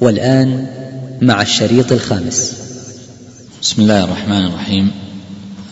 [0.00, 0.66] والآن
[1.22, 2.52] مع الشريط الخامس.
[3.62, 4.90] بسم الله الرحمن الرحيم.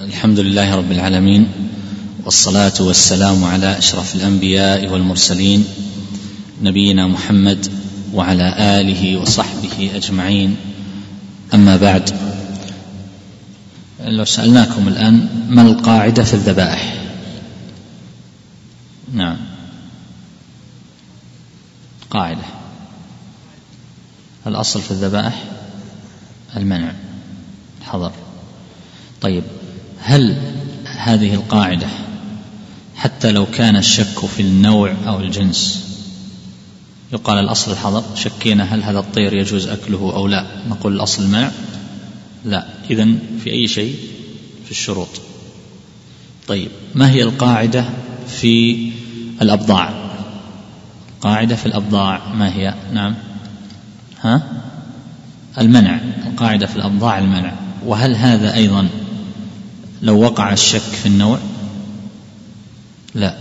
[0.01, 1.49] الحمد لله رب العالمين
[2.25, 5.65] والصلاة والسلام على أشرف الأنبياء والمرسلين
[6.63, 7.67] نبينا محمد
[8.15, 10.57] وعلى آله وصحبه أجمعين.
[11.55, 12.11] أما بعد
[14.01, 16.95] لو سألناكم الآن ما القاعدة في الذبائح؟
[19.15, 19.37] نعم.
[22.11, 22.52] قاعدة.
[24.47, 25.45] الأصل في الذبائح
[26.57, 26.93] المنع
[27.83, 28.13] حضر
[29.21, 29.43] طيب
[30.01, 30.37] هل
[30.85, 31.89] هذه القاعدة
[32.97, 35.93] حتى لو كان الشك في النوع أو الجنس
[37.13, 41.51] يقال الأصل الحظر؟ شكينا هل هذا الطير يجوز أكله أو لا؟ نقول الأصل المنع؟
[42.45, 42.67] لا.
[42.91, 43.09] إذا
[43.45, 43.97] في أي شيء؟
[44.65, 45.09] في الشروط.
[46.49, 47.85] طيب ما هي القاعدة
[48.29, 48.91] في
[49.43, 49.93] الأبضاع؟
[51.21, 53.15] قاعدة في الأبضاع ما هي؟ نعم.
[54.23, 54.43] ها؟
[55.59, 57.55] المنع القاعدة في الأبضاع المنع.
[57.85, 58.89] وهل هذا أيضا
[60.03, 61.39] لو وقع الشك في النوع؟
[63.15, 63.39] لا.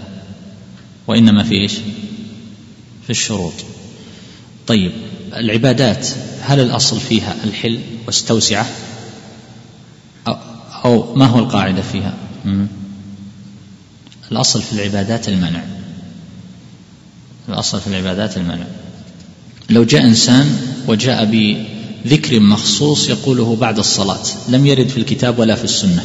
[1.07, 1.73] وإنما في إيش؟
[3.03, 3.53] في الشروط.
[4.67, 4.91] طيب
[5.33, 6.07] العبادات
[6.41, 8.65] هل الأصل فيها الحل واستوسعة؟
[10.85, 12.13] أو, ما هو القاعدة فيها؟
[14.31, 15.63] الأصل في العبادات المنع.
[17.49, 18.65] الأصل في العبادات المنع.
[19.69, 21.25] لو جاء إنسان وجاء
[22.05, 24.23] بذكر مخصوص يقوله بعد الصلاة.
[24.49, 26.03] لم يرد في الكتاب ولا في السنة.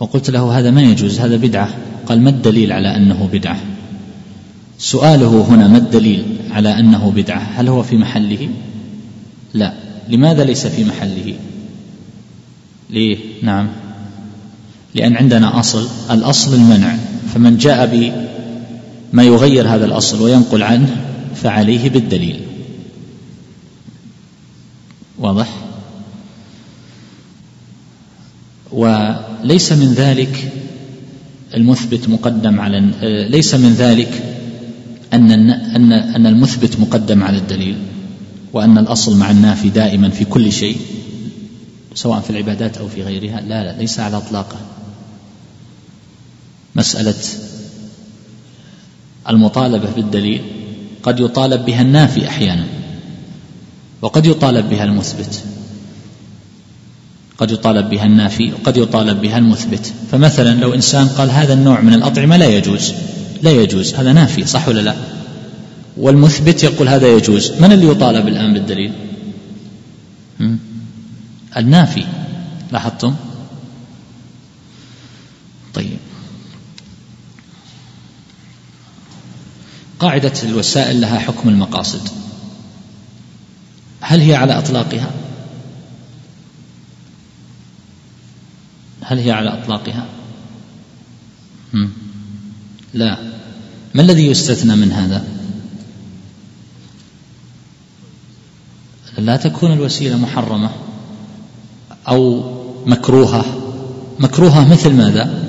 [0.00, 1.74] وقلت له هذا ما يجوز هذا بدعة.
[2.06, 3.60] قال ما الدليل على أنه بدعة؟
[4.78, 8.48] سؤاله هنا ما الدليل على أنه بدعة؟ هل هو في محله؟
[9.54, 9.72] لا.
[10.08, 11.34] لماذا ليس في محله؟
[12.90, 13.68] ليه؟ نعم.
[14.94, 16.96] لأن عندنا أصل الأصل المنع.
[17.34, 17.86] فمن جاء
[19.12, 20.96] بما يغير هذا الأصل وينقل عنه
[21.34, 22.40] فعليه بالدليل.
[25.18, 25.48] واضح؟
[28.72, 30.52] وليس من ذلك
[31.54, 32.80] المثبت مقدم على
[33.30, 34.38] ليس من ذلك
[35.12, 37.76] أن أن أن المثبت مقدم على الدليل
[38.52, 40.76] وأن الأصل مع النافي دائما في كل شيء
[41.94, 44.56] سواء في العبادات أو في غيرها لا لا ليس على إطلاقه.
[46.76, 47.14] مسألة
[49.28, 50.42] المطالبة بالدليل
[51.02, 52.64] قد يطالب بها النافي أحيانا.
[54.04, 55.44] وقد يطالب بها المثبت.
[57.38, 59.92] قد يطالب بها النافي وقد يطالب بها المثبت.
[60.12, 62.92] فمثلا لو إنسان قال هذا النوع من الأطعمة لا يجوز.
[63.42, 63.94] لا يجوز.
[63.94, 64.94] هذا نافي صح ولا لا؟
[65.96, 67.52] والمثبت يقول هذا يجوز.
[67.60, 68.92] من اللي يطالب الآن بالدليل؟
[71.56, 72.04] النافي.
[72.72, 73.14] لاحظتم؟
[75.74, 75.98] طيب.
[79.98, 82.23] قاعدة الوسائل لها حكم المقاصد.
[84.06, 85.10] هل هي على إطلاقها؟
[89.02, 90.06] هل هي على إطلاقها؟
[92.94, 93.18] لا.
[93.94, 95.24] ما الذي يستثنى من هذا؟
[99.18, 100.70] لا تكون الوسيلة محرمة
[102.08, 102.44] أو
[102.86, 103.44] مكروهة.
[104.18, 105.44] مكروهة مثل ماذا؟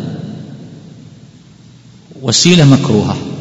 [2.22, 3.35] وسيلة مكروهة.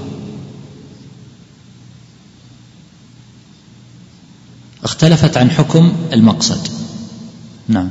[5.05, 6.69] اختلفت عن حكم المقصد.
[7.69, 7.91] نعم.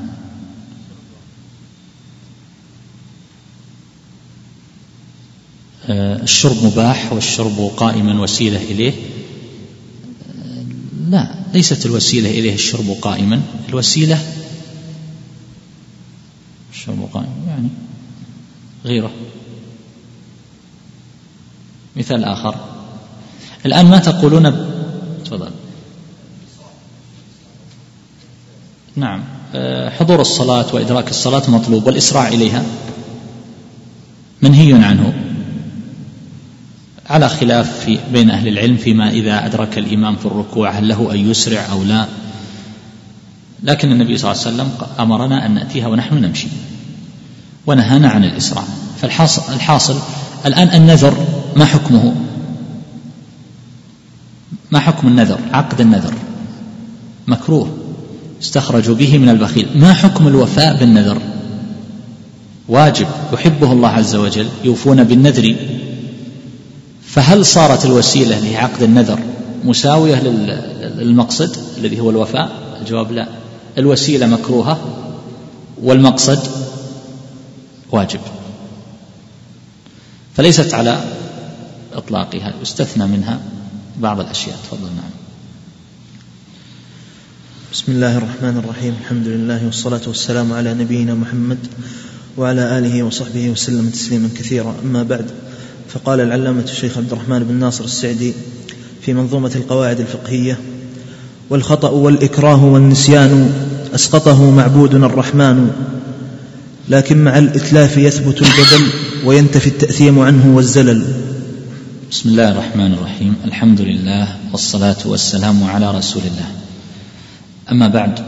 [5.86, 8.94] آه، الشرب مباح والشرب قائما وسيلة إليه.
[11.10, 13.42] لا ليست الوسيلة إليه الشرب قائما.
[13.70, 14.20] الوسيلة
[16.74, 17.70] الشرب قائما يعني
[18.86, 19.12] غيره.
[21.96, 22.56] مثال آخر.
[23.66, 24.44] الآن ما تقولون
[25.26, 25.63] تفضل.
[28.96, 29.24] نعم.
[29.56, 32.64] آه، حضور الصلاة وإدراك الصلاة مطلوب والإسراع إليها.
[34.42, 35.14] منهي عنه.
[37.10, 41.32] على خلاف في بين أهل العلم فيما إذا أدرك الإمام في الركوع هل له أن
[41.32, 42.06] يسرع أو لا.
[43.64, 46.48] لكن النبي صلى الله عليه وسلم أمرنا أن نأتيها ونحن نمشي.
[47.68, 48.64] ونهانا عن الإسراع.
[49.02, 50.00] فالحاصل الحاصل
[50.46, 52.16] الآن النذر ما حكمه؟
[54.72, 56.14] ما حكم النذر؟ عقد النذر.
[57.28, 57.83] مكروه.
[58.44, 59.68] استخرجوا به من البخيل.
[59.76, 61.18] ما حكم الوفاء بالنذر؟
[62.68, 65.56] واجب يحبه الله عز وجل يوفون بالنذر.
[67.06, 69.20] فهل صارت الوسيلة لعقد النذر
[69.66, 70.22] مساوية
[70.98, 72.52] للمقصد الذي هو الوفاء؟
[72.82, 73.28] الجواب لا.
[73.78, 74.80] الوسيلة مكروهة
[75.84, 76.40] والمقصد
[77.92, 78.20] واجب.
[80.36, 81.04] فليست على
[81.94, 83.40] إطلاقها يستثنى منها
[84.00, 84.58] بعض الأشياء.
[84.64, 85.23] تفضل نعم.
[87.74, 88.94] بسم الله الرحمن الرحيم.
[89.02, 91.58] الحمد لله والصلاة والسلام على نبينا محمد
[92.38, 94.76] وعلى آله وصحبه وسلم تسليما كثيرا.
[94.86, 95.26] أما بعد
[95.90, 98.34] فقال العلامة الشيخ عبد الرحمن بن ناصر السعدي
[99.02, 100.58] في منظومة القواعد الفقهية
[101.50, 103.54] والخطأ والإكراه والنسيان
[103.96, 105.72] أسقطه معبودنا الرحمن
[106.90, 108.92] لكن مع الإتلاف يثبت البدل
[109.26, 111.04] وينتفي التأثيم عنه والزلل.
[112.12, 113.36] بسم الله الرحمن الرحيم.
[113.46, 116.48] الحمد لله والصلاة والسلام على رسول الله.
[117.72, 118.20] أما بعد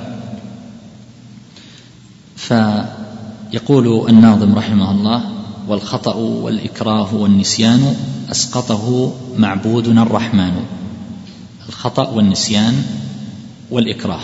[2.36, 5.24] فيقول الناظم رحمه الله
[5.68, 7.96] والخطأ والإكراه والنسيان
[8.32, 10.66] أسقطه معبودنا الرحمن.
[11.68, 12.86] الخطأ والنسيان
[13.72, 14.22] والإكراه.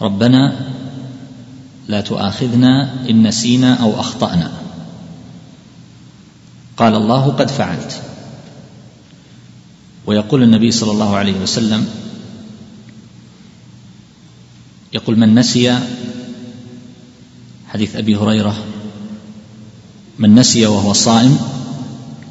[0.00, 0.70] ربنا
[1.88, 4.52] لا تؤاخذنا إن نسينا أو أخطأنا.
[6.76, 8.02] قال الله قد فعلت.
[10.06, 12.03] ويقول النبي صلى الله عليه وسلم
[14.94, 15.78] يقول من نسي
[17.68, 18.56] حديث أبي هريرة
[20.18, 21.38] من نسي وهو صائم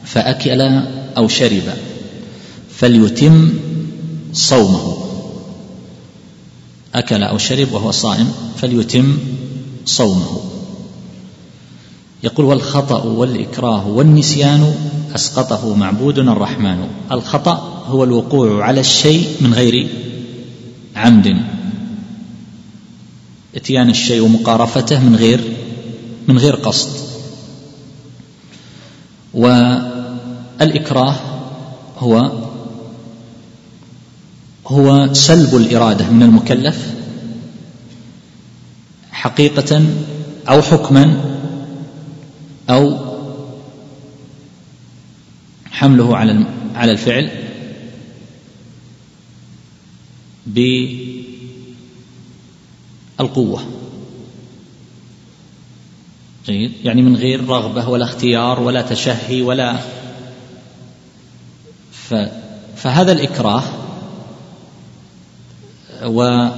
[0.06, 0.62] فأكل
[1.18, 1.64] أو شرب
[2.70, 3.54] فليتم
[4.34, 4.98] صومه.
[6.96, 9.18] أكل أو شرب وهو صائم فليتم
[9.86, 10.42] صومه.
[12.24, 14.76] يقول والخطأ والإكراه والنسيان
[15.16, 16.88] أسقطه معبودنا الرحمن.
[17.12, 19.88] الخطأ هو الوقوع على الشيء من غير
[20.96, 21.53] عمد.
[23.56, 25.58] إتيان الشيء ومقارفته من غير
[26.28, 27.04] من غير قصد.
[29.34, 31.16] والإكراه
[31.98, 32.32] هو
[34.68, 36.94] هو سلب الإرادة من المكلف
[39.12, 39.86] حقيقة
[40.50, 41.34] أو حكما
[42.70, 42.98] أو
[45.72, 46.46] حمله على
[46.76, 47.30] على الفعل
[53.20, 53.64] القوة.
[56.46, 56.72] جيد.
[56.84, 59.78] يعني من غير رغبة ولا اختيار ولا تشهي ولا
[61.92, 62.16] ف
[62.76, 63.64] فهذا الإكراه
[66.06, 66.50] و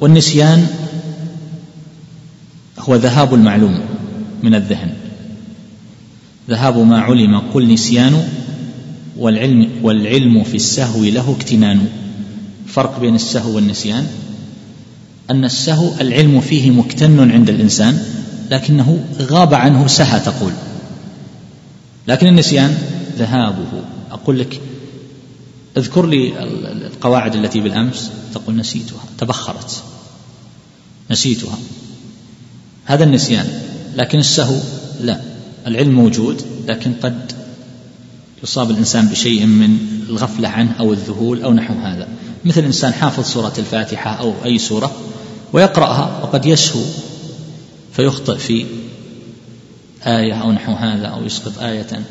[0.00, 0.66] والنسيان
[2.78, 3.80] هو ذهاب المعلوم
[4.42, 4.94] من الذهن.
[6.50, 8.28] ذهاب ما علم قل نسيان
[9.16, 11.88] والعلم والعلم في السهو له اكتنان.
[12.66, 14.06] فرق بين السهو والنسيان
[15.30, 18.02] أن السهو العلم فيه مكتن عند الإنسان
[18.50, 20.52] لكنه غاب عنه سهى تقول.
[22.08, 22.78] لكن النسيان
[23.18, 23.82] ذهابه.
[24.10, 24.60] أقول لك
[25.76, 26.42] اذكر لي
[26.86, 29.82] القواعد التي بالأمس تقول نسيتها تبخرت.
[31.10, 31.58] نسيتها.
[32.84, 33.46] هذا النسيان
[33.96, 34.56] لكن السهو
[35.00, 35.20] لا.
[35.66, 37.32] العلم موجود لكن قد
[38.42, 39.78] يصاب الإنسان بشيء من
[40.08, 42.08] الغفلة عنه أو الذهول أو نحو هذا.
[42.44, 44.96] مثل إنسان حافظ سورة الفاتحة أو أي سورة
[45.52, 46.82] ويقرأها وقد يسهو
[47.92, 48.66] فيخطئ في
[50.06, 52.02] آية أو نحو هذا أو يسقط آية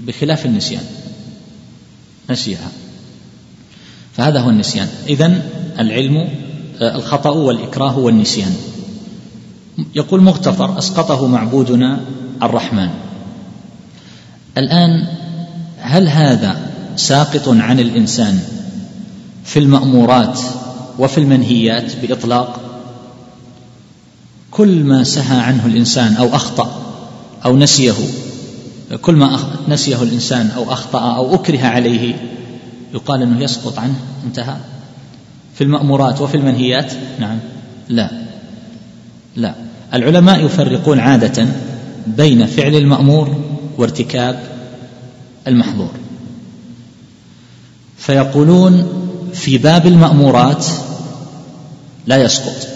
[0.00, 0.82] بخلاف النسيان
[2.30, 2.68] نسيها.
[4.16, 4.88] فهذا هو النسيان.
[5.08, 5.42] إذن
[5.78, 6.16] العلم
[6.80, 8.56] آه، الخطأ والإكراه والنسيان.
[9.94, 12.00] يقول مغتفر أسقطه معبودنا
[12.42, 12.90] الرحمن.
[14.58, 15.06] الآن
[15.78, 18.40] هل هذا ساقط عن الإنسان
[19.44, 20.40] في المأمورات
[20.98, 22.60] وفي المنهيات بإطلاق
[24.50, 26.82] كل ما سهى عنه الإنسان أو أخطأ
[27.44, 27.94] أو نسيه
[29.02, 32.14] كل ما نسيه الإنسان أو أخطأ أو أكره عليه
[32.94, 33.94] يقال أنه يسقط عنه
[34.26, 34.56] انتهى.
[35.54, 37.38] في المأمورات وفي المنهيات؟ نعم.
[37.88, 38.10] لا.
[39.36, 39.54] لا.
[39.94, 41.46] العلماء يفرقون عادة
[42.06, 43.36] بين فعل المأمور
[43.78, 44.42] وارتكاب
[45.46, 45.90] المحظور.
[47.96, 49.03] فيقولون
[49.34, 50.66] في باب المأمورات
[52.06, 52.68] لا يسقط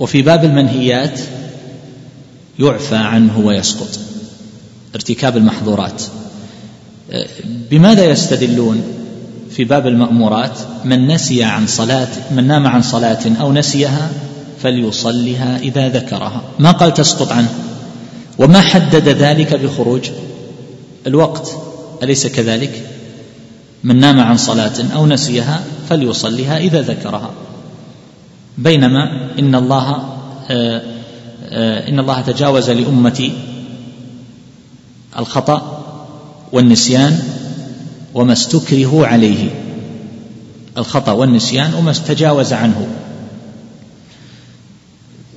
[0.00, 1.20] وفي باب المنهيات
[2.58, 3.98] يعفى عنه ويسقط.
[4.94, 6.02] ارتكاب المحظورات.
[7.70, 8.82] بماذا يستدلون
[9.50, 14.10] في باب المأمورات؟ من نسي عن صلاة من نام عن صلاة أو نسيها
[14.62, 16.42] فليصلها إذا ذكرها.
[16.58, 17.54] ما قال تسقط عنه؟
[18.38, 20.10] وما حدد ذلك بخروج
[21.06, 21.56] الوقت؟
[22.02, 22.82] أليس كذلك؟
[23.84, 27.30] من نام عن صلاة أو نسيها فليصليها إذا ذكرها.
[28.58, 30.14] بينما إن الله
[30.50, 30.82] آه،
[31.48, 33.32] آه، إن الله تجاوز لأمتي
[35.18, 35.84] الخطأ
[36.52, 37.18] والنسيان
[38.14, 39.50] وما استكرهوا عليه.
[40.78, 42.86] الخطأ والنسيان وما استجاوز عنه.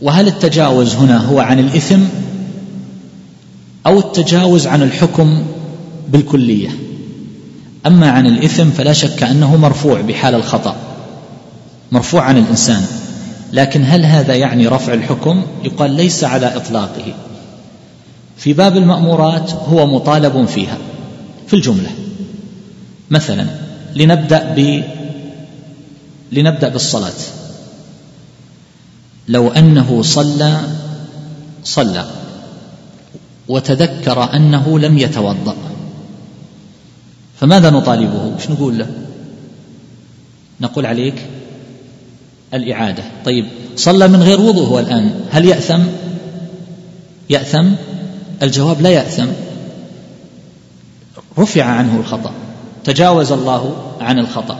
[0.01, 2.00] وهل التجاوز هنا هو عن الإثم
[3.86, 5.44] أو التجاوز عن الحكم
[6.10, 6.87] بالكلية؟
[7.88, 10.75] أما عن الإثم فلا شك أنه مرفوع بحال الخطأ
[11.91, 12.86] مرفوع عن الإنسان.
[13.53, 17.13] لكن هل هذا يعني رفع الحكم؟ يقال ليس على إطلاقه.
[18.38, 20.77] في باب المأمورات هو مطالب فيها
[21.48, 21.89] في الجملة.
[23.10, 23.46] مثلا
[23.96, 24.84] لنبدأ ب
[26.32, 27.20] لنبدأ بالصلاة.
[29.27, 30.62] لو أنه صلى
[31.63, 32.06] صلى
[33.48, 35.56] وتذكر أنه لم يتوضأ.
[37.39, 38.88] فماذا نطالبه؟ وش نقول له؟
[40.62, 41.25] نقول عليك
[42.53, 43.03] الإعادة.
[43.25, 45.12] طيب صلى من غير وضوء هو الآن.
[45.32, 45.82] هل يأثم؟
[47.29, 47.67] يأثم؟
[48.44, 49.27] الجواب لا يأثم.
[51.39, 52.32] رفع عنه الخطأ.
[52.84, 54.60] تجاوز الله عن الخطأ.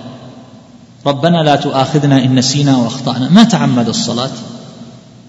[1.06, 3.30] ربنا لا تؤاخذنا إن نسينا وأخطأنا.
[3.30, 4.32] ما تعمد الصلاة؟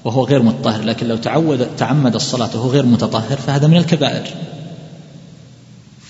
[0.05, 0.83] وهو غير متطهر.
[0.83, 4.27] لكن لو تعود تعمد الصلاة وهو غير متطهر فهذا من الكبائر.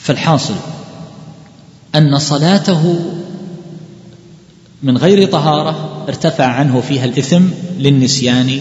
[0.00, 0.54] فالحاصل
[1.95, 2.99] أن صلاته
[4.83, 7.42] من غير طهارة ارتفع عنه فيها الإثم
[7.78, 8.61] للنسيان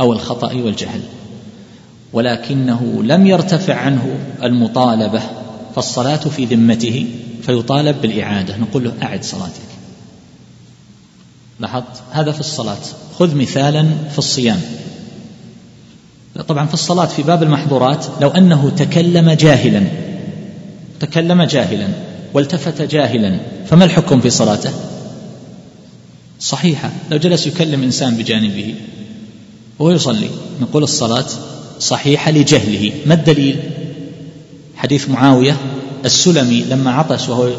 [0.00, 1.00] أو الخطأ والجهل
[2.12, 5.22] ولكنه لم يرتفع عنه المطالبة
[5.74, 7.06] فالصلاة في ذمته
[7.42, 9.70] فيطالب بالإعادة نقول له أعد صلاتك.
[11.60, 12.78] لاحظت؟ هذا في الصلاة.
[13.18, 14.60] خذ مثالا في الصيام.
[16.48, 20.09] طبعا في الصلاة في باب المحظورات لو أنه تكلم جاهلا
[21.00, 21.88] تكلم جاهلا
[22.34, 24.70] والتفت جاهلا فما الحكم في صلاته؟
[26.40, 28.74] صحيحة لو جلس يكلم إنسان بجانبه
[29.78, 30.30] وهو يصلي
[30.60, 31.26] نقول الصلاة
[31.80, 33.56] صحيحة لجهله ما الدليل؟
[34.76, 35.56] حديث معاوية
[36.04, 37.50] السلمي لما عطس وهو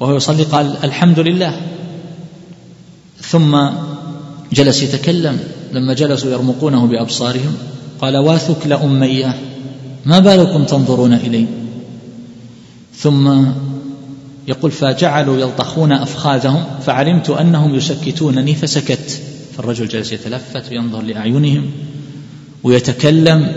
[0.00, 1.60] وهو يصلي قال الحمد لله.
[3.20, 3.68] ثم
[4.52, 5.38] جلس يتكلم
[5.72, 7.54] لما جلسوا يرمقونه بأبصارهم
[8.00, 9.38] قال واثك لأمية
[10.04, 11.46] ما بالكم تنظرون إلي؟
[12.98, 13.44] ثم
[14.48, 19.20] يقول فجعلوا يلطخون أفخاذهم فعلمت أنهم يسكتونني فسكت.
[19.56, 21.70] فالرجل جلس يتلفت وينظر لأعينهم
[22.62, 23.52] ويتكلم.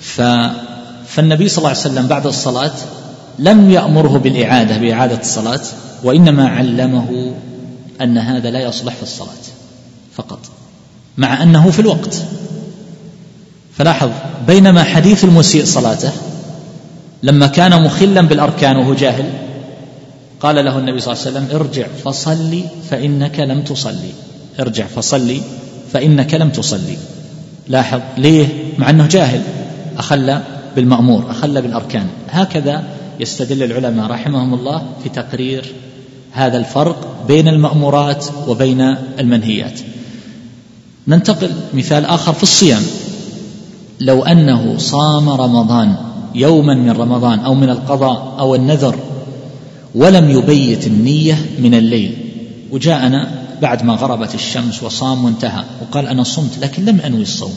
[0.00, 0.22] ف
[1.08, 2.72] فالنبي صلى الله عليه وسلم بعد الصلاة
[3.38, 5.60] لم يأمره بالإعادة بإعادة الصلاة
[6.04, 7.34] وإنما علمه
[8.00, 9.44] أن هذا لا يصلح في الصلاة
[10.14, 10.38] فقط
[11.18, 12.22] مع أنه في الوقت.
[13.78, 14.10] فلاحظ
[14.46, 16.12] بينما حديث المسيء صلاته
[17.22, 19.24] لما كان مخلا بالأركان وهو جاهل
[20.40, 24.12] قال له النبي صلى الله عليه وسلم ارجع فصلي فإنك لم تصلي.
[24.60, 25.40] ارجع فصلي
[25.92, 26.96] فإنك لم تصلي.
[27.68, 28.46] لاحظ ليه؟
[28.78, 29.42] مع أنه جاهل.
[29.98, 30.38] أخل
[30.76, 32.06] بالمأمور أخل بالأركان.
[32.30, 32.82] هكذا
[33.20, 35.64] يستدل العلماء رحمهم الله في تقرير
[36.32, 38.80] هذا الفرق بين المأمورات وبين
[39.18, 39.80] المنهيات.
[41.08, 42.82] ننتقل مثال آخر في الصيام.
[44.00, 48.96] لو أنه صام رمضان يوما من رمضان أو من القضاء أو النذر
[49.94, 52.16] ولم يبيت النية من الليل.
[52.70, 53.28] وجاءنا
[53.62, 55.64] بعد ما غربت الشمس وصام وانتهى.
[55.82, 57.54] وقال أنا صمت لكن لم أنوي الصوم.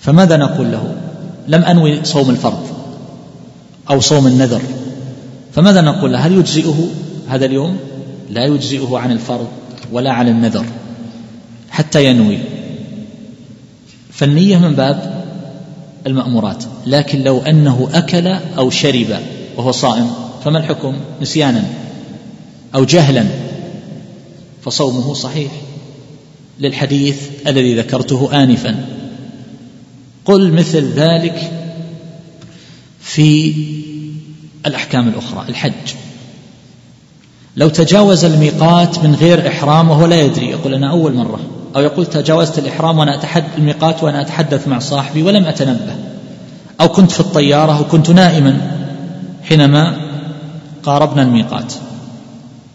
[0.00, 0.96] فماذا نقول له؟
[1.48, 2.66] لم أنوي صوم الفرض
[3.90, 4.62] أو صوم النذر.
[5.52, 6.88] فماذا نقول له؟ هل يجزئه؟
[7.28, 7.76] هذا اليوم
[8.30, 9.48] لا يجزئه عن الفرض
[9.92, 10.64] ولا عن النذر
[11.70, 12.38] حتى ينوي.
[14.10, 15.15] فالنية من باب
[16.06, 18.26] المأمورات لكن لو أنه أكل
[18.58, 19.18] أو شرب
[19.56, 20.10] وهو صائم
[20.44, 21.64] فما الحكم؟ نسيانا
[22.74, 23.24] أو جهلا
[24.62, 25.52] فصومه صحيح.
[26.60, 28.86] للحديث الذي ذكرته آنفا.
[30.24, 31.52] قل مثل ذلك
[33.00, 33.54] في
[34.66, 35.94] الأحكام الأخرى الحج.
[37.56, 41.55] لو تجاوز الميقات من غير إحرام وهو لا يدري يقول أنا أول مرة.
[41.76, 45.96] أو يقول تجاوزت الإحرام وأنا أتحدث الميقات وأنا أتحدث مع صاحبي ولم أتنبه.
[46.80, 48.60] أو كنت في الطيارة وكنت نائما
[49.42, 49.96] حينما
[50.82, 51.72] قاربنا الميقات.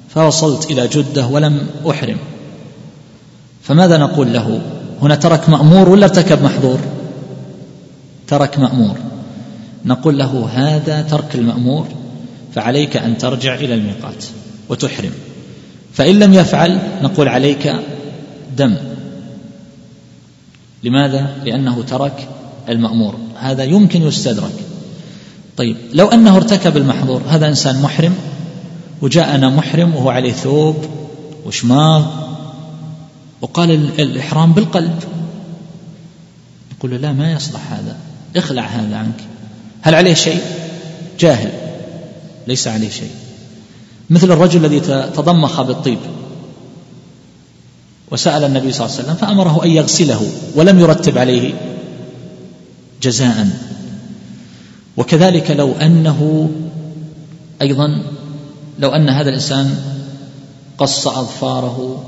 [0.09, 2.17] فوصلت إلى جدة ولم أحرم.
[3.63, 4.61] فماذا نقول له؟
[5.01, 6.79] هنا ترك مأمور ولا ارتكب محظور؟
[8.27, 8.97] ترك مأمور.
[9.85, 11.87] نقول له هذا ترك المأمور
[12.55, 14.25] فعليك أن ترجع إلى الميقات
[14.69, 15.11] وتحرم.
[15.93, 17.73] فإن لم يفعل نقول عليك
[18.57, 18.90] دم.
[20.83, 22.27] لماذا؟ لأنه ترك
[22.69, 23.15] المأمور.
[23.35, 24.53] هذا يمكن يستدرك.
[25.57, 28.15] طيب لو أنه ارتكب المحظور هذا إنسان محرم
[29.01, 30.85] وجاءنا محرم وهو عليه ثوب
[31.45, 32.05] وشماغ
[33.41, 33.71] وقال
[34.01, 35.03] الإحرام بالقلب.
[36.77, 37.97] نقول له لا ما يصلح هذا.
[38.35, 39.19] اخلع هذا عنك.
[39.81, 40.41] هل عليه شيء؟
[41.19, 41.51] جاهل.
[42.47, 43.11] ليس عليه شيء.
[44.09, 44.79] مثل الرجل الذي
[45.15, 45.97] تضمخ بالطيب.
[48.11, 51.53] وسأل النبي صلى الله عليه وسلم فأمره أن يغسله ولم يرتب عليه
[53.01, 53.47] جزاء.
[54.97, 56.49] وكذلك لو أنه
[57.61, 58.03] أيضا
[58.79, 59.75] لو أن هذا الإنسان
[60.77, 62.03] قص أظفاره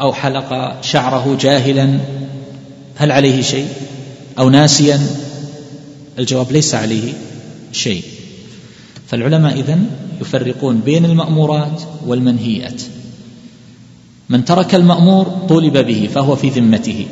[0.00, 1.98] أو حلق شعره جاهلا
[2.96, 3.68] هل عليه شيء؟
[4.38, 5.06] أو ناسيا؟
[6.18, 7.12] الجواب ليس عليه
[7.72, 8.04] شيء.
[9.06, 9.86] فالعلماء إذن
[10.20, 12.82] يفرقون بين المأمورات والمنهيات.
[14.28, 17.06] من ترك المأمور طولب به فهو في ذمته.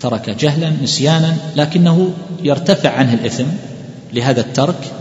[0.00, 2.10] ترك جهلا نسيانا لكنه
[2.44, 3.44] يرتفع عنه الإثم
[4.12, 4.92] لهذا الترك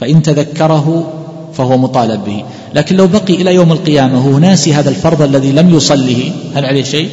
[0.00, 1.12] فإن تذكره
[1.54, 2.44] فهو مطالب به.
[2.74, 6.82] لكن لو بقي إلى يوم القيامة هو ناسي هذا الفرض الذي لم يصله هل عليه
[6.84, 7.10] شيء؟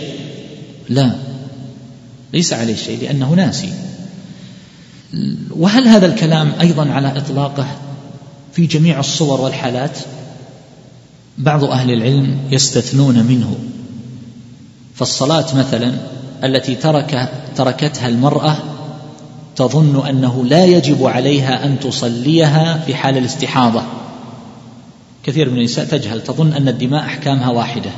[0.89, 1.15] لا.
[2.33, 3.69] ليس عليه شيء لأنه ناسي.
[5.57, 7.67] وهل هذا الكلام أيضا على إطلاقه
[8.53, 9.97] في جميع الصور والحالات؟
[11.37, 13.55] بعض أهل العلم يستثنون منه.
[14.95, 15.93] فالصلاة مثلا
[16.43, 18.57] التي ترك تركتها المرأة
[19.55, 23.81] تظن أنه لا يجب عليها أن تصليها في حال الاستحاضة.
[25.23, 27.91] كثير من النساء تجهل تظن أن الدماء أحكامها واحدة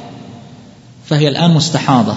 [1.06, 2.16] فهي الآن مستحاضة.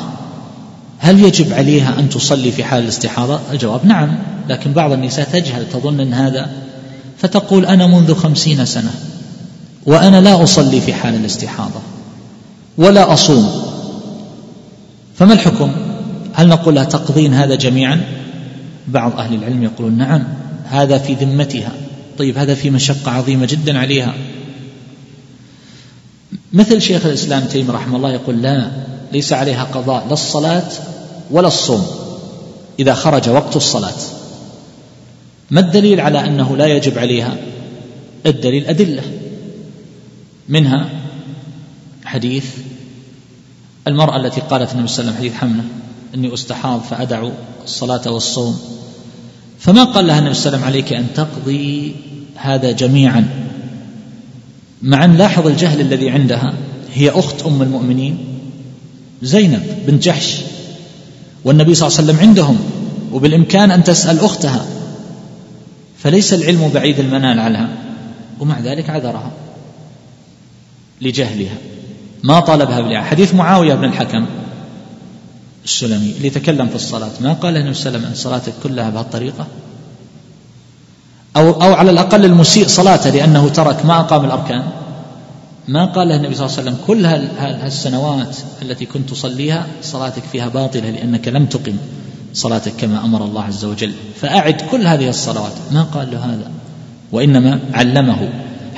[0.98, 6.00] هل يجب عليها أن تصلي في حال الاستحاضة؟ الجواب نعم لكن بعض النساء تجهل تظن
[6.00, 6.50] أن هذا
[7.18, 8.90] فتقول أنا منذ خمسين سنة
[9.88, 11.80] وأنا لا أصلي في حال الاستحاضة
[12.78, 13.62] ولا أصوم.
[15.14, 15.72] فما الحكم؟
[16.32, 18.00] هل نقول لها تقضين هذا جميعا؟
[18.88, 20.24] بعض أهل العلم يقولون نعم
[20.64, 21.72] هذا في ذمتها.
[22.18, 24.14] طيب هذا في مشقة عظيمة جدا عليها.
[26.52, 28.70] مثل شيخ الإسلام تيم رحمه الله يقول لا
[29.12, 30.68] ليس عليها قضاء لا الصلاة
[31.30, 31.86] ولا الصوم
[32.78, 33.98] إذا خرج وقت الصلاة.
[35.50, 37.36] ما الدليل على أنه لا يجب عليها؟
[38.26, 39.02] الدليل أدلة.
[40.48, 40.90] منها
[42.04, 42.46] حديث
[43.86, 45.64] المرأة التي قالت النبي صلى الله عليه وسلم حديث حمله
[46.14, 47.28] إني أستحاض فأدع
[47.64, 48.58] الصلاة والصوم.
[49.58, 51.94] فما قال لها النبي صلى الله عليه وسلم عليك أن تقضي
[52.36, 53.28] هذا جميعا؟
[54.82, 56.54] مع أن لاحظ الجهل الذي عندها
[56.94, 58.18] هي أخت أم المؤمنين
[59.22, 60.40] زينب بنت جحش
[61.44, 62.58] والنبي صلى الله عليه وسلم عندهم
[63.12, 64.66] وبالإمكان أن تسأل أختها
[65.98, 67.68] فليس العلم بعيد المنال عنها
[68.40, 69.32] ومع ذلك عذرها.
[71.00, 71.56] لجهلها.
[72.22, 74.26] ما طالبها بالإعادة حديث معاوية بن الحكم
[75.64, 77.10] السلمي اللي تكلم في الصلاة.
[77.20, 79.46] ما قال النبي صلى الله عليه وسلم أن صلاتك كلها بهالطريقة
[81.36, 84.62] أو, أو على الأقل المسيء صلاته لأنه ترك ما أقام الأركان.
[85.68, 87.06] ما قال له النبي صلى الله عليه وسلم كل
[87.38, 91.76] هالسنوات التي كنت تصليها صلاتك فيها باطلة لأنك لم تقم
[92.34, 93.92] صلاتك كما أمر الله عز وجل.
[94.20, 95.52] فأعد كل هذه الصلوات.
[95.72, 96.50] ما قال له هذا؟
[97.12, 98.28] وإنما علمه.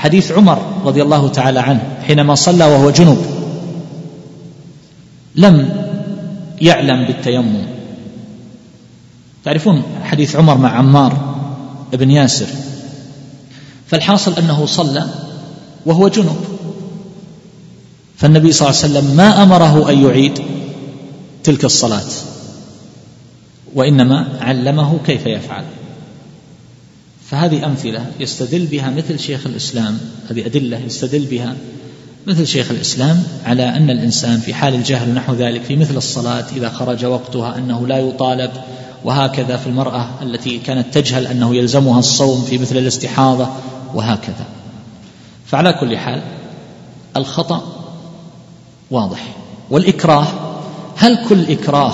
[0.01, 3.19] حديث عمر رضي الله تعالى عنه حينما صلى وهو جنب
[5.37, 5.87] لم
[6.61, 7.67] يعلم بالتيمم.
[9.45, 11.17] تعرفون حديث عمر مع عمار
[11.93, 12.47] بن ياسر؟
[13.87, 15.07] فالحاصل أنه صلى
[15.87, 16.37] وهو جنب
[18.17, 20.41] فالنبي صلى الله عليه وسلم ما أمره أن يعيد
[21.45, 22.11] تلك الصلاة
[23.75, 25.65] وإنما علمه كيف يفعل.
[27.31, 29.99] فهذه أمثلة يستدل بها مثل شيخ الإسلام
[30.31, 31.57] هذه أدلة يستدل بها
[32.27, 36.69] مثل شيخ الإسلام على أن الإنسان في حال الجهل نحو ذلك في مثل الصلاة إذا
[36.69, 38.51] خرج وقتها أنه لا يطالب
[39.05, 43.49] وهكذا في المرأة التي كانت تجهل أنه يلزمها الصوم في مثل الاستحاضة
[43.95, 44.45] وهكذا.
[45.47, 46.23] فعلى كل حال
[47.17, 47.63] الخطأ
[48.91, 49.35] واضح.
[49.71, 50.27] والإكراه
[50.97, 51.93] هل كل إكراه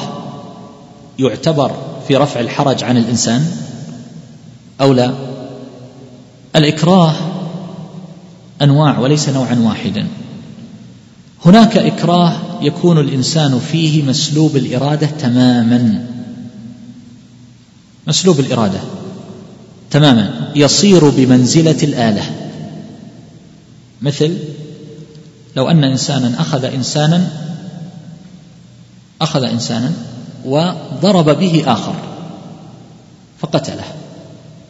[1.19, 1.73] يعتبر
[2.09, 3.66] في رفع الحرج عن الإنسان؟
[4.81, 5.15] أو لا؟
[6.57, 7.15] الإكراه
[8.63, 10.07] أنواع وليس نوعا واحدا.
[11.45, 16.07] هناك إكراه يكون الإنسان فيه مسلوب الإرادة تماما.
[18.07, 18.81] مسلوب الإرادة
[19.91, 20.53] تماما.
[20.57, 22.23] يصير بمنزلة الآلة.
[24.03, 24.39] مثل
[25.57, 27.31] لو أن انسانا أخذ انسانا
[29.21, 29.93] أخذ انسانا
[30.45, 31.95] وضرب به آخر
[33.39, 33.96] فقتله.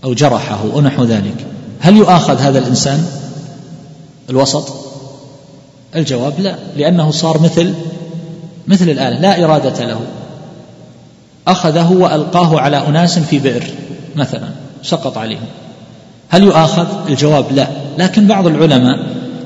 [0.07, 1.47] أو جرحه أو نحو ذلك.
[1.81, 3.07] هل يؤاخذ هذا الإنسان؟
[4.31, 4.75] الوسط؟
[5.97, 7.75] الجواب لا لأنه صار مثل
[8.69, 10.01] مثل الآلة لا إرادة له.
[11.49, 13.65] أخذه وألقاه على أناس في بئر
[14.17, 14.49] مثلا
[14.83, 15.47] سقط عليهم.
[16.29, 17.69] هل يؤاخذ؟ الجواب لا.
[17.99, 18.99] لكن بعض العلماء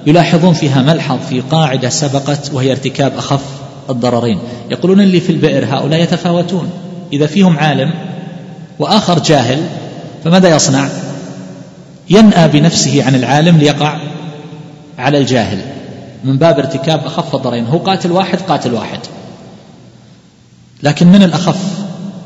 [0.07, 3.45] يلاحظون فيها ملحظ في قاعدة سبقت وهي ارتكاب أخف
[3.91, 4.39] الضررين.
[4.71, 6.71] يقولون اللي في البئر هؤلاء يتفاوتون.
[7.13, 7.91] إذا فيهم عالم
[8.79, 9.67] وآخر جاهل
[10.25, 10.89] فماذا يصنع؟
[12.11, 14.01] ينأى بنفسه عن العالم ليقع
[14.99, 15.59] على الجاهل.
[16.25, 18.99] من باب ارتكاب أخف الضررين هو قاتل واحد قاتل واحد.
[20.83, 21.59] لكن من الأخف؟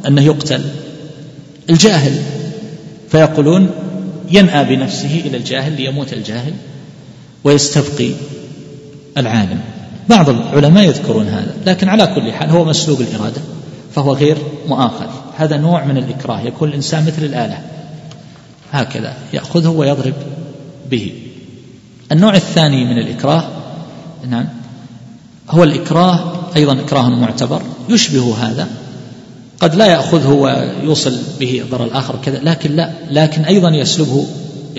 [0.07, 0.65] أنه يقتل
[1.71, 2.23] الجاهل.
[3.11, 3.71] فيقولون
[4.31, 6.53] ينأى بنفسه إلى الجاهل ليموت الجاهل
[7.45, 8.11] ويستبقي
[9.17, 9.61] العالم.
[10.09, 13.41] بعض العلماء يذكرون هذا لكن على كل حال هو مسلوب الإرادة
[13.95, 14.37] فهو غير
[14.69, 15.07] مؤاخذ.
[15.37, 16.41] هذا نوع من الإكراه.
[16.41, 17.59] يكون الإنسان مثل الآلة.
[18.75, 20.15] هكذا يأخذه ويضرب
[20.91, 21.13] به.
[22.13, 23.45] النوع الثاني من الإكراه
[24.29, 24.49] نعم
[25.51, 26.19] هو الإكراه
[26.57, 28.69] أيضا إكراه معتبر يشبه هذا.
[29.61, 34.27] قد لا يأخذه ويوصل به ضرر الآخر كذا لكن لا لكن أيضا يسلبه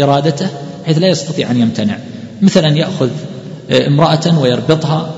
[0.01, 0.47] إرادته
[0.86, 1.97] حيث لا يستطيع أن يمتنع.
[2.41, 3.10] مثل أن يأخذ
[3.71, 5.12] امرأة ويربطها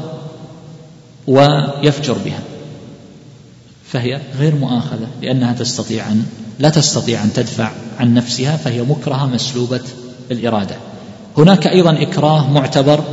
[1.27, 2.39] ويفجر بها
[3.91, 6.23] فهي غير مؤاخذة لأنها تستطيع أن
[6.60, 9.82] لا تستطيع أن تدفع عن نفسها فهي مكرهة مسلوبة
[10.32, 10.76] الإرادة
[11.38, 13.04] هناك أيضا إكراه معتبر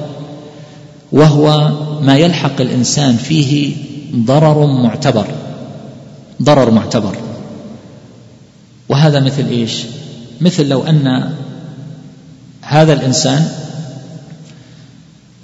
[1.13, 1.71] وهو
[2.03, 3.77] ما يلحق الإنسان فيه
[4.17, 5.27] ضرر معتبر
[6.43, 7.17] ضرر معتبر.
[8.89, 9.83] وهذا مثل إيش؟
[10.41, 11.35] مثل لو أن
[12.63, 13.49] هذا الإنسان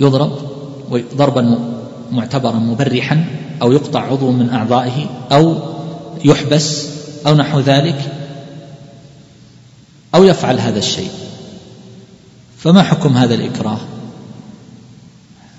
[0.01, 0.33] يضرب
[1.17, 1.59] ضربا
[2.13, 3.25] معتبرا مبرحا
[3.63, 5.57] أو يقطع عضو من أعضائه أو
[6.25, 6.87] يحبس
[7.26, 8.12] أو نحو ذلك
[10.14, 11.11] أو يفعل هذا الشيء.
[12.59, 13.78] فما حكم هذا الإكراه؟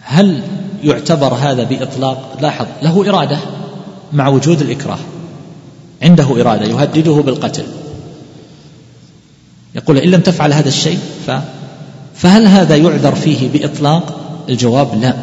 [0.02, 0.42] هل
[0.84, 3.38] يعتبر هذا بإطلاق؟ لاحظ له إرادة
[4.14, 5.00] مع وجود الإكراه.
[6.02, 7.64] عنده إرادة يهدده بالقتل.
[9.76, 11.32] يقول إن لم تفعل هذا الشيء ف
[12.16, 14.18] فهل هذا يعذر فيه بإطلاق؟
[14.50, 15.14] الجواب لا.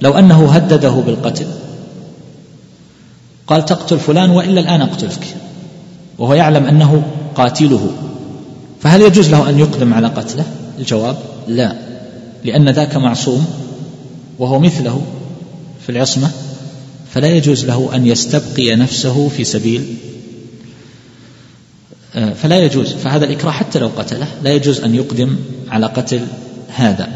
[0.00, 1.46] لو أنه هدده بالقتل.
[3.46, 5.36] قال تقتل فلان وإلا الآن أقتلك.
[6.20, 7.02] وهو يعلم أنه
[7.34, 7.90] قاتله.
[8.80, 10.44] فهل يجوز له أن يقدم على قتله؟
[10.78, 11.16] الجواب
[11.48, 11.76] لا
[12.44, 13.46] لأن ذاك معصوم
[14.38, 15.02] وهو مثله
[15.86, 16.30] في العصمة
[17.14, 19.96] فلا يجوز له أن يستبقي نفسه في سبيل
[22.14, 22.92] آه، فلا يجوز.
[22.92, 25.36] فهذا الإكراه حتى لو قتله لا يجوز أن يقدم
[25.70, 26.20] على قتل
[26.68, 27.08] هذا.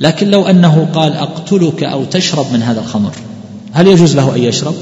[0.00, 3.12] لكن لو أنه قال أقتلك أو تشرب من هذا الخمر
[3.72, 4.74] هل يجوز له أن يشرب؟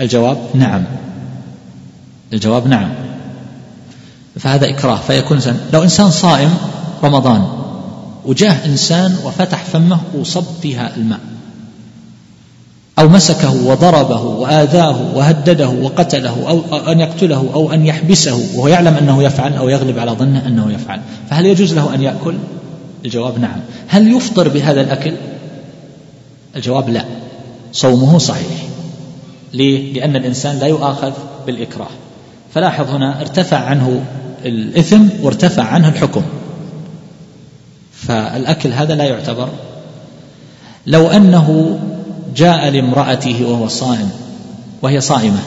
[0.00, 0.84] الجواب نعم.
[2.32, 2.90] الجواب نعم.
[4.38, 6.56] فهذا إكراه فيكون إنسان لو إنسان صائم
[7.04, 7.46] رمضان
[8.24, 11.20] وجاه إنسان وفتح فمه وصب فيها الماء
[12.98, 19.22] أو مسكه وضربه وآذاه وهدده وقتله أو أن يقتله أو أن يحبسه وهو يعلم أنه
[19.22, 21.00] يفعل أو يغلب على ظنه أنه يفعل.
[21.30, 22.34] فهل يجوز له أن يأكل؟
[23.04, 23.60] الجواب نعم.
[23.88, 25.14] هل يفطر بهذا الأكل؟
[26.56, 27.04] الجواب لا.
[27.72, 28.66] صومه صحيح.
[29.52, 31.12] ليه؟ لأن الإنسان لا يؤاخذ
[31.46, 31.88] بالإكراه.
[32.54, 34.04] فلاحظ هنا ارتفع عنه
[34.44, 36.22] الإثم وارتفع عنه الحكم.
[37.92, 39.48] فالأكل هذا لا يعتبر.
[40.86, 41.78] لو أنه
[42.36, 44.10] جاء لامرأته وهو صائم
[44.82, 45.38] وهي صائمة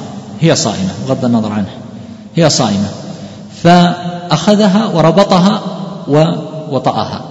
[0.41, 1.77] هي صائمة بغض النظر عنها
[2.35, 2.89] هي صائمة
[3.63, 5.61] فأخذها وربطها
[6.07, 7.21] ووطأها.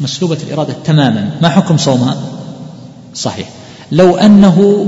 [0.00, 2.16] مسلوبة الإرادة تماما ما حكم صومها؟
[3.14, 3.48] صحيح.
[3.92, 4.86] لو أنه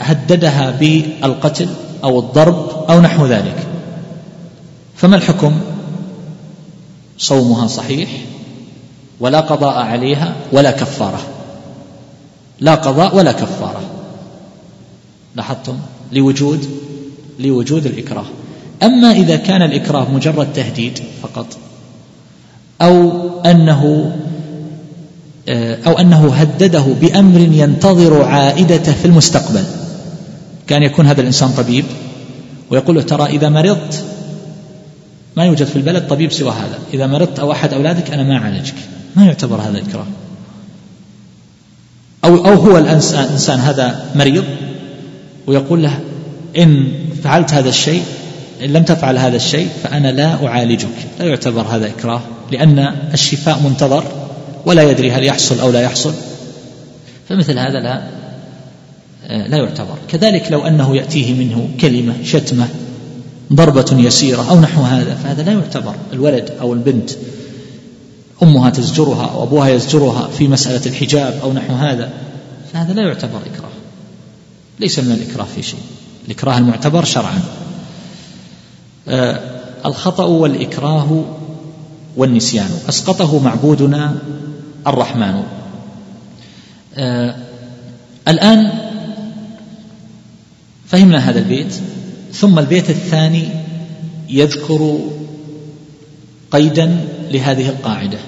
[0.00, 1.68] هددها بالقتل
[2.04, 3.66] أو الضرب أو نحو ذلك.
[4.96, 5.60] فما الحكم؟
[7.18, 8.10] صومها صحيح
[9.20, 11.20] ولا قضاء عليها ولا كفارة.
[12.60, 13.80] لا قضاء ولا كفارة.
[15.36, 15.76] لاحظتم؟
[16.12, 16.66] لوجود
[17.38, 18.24] لوجود الإكراه.
[18.82, 21.46] أما إذا كان الإكراه مجرد تهديد فقط
[22.82, 24.12] أو أنه
[25.86, 29.64] أو أنه هدده بأمر ينتظر عائدته في المستقبل.
[30.66, 31.84] كان يكون هذا الإنسان طبيب
[32.70, 34.04] ويقول له ترى إذا مرضت
[35.36, 38.74] ما يوجد في البلد طبيب سوى هذا إذا مرضت أو أحد أولادك أنا ما أعالجك
[39.16, 40.06] ما يعتبر هذا إكراه
[42.24, 44.44] أو أو هو الإنسان هذا مريض
[45.46, 46.00] ويقول له
[46.58, 46.92] إن
[47.24, 48.02] فعلت هذا الشيء
[48.62, 50.88] إن لم تفعل هذا الشيء فأنا لا أعالجك.
[51.20, 52.20] لا يعتبر هذا إكراه
[52.52, 52.78] لأن
[53.12, 54.04] الشفاء منتظر
[54.66, 56.14] ولا يدري هل يحصل أو لا يحصل.
[57.28, 58.02] فمثل هذا لا
[59.28, 59.98] لا يعتبر.
[60.08, 62.68] كذلك لو أنه يأتيه منه كلمة شتمة
[63.52, 65.94] ضربة يسيرة أو نحو هذا فهذا لا يعتبر.
[66.12, 67.10] الولد أو البنت
[68.42, 72.10] أمها تزجرها أو أبوها يزجرها في مسألة الحجاب أو نحو هذا
[72.72, 73.70] فهذا لا يعتبر إكراه.
[74.80, 75.80] ليس من الإكراه في شيء.
[76.26, 77.40] الإكراه المعتبر شرعا.
[79.08, 79.40] آه
[79.86, 81.24] الخطأ والإكراه
[82.16, 82.70] والنسيان.
[82.88, 84.16] أسقطه معبودنا
[84.86, 85.42] الرحمن.
[86.96, 87.36] آه
[88.28, 88.83] الآن
[90.94, 91.74] فهمنا هذا البيت.
[92.32, 93.48] ثم البيت الثاني
[94.28, 94.98] يذكر
[96.50, 96.98] قيدا
[97.30, 98.18] لهذه القاعدة.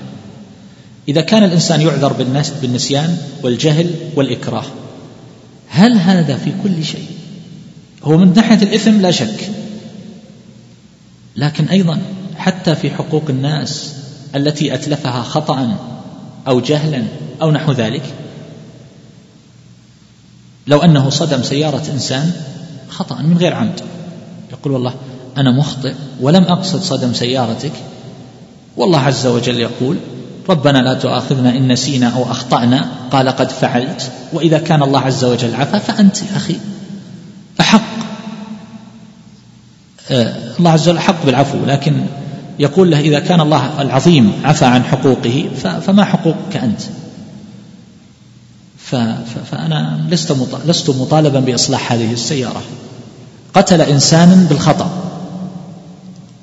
[1.09, 2.13] إذا كان الإنسان يعذر
[2.63, 4.65] بالنسيان والجهل والإكراه
[5.69, 7.07] هل هذا في كل شيء؟
[8.05, 9.51] هو من ناحية الإثم لا شك.
[11.37, 11.99] لكن أيضا
[12.37, 13.95] حتى في حقوق الناس
[14.35, 15.77] التي أتلفها خطأ
[16.49, 17.05] أو جهلا
[17.43, 18.03] أو نحو ذلك
[20.67, 22.33] لو أنه صدم سيارة إنسان
[22.91, 23.81] خطأ من غير عمد.
[24.53, 24.95] يقول والله
[25.37, 27.73] أنا مخطئ ولم أقصد صدم سيارتك.
[28.77, 29.97] والله عز وجل يقول
[30.49, 32.89] ربنا لا تؤاخذنا إن نسينا أو أخطأنا.
[33.11, 34.13] قال قد فعلت.
[34.33, 36.57] وإذا كان الله عز وجل عفا فأنت يا أخي.
[37.61, 37.97] أحق
[40.11, 41.59] آه، الله عز وجل أحق بالعفو.
[41.67, 42.07] لكن
[42.59, 45.49] يقول له إذا كان الله العظيم عفى عن حقوقه
[45.81, 46.81] فما حقوقك أنت؟
[48.87, 52.63] فأنا لست لست مطالبا بإصلاح هذه السيارة.
[53.55, 54.91] قتل إنسانا بالخطأ.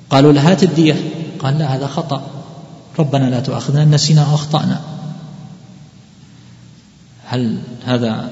[0.10, 0.95] قالوا له هات الدية.
[1.39, 2.21] قال لا هذا خطأ.
[2.99, 4.82] ربنا لا تؤاخذنا نسينا أو أخطأنا.
[7.25, 8.29] هل هذا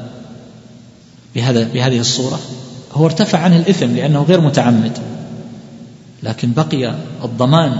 [1.36, 2.40] بهذا بهذه الصورة؟
[2.94, 4.98] هو ارتفع عنه الإثم لأنه غير متعمد.
[6.24, 7.78] لكن بقي الضمان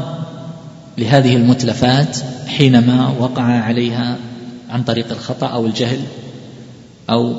[0.98, 2.18] لهذه المتلفات
[2.48, 4.18] حينما وقع عليها
[4.72, 6.00] عن طريق الخطأ أو الجهل
[7.10, 7.36] أو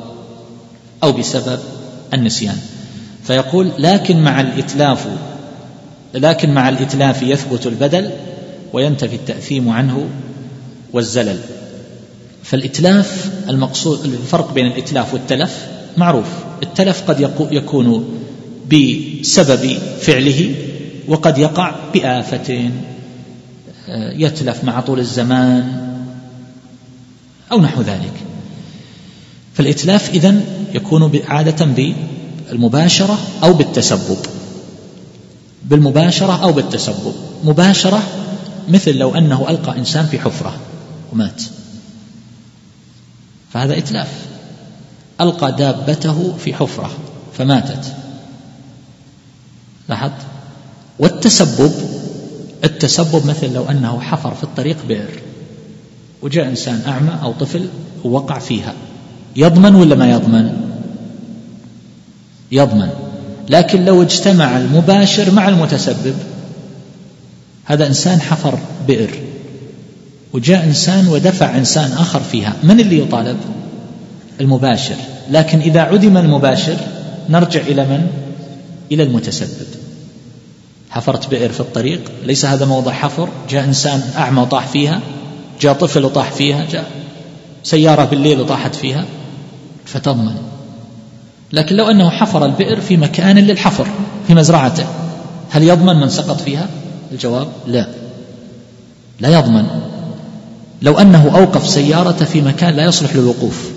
[1.03, 1.59] أو بسبب
[2.15, 2.57] النسيان.
[3.25, 5.07] فيقول لكن مع الإتلاف
[6.15, 8.11] لكن مع الإتلاف يثبت البدل
[8.73, 10.09] وينتفي التأثيم عنه
[10.93, 11.39] والزلل.
[12.43, 15.67] فالإتلاف المقصود الفرق بين الإتلاف والتلف
[15.97, 16.27] معروف.
[16.63, 18.19] التلف قد يكون
[18.73, 20.55] بسبب فعله
[21.09, 22.71] وقد يقع بآفة
[23.89, 25.92] آه، يتلف مع طول الزمان
[27.53, 28.13] أو نحو ذلك.
[29.55, 34.19] فالإتلاف إذن يكون عادة بالمباشرة أو بالتسبب.
[35.65, 37.15] بالمباشرة أو بالتسبب.
[37.45, 38.03] مباشرة
[38.69, 40.57] مثل لو أنه ألقى إنسان في حفرة
[41.13, 41.43] ومات.
[43.53, 44.09] فهذا إتلاف.
[45.21, 46.91] ألقى دابته في حفرة
[47.39, 47.95] فماتت.
[49.89, 50.13] لاحظت؟
[50.99, 51.73] والتسبب
[52.65, 55.32] التسبب مثل لو أنه حفر في الطريق بئر.
[56.23, 57.67] وجاء إنسان أعمى أو طفل
[58.05, 58.75] ووقع فيها.
[59.37, 60.53] يضمن ولا ما يضمن؟
[62.53, 62.89] يضمن.
[63.49, 66.15] لكن لو اجتمع المباشر مع المتسبب
[67.65, 68.59] هذا إنسان حفر
[68.89, 69.11] بئر.
[70.33, 72.55] وجاء إنسان ودفع إنسان آخر فيها.
[72.63, 73.37] من اللي يطالب؟
[74.41, 74.97] المباشر.
[75.31, 76.77] لكن إذا عدم المباشر
[77.29, 78.07] نرجع إلى من؟
[78.93, 79.67] إلى المتسبب.
[80.91, 82.01] حفرت بئر في الطريق.
[82.25, 83.29] ليس هذا موضع حفر.
[83.51, 85.01] جاء إنسان أعمى وطاح فيها.
[85.63, 86.91] جاء طفل وطاح فيها جاء
[87.63, 89.05] سيارة بالليل وطاحت فيها
[89.85, 90.35] فتضمن
[91.53, 93.87] لكن لو أنه حفر البئر في مكان للحفر
[94.27, 94.87] في مزرعته
[95.51, 96.69] هل يضمن من سقط فيها؟
[97.13, 97.89] الجواب لا.
[99.21, 99.67] لا يضمن.
[100.83, 103.71] لو أنه أوقف سيارته في مكان لا يصلح للوقوف.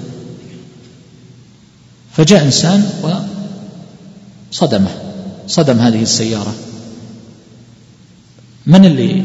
[2.12, 2.89] فجاء إنسان
[4.52, 4.89] وصدمه
[5.48, 6.54] صدم هذه السيارة.
[8.67, 9.24] من اللي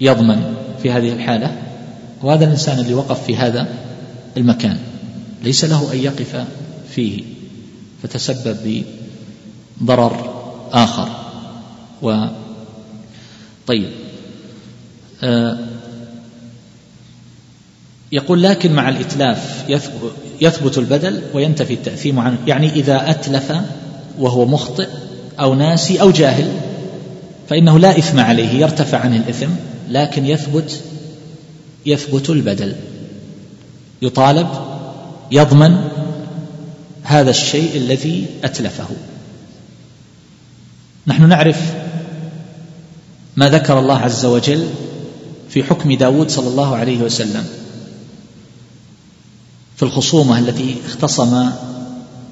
[0.00, 0.55] يضمن؟
[0.86, 1.56] في هذه الحالة
[2.22, 3.66] وهذا الإنسان اللي وقف في هذا
[4.36, 4.78] المكان.
[5.42, 6.44] ليس له أن يقف
[6.90, 7.22] فيه
[8.02, 8.84] فتسبب
[9.80, 11.08] بضرر آخر.
[12.02, 12.24] و
[13.66, 13.90] طيب.
[15.22, 15.58] آه
[18.12, 19.64] يقول لكن مع الإتلاف
[20.40, 23.52] يثبت البدل وينتفي التأثيم عنه يعني إذا أتلف
[24.18, 24.88] وهو مخطئ
[25.40, 26.52] أو ناسي أو جاهل
[27.48, 29.50] فإنه لا إثم عليه يرتفع عنه الإثم.
[29.90, 30.80] لكن يثبت
[31.86, 32.76] يثبت البدل.
[34.02, 34.48] يطالب
[35.30, 35.88] يضمن
[37.02, 38.88] هذا الشيء الذي أتلفه.
[41.06, 41.74] نحن نعرف
[43.36, 44.66] ما ذكر الله عز وجل
[45.48, 47.44] في حكم داود صلى الله عليه وسلم
[49.76, 51.50] في الخصومة التي اختصم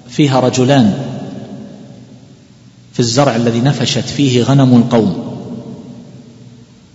[0.08, 1.14] فيها رجلان
[2.92, 5.33] في الزرع الذي نفشت فيه غنم القوم.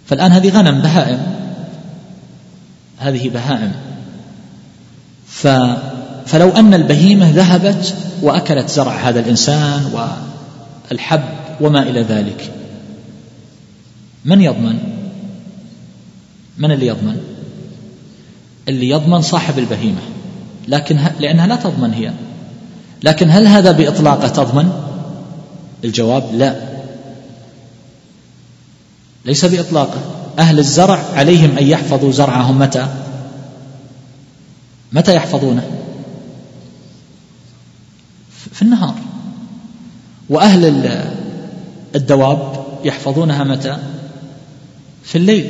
[0.09, 1.19] فالآن هذه غنم بهائم.
[2.97, 3.71] هذه بهائم.
[5.27, 5.47] ف
[6.25, 10.09] فلو أن البهيمة ذهبت وأكلت زرع هذا الإنسان
[10.91, 11.21] والحب
[11.61, 12.51] وما إلى ذلك
[14.25, 14.79] من يضمن؟
[16.57, 17.21] من اللي يضمن؟
[18.67, 20.01] اللي يضمن صاحب البهيمة.
[20.67, 22.11] لكن لأنها لا تضمن هي.
[23.03, 24.71] لكن هل هذا بإطلاقه تضمن؟
[25.83, 26.55] الجواب لا.
[29.25, 30.01] ليس بإطلاقه
[30.39, 32.59] أهل الزرع عليهم أن يحفظوا زرعهم.
[32.59, 32.87] متى؟
[34.91, 35.71] متى يحفظونه؟
[38.53, 38.95] في النهار.
[40.29, 40.65] وأهل
[41.95, 43.77] الدواب يحفظونها متى؟
[45.03, 45.49] في الليل.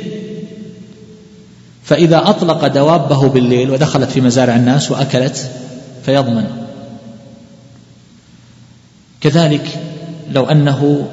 [1.84, 5.50] فإذا أطلق دوابه بالليل ودخلت في مزارع الناس وأكلت
[6.04, 6.66] فيضمن.
[9.20, 9.82] كذلك
[10.30, 11.08] لو أنه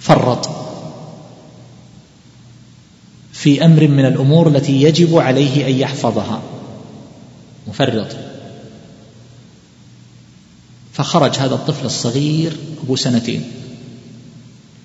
[0.00, 0.61] فرط.
[3.42, 6.42] في أمر من الأمور التي يجب عليه أن يحفظها.
[7.68, 8.06] مفرط.
[10.92, 12.52] فخرج هذا الطفل الصغير
[12.84, 13.44] أبو سنتين.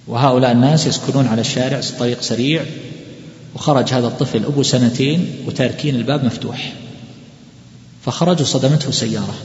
[0.08, 2.66] وهؤلاء الناس يسكنون على الشارع طريق سريع.
[3.56, 6.74] وخرج هذا الطفل أبو سنتين وتاركين الباب مفتوح.
[8.06, 9.36] فخرج وصدمته سيارة.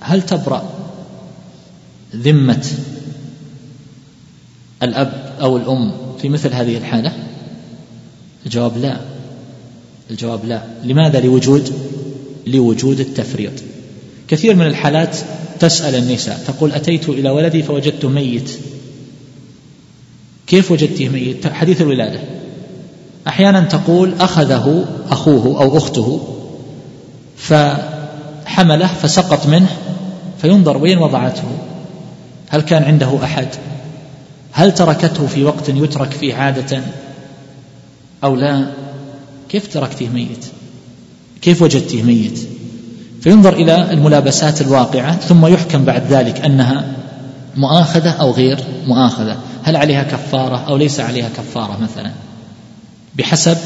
[0.00, 0.70] هل تبرأ
[2.16, 2.66] ذمة
[4.82, 7.33] الأب أو الأم في مثل هذه الحالة؟
[8.46, 9.00] الجواب لا.
[10.10, 10.62] الجواب لا.
[10.84, 11.72] لماذا؟ لوجود
[12.46, 13.52] لوجود التفريط.
[14.28, 15.16] كثير من الحالات
[15.60, 18.50] تسأل النساء تقول أتيت إلى ولدي فوجدته ميت.
[20.46, 22.20] كيف وجدته ميت؟ حديث الولادة.
[23.28, 26.20] أحيانا تقول أخذه أخوه أو أخته
[27.36, 29.76] فحمله فسقط منه
[30.42, 31.44] فينظر وين وضعته؟
[32.48, 33.48] هل كان عنده أحد؟
[34.52, 36.82] هل تركته في وقت يترك فيه عادة؟
[38.24, 38.66] أو لا
[39.48, 40.46] كيف تركته ميت؟
[41.42, 42.38] كيف وجدته ميت؟
[43.20, 46.84] فينظر إلى الملابسات الواقعة ثم يحكم بعد ذلك أنها
[47.56, 49.36] مؤاخذة أو غير مؤاخذة.
[49.62, 52.10] هل عليها كفارة أو ليس عليها كفارة مثلا؟
[53.18, 53.56] بحسب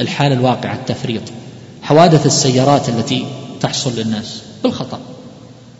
[0.00, 1.22] الحالة الواقعة التفريط.
[1.82, 3.24] حوادث السيارات التي
[3.60, 4.98] تحصل للناس بالخطأ.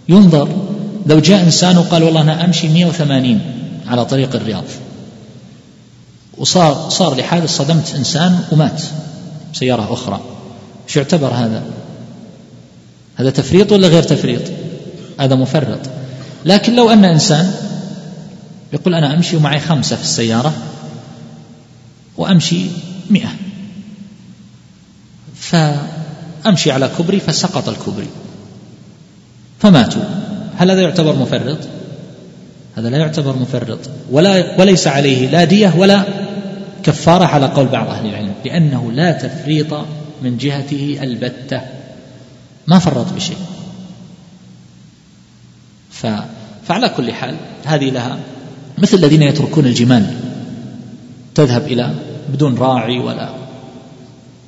[0.08, 0.48] ينظر
[1.06, 3.40] لو جاء إنسان وقال والله أنا أمشي 180
[3.88, 4.64] على طريق الرياض
[6.38, 8.82] وصار صار لي حادث صدمت إنسان ومات
[9.52, 10.20] سيارة أخرى.
[10.86, 11.62] شو يعتبر هذا؟
[13.16, 14.42] هذا تفريط ولا غير تفريط؟
[15.20, 15.80] هذا مفرط.
[16.44, 17.52] لكن لو أن إنسان
[18.72, 20.52] يقول أنا أمشي ومعي خمسة في السيارة
[22.16, 22.66] وأمشي
[23.10, 23.30] مئة
[25.34, 28.08] فأمشي على كبري فسقط الكبري
[29.58, 30.02] فماتوا.
[30.56, 31.58] هل هذا يعتبر مفرط؟
[32.76, 33.78] هذا لا يعتبر مفرط.
[34.10, 36.17] ولا وليس عليه لا دية ولا
[36.88, 39.74] كفارة على قول بعض أهل العلم لأنه لا تفريط
[40.22, 41.60] من جهته البتة.
[42.66, 43.36] ما فرط بشيء.
[45.90, 46.06] ف...
[46.68, 48.18] فعلى كل حال هذه لها
[48.78, 50.14] مثل الذين يتركون الجمال.
[51.34, 51.94] تذهب إلى
[52.32, 53.34] بدون راعي ولا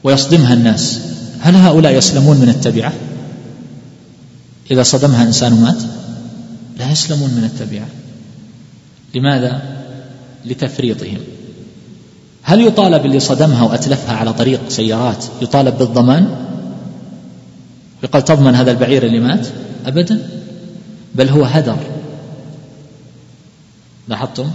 [0.04, 1.00] ويصدمها الناس.
[1.40, 2.92] هل هؤلاء يسلمون من التبعة؟
[4.70, 5.82] إذا صدمها إنسان مات
[6.78, 7.86] لا يسلمون من التبعة.
[9.14, 9.62] لماذا؟
[10.44, 11.18] لتفريطهم.
[12.42, 16.46] هل يطالب اللي صدمها وأتلفها على طريق سيارات يطالب بالضمان؟
[18.02, 19.46] يقال تضمن هذا البعير اللي مات؟
[19.86, 20.28] أبدا.
[21.14, 21.76] بل هو هدر.
[24.08, 24.50] لاحظتم؟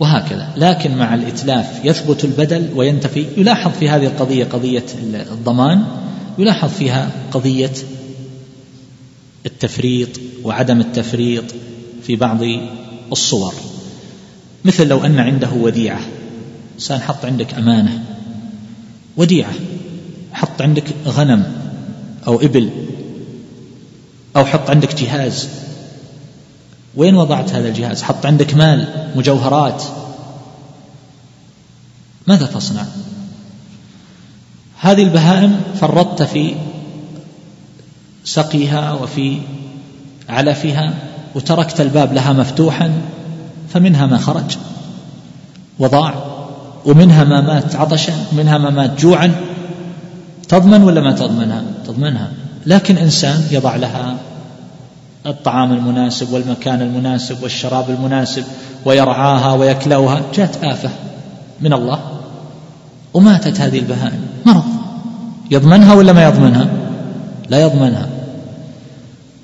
[0.00, 0.52] وهكذا.
[0.56, 3.26] لكن مع الإتلاف يثبت البدل وينتفي.
[3.36, 4.84] يلاحظ في هذه القضية قضية
[5.32, 5.84] الضمان.
[6.38, 7.72] يلاحظ فيها قضية
[9.46, 10.08] التفريط
[10.44, 11.44] وعدم التفريط
[12.02, 12.38] في بعض
[13.12, 13.54] الصور.
[14.64, 16.00] مثل لو أن عنده وديعة.
[16.78, 18.04] إنسان حط عندك أمانة
[19.16, 19.52] وديعة
[20.32, 21.52] حط عندك غنم
[22.26, 22.70] أو إبل
[24.36, 25.48] أو حط عندك جهاز.
[26.96, 29.82] وين وضعت هذا الجهاز؟ حط عندك مال مجوهرات.
[32.26, 32.84] ماذا تصنع؟
[34.80, 36.54] هذه البهائم فرطت في
[38.24, 39.40] سقيها وفي
[40.28, 40.94] علفها
[41.34, 43.02] وتركت الباب لها مفتوحا
[43.68, 44.58] فمنها ما خرج
[45.78, 46.27] وضاع.
[46.88, 49.32] ومنها ما مات عطشا ومنها ما مات جوعا.
[50.48, 52.32] تضمن ولا ما تضمنها؟ تضمنها.
[52.66, 54.16] لكن إنسان يضع لها
[55.26, 58.44] الطعام المناسب والمكان المناسب والشراب المناسب
[58.84, 60.20] ويرعاها ويكلوها.
[60.34, 60.90] جاءت آفة
[61.60, 62.00] من الله
[63.14, 64.20] وماتت هذه البهائم.
[64.46, 64.64] مرض.
[65.50, 66.66] يضمنها ولا ما يضمنها؟
[67.48, 68.08] لا يضمنها.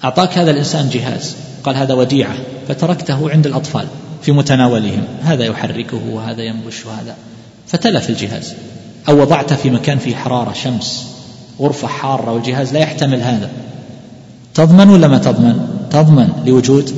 [0.05, 1.37] أعطاك هذا الإنسان جهاز.
[1.65, 2.35] قال هذا وديعة.
[2.69, 3.87] فتركته عند الأطفال
[4.23, 5.05] في متناولهم.
[5.23, 7.15] هذا يحركه وهذا ينبش وهذا
[7.67, 8.55] فتلف الجهاز.
[9.09, 11.07] أو وضعته في مكان فيه حرارة شمس
[11.61, 13.51] غرفة حارة والجهاز لا يحتمل هذا.
[14.55, 16.93] تضمن ولا ما تضمن؟ تضمن لوجود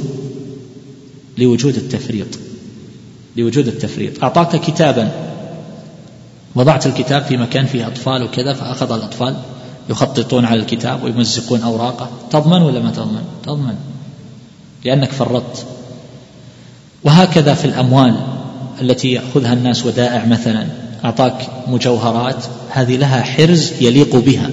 [1.38, 2.26] لوجود التفريط
[3.36, 4.24] لوجود التفريط.
[4.24, 5.10] أعطاك كتابا.
[6.54, 9.36] وضعت الكتاب في مكان فيه أطفال وكذا فأخذ الأطفال
[9.90, 12.10] يخططون على الكتاب ويمزقون أوراقه.
[12.30, 13.74] تضمن ولا ما تضمن؟ تضمن.
[14.84, 15.66] لأنك فرطت.
[17.04, 18.35] وهكذا في الأموال.
[18.80, 20.66] التي يأخذها الناس ودائع مثلا.
[21.04, 24.50] أعطاك مجوهرات هذه لها حرز يليق بها.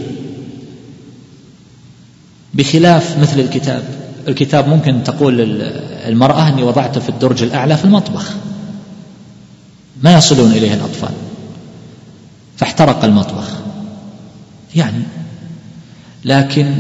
[2.54, 3.84] بخلاف مثل الكتاب
[4.28, 5.42] الكتاب ممكن تقول
[6.08, 8.34] المرأة أني وضعته في الدرج الأعلى في المطبخ.
[10.04, 11.14] ما يصلون إليه الأطفال.
[12.58, 13.50] فاحترق المطبخ.
[14.76, 15.04] يعني
[16.26, 16.76] لكن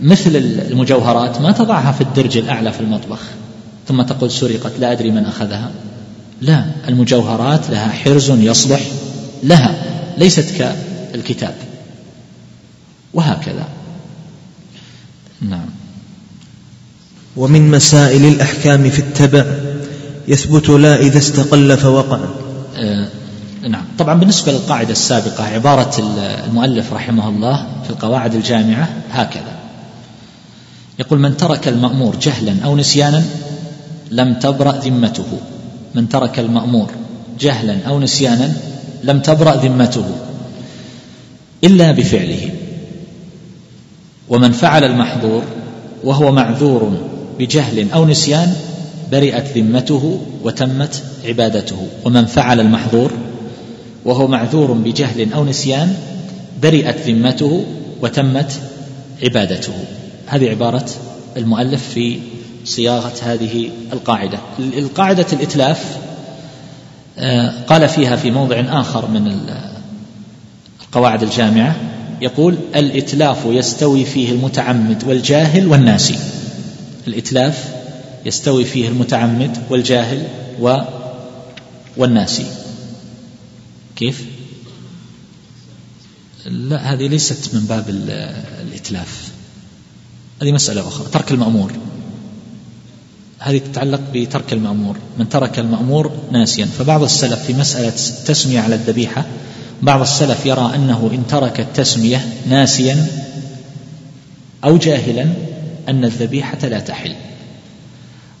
[0.00, 0.36] مثل
[0.70, 3.20] المجوهرات ما تضعها في الدرج الأعلى في المطبخ.
[3.88, 5.70] ثم تقول سرقت لا أدري من أخذها.
[6.40, 8.80] لا المجوهرات لها حرز يصلح
[9.42, 9.74] لها
[10.18, 11.54] ليست كالكتاب.
[13.14, 13.68] وهكذا.
[15.40, 15.66] نعم.
[17.36, 19.44] ومن مسائل الأحكام في التبع
[20.28, 22.18] يثبت لا إذا استقل فوقع.
[22.76, 23.08] آه
[23.68, 23.84] نعم.
[23.98, 25.98] طبعا بالنسبة للقاعدة السابقة عبارة
[26.46, 29.58] المؤلف رحمه الله في القواعد الجامعة هكذا.
[30.98, 33.24] يقول من ترك المأمور جهلا أو نسيانا
[34.10, 35.40] لم تبرأ ذمته.
[35.94, 36.90] من ترك المأمور
[37.40, 38.52] جهلا أو نسيانا
[39.04, 40.04] لم تبرأ ذمته
[41.64, 42.50] إلا بفعله.
[44.28, 45.42] ومن فعل المحظور
[46.04, 46.92] وهو معذور
[47.38, 48.54] بجهل أو نسيان
[49.12, 51.86] برئت ذمته وتمت عبادته.
[52.04, 53.10] ومن فعل المحظور
[54.04, 55.94] وهو معذور بجهل أو نسيان
[56.62, 57.64] برئت ذمته
[58.02, 58.52] وتمت
[59.22, 59.72] عبادته.
[60.26, 60.86] هذه عبارة
[61.36, 62.18] المؤلف في
[62.68, 64.38] صياغة هذه القاعدة.
[64.58, 65.98] القاعدة الإتلاف
[67.18, 69.40] آه، قال فيها في موضع آخر من
[70.82, 71.76] القواعد الجامعة
[72.20, 76.18] يقول الإتلاف يستوي فيه المتعمد والجاهل والناسي.
[77.06, 77.74] الإتلاف
[78.26, 80.26] يستوي فيه المتعمد والجاهل
[80.60, 80.76] و
[81.96, 82.46] والناسي.
[83.96, 84.24] كيف؟
[86.46, 87.88] لا هذه ليست من باب
[88.62, 89.28] الإتلاف.
[90.42, 91.72] هذه مسألة أخرى ترك المأمور.
[93.38, 94.96] هذه تتعلق بترك المأمور.
[95.18, 96.66] من ترك المأمور ناسيا.
[96.66, 99.24] فبعض السلف في مسألة التسمية على الذبيحة
[99.82, 103.06] بعض السلف يرى أنه إن ترك التسمية ناسيا
[104.64, 105.26] أو جاهلا
[105.88, 107.14] أن الذبيحة لا تحل.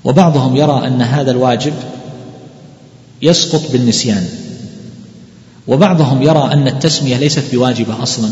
[0.04, 1.74] وبعضهم يرى أن هذا الواجب
[3.22, 4.28] يسقط بالنسيان.
[5.66, 8.30] وبعضهم يرى أن التسمية ليست بواجبة أصلا.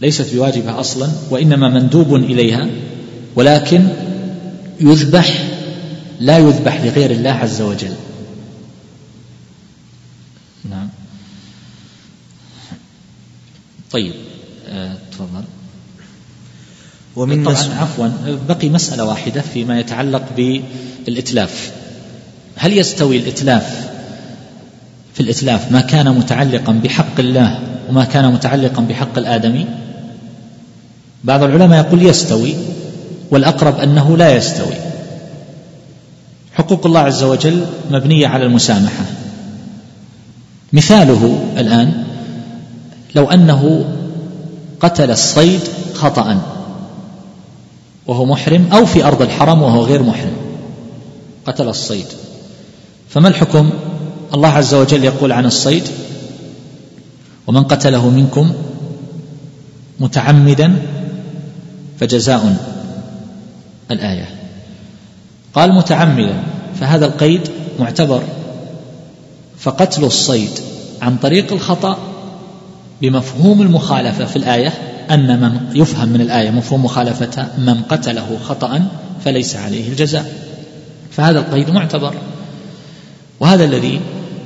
[0.00, 2.68] ليست بواجبة أصلا وإنما مندوب إليها
[3.36, 3.88] ولكن
[4.80, 5.48] يذبح
[6.20, 7.94] لا يذبح لغير الله عز وجل.
[10.70, 10.88] نعم.
[13.90, 14.12] طيب
[14.68, 15.44] آه، تفضل.
[17.16, 18.08] ومن طبعا عفوا
[18.48, 21.72] بقي مسألة واحدة فيما يتعلق بالإتلاف.
[22.56, 23.88] هل يستوي الإتلاف
[25.14, 29.66] في الإتلاف ما كان متعلقا بحق الله وما كان متعلقا بحق الآدمي؟
[31.24, 32.54] بعض العلماء يقول يستوي
[33.30, 34.74] والأقرب أنه لا يستوي.
[36.52, 39.04] حقوق الله عز وجل مبنية على المسامحة.
[40.72, 42.04] مثاله الآن
[43.14, 43.84] لو أنه
[44.80, 45.60] قتل الصيد
[45.94, 46.40] خطأ
[48.06, 50.36] وهو محرم أو في أرض الحرم وهو غير محرم
[51.46, 52.06] قتل الصيد.
[53.08, 53.70] فما الحكم؟
[54.34, 55.84] الله عز وجل يقول عن الصيد
[57.46, 58.52] ومن قتله منكم
[60.00, 60.76] متعمدا
[62.00, 62.56] فجزاء
[63.90, 64.28] الآية.
[65.54, 66.34] قال متعمدا
[66.80, 67.40] فهذا القيد
[67.80, 68.22] معتبر.
[69.58, 70.50] فقتل الصيد
[71.02, 71.98] عن طريق الخطأ
[73.02, 74.72] بمفهوم المخالفة في الآية
[75.10, 78.88] أن من يفهم من الآية مفهوم مخالفتها من قتله خطأ
[79.24, 80.32] فليس عليه الجزاء.
[81.10, 82.14] فهذا القيد معتبر.
[83.40, 84.00] وهذا الذي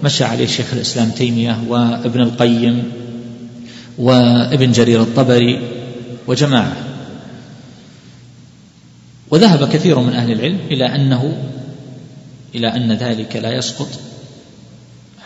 [0.05, 2.93] مشى عليه شيخ الإسلام تيمية وابن القيم
[3.99, 5.61] وابن جرير الطبري
[6.27, 6.73] وجماعة.
[9.33, 11.37] وذهب كثير من أهل العلم إلى أنه
[12.55, 13.89] إلى أن ذلك لا يسقط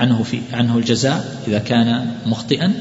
[0.00, 2.72] عنه في عنه الجزاء إذا كان مخطئا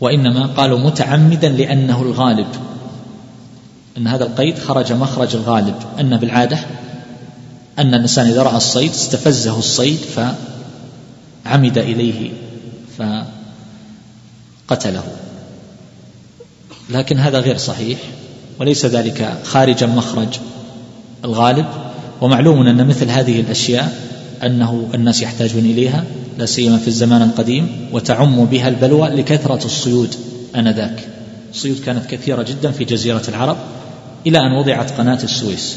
[0.00, 2.46] وإنما قالوا متعمدا لأنه الغالب
[3.96, 6.58] أن هذا القيد خرج مخرج الغالب أن بالعادة
[7.78, 9.98] أن الإنسان إذا رأى الصيد استفزه الصيد
[11.44, 12.30] فعمد إليه
[14.68, 15.04] فقتله.
[16.90, 17.98] لكن هذا غير صحيح.
[18.60, 20.28] وليس ذلك خارجا مخرج
[21.24, 21.66] الغالب
[22.20, 24.00] ومعلوم أن مثل هذه الأشياء
[24.42, 26.04] أنه الناس يحتاجون إليها
[26.38, 30.14] لا سيما في الزمان القديم وتعم بها البلوى لكثرة الصيود
[30.56, 31.08] آنذاك.
[31.52, 33.56] الصيود كانت كثيرة جدا في جزيرة العرب
[34.26, 35.76] إلى أن وضعت قناة السويس.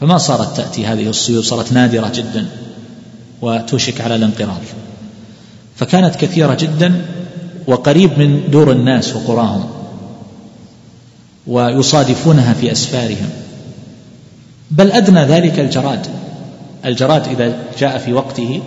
[0.00, 2.46] فما صارت تأتي هذه الصيود؟ صارت نادرة جدا
[3.42, 4.60] وتوشك على الانقراض.
[5.76, 7.06] فكانت كثيرة جدا
[7.66, 9.77] وقريب من دور الناس وقراهم.
[11.48, 13.30] ويصادفونها في أسفارهم.
[14.70, 16.06] بل أدنى ذلك الجراد.
[16.84, 18.60] الجراد إذا جاء في وقته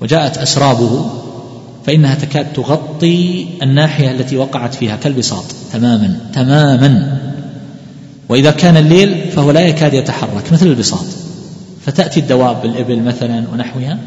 [0.00, 1.10] وجاءت أسرابه
[1.86, 7.18] فإنها تكاد تغطي الناحية التي وقعت فيها كالبساط تماما تماما.
[8.28, 11.04] وإذا كان الليل فهو لا يكاد يتحرك مثل البساط.
[11.86, 13.98] فتأتي الدواب الإبل مثلا ونحوها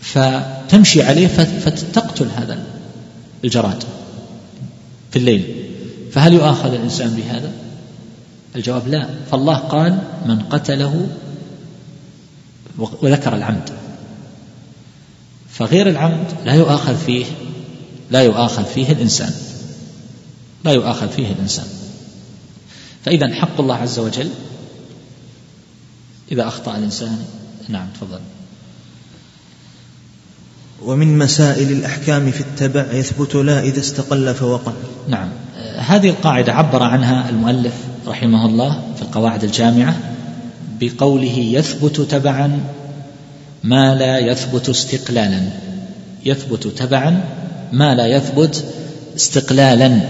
[0.00, 1.26] فتمشي عليه
[1.64, 2.58] فتقتل هذا
[3.44, 3.82] الجراد
[5.10, 5.67] في الليل.
[6.12, 7.52] فهل يؤاخذ الإنسان بهذا؟
[8.56, 9.08] الجواب لا.
[9.30, 11.08] فالله قال من قتله
[12.78, 13.70] وذكر العمد.
[15.50, 17.26] فغير العمد لا يؤاخذ فيه
[18.10, 19.32] لا يؤاخذ فيه الإنسان.
[20.64, 21.66] لا يؤاخذ فيه الإنسان.
[23.04, 24.30] فإذا حق الله عز وجل
[26.32, 27.24] إذا أخطأ الإنسان
[27.68, 28.20] نعم تفضل.
[30.82, 34.72] ومن مسائل الأحكام في التبع يثبت لا إذا استقل فوقع.
[35.08, 35.28] نعم.
[35.78, 37.74] هذه القاعدة عبر عنها المؤلف
[38.06, 39.96] رحمه الله في القواعد الجامعة
[40.80, 42.60] بقوله يثبت تبعا
[43.64, 45.40] ما لا يثبت استقلالا.
[46.26, 47.24] يثبت تبعا
[47.72, 48.64] ما لا يثبت
[49.16, 50.00] استقلالا.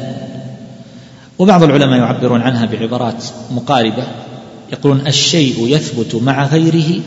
[1.38, 4.02] وبعض العلماء يعبرون عنها بعبارات مقاربة.
[4.72, 7.00] يقولون الشيء يثبت مع غيره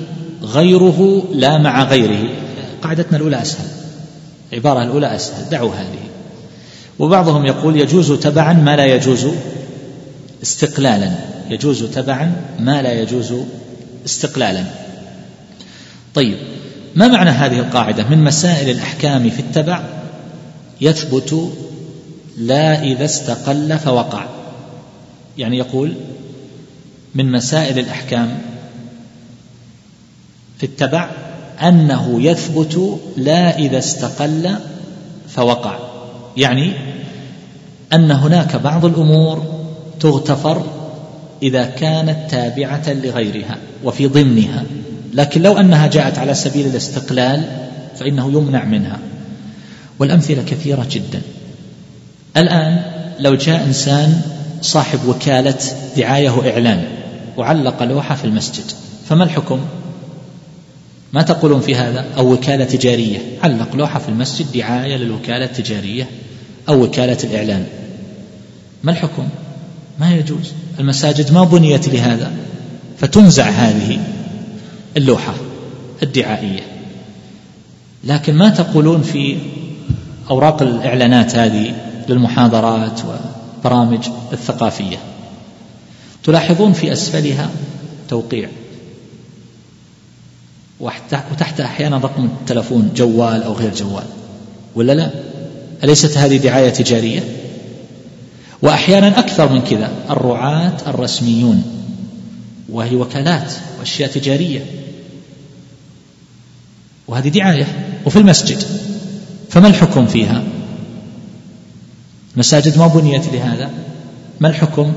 [0.44, 2.30] غيره لا مع غيره.
[2.82, 3.68] قاعدتنا الأولى أسهل.
[4.54, 5.50] العبارة الأولى أسهل.
[5.50, 6.11] دعوا هذه.
[7.00, 9.28] وبعضهم يقول يجوز تبعا ما لا يجوز
[10.44, 11.12] استقلالا.
[11.50, 13.34] يجوز تبعا ما لا يجوز
[14.06, 14.64] استقلالا.
[16.16, 16.38] طيب
[16.96, 19.84] ما معنى هذه القاعدة؟ من مسائل الأحكام في التبع
[20.82, 21.52] يثبت
[22.38, 24.26] لا إذا استقل فوقع.
[25.38, 25.94] يعني يقول
[27.16, 28.42] من مسائل الأحكام
[30.58, 31.10] في التبع
[31.62, 34.56] أنه يثبت لا إذا استقل
[35.30, 35.91] فوقع.
[36.38, 36.72] يعني
[37.94, 39.44] أن هناك بعض الأمور
[40.00, 40.64] تغتفر
[41.44, 44.64] إذا كانت تابعة لغيرها وفي ضمنها
[45.14, 47.46] لكن لو أنها جاءت على سبيل الاستقلال
[48.00, 49.00] فإنه يمنع منها.
[50.00, 51.22] والأمثلة كثيرة جدا.
[52.38, 52.82] الآن
[53.20, 54.22] لو جاء إنسان
[54.62, 55.58] صاحب وكالة
[55.98, 56.84] دعاية وإعلان
[57.38, 58.64] وعلق لوحة في المسجد
[59.10, 59.60] فما الحكم؟
[61.14, 63.20] ما تقولون في هذا؟ أو وكالة تجارية.
[63.44, 66.08] علق لوحة في المسجد دعاية للوكالة التجارية.
[66.70, 67.66] أو وكالة الإعلان
[68.84, 69.30] ما الحكم؟
[69.99, 70.51] ما يجوز.
[70.80, 72.32] المساجد ما بنيت لهذا.
[72.97, 73.99] فتنزع هذه
[74.97, 75.34] اللوحة
[76.03, 76.62] الدعائية.
[78.03, 79.38] لكن ما تقولون في
[80.30, 81.76] أوراق الإعلانات هذه
[82.09, 83.01] للمحاضرات
[83.64, 84.97] وبرامج الثقافية؟
[86.24, 87.49] تلاحظون في أسفلها
[88.09, 88.49] توقيع.
[90.80, 94.05] وتحت أحيانا رقم التلفون جوال أو غير جوال.
[94.76, 95.31] ولا لا؟
[95.84, 97.24] أليست هذه دعاية تجارية؟
[98.62, 101.64] وأحيانا أكثر من كذا الرعاة الرسميون
[102.70, 104.66] وهي وكالات وأشياء تجارية.
[107.08, 107.68] وهذه دعاية
[108.06, 108.64] وفي المسجد
[109.50, 110.44] فما الحكم فيها؟
[112.34, 113.70] المساجد ما بنيت لهذا.
[114.40, 114.94] ما الحكم؟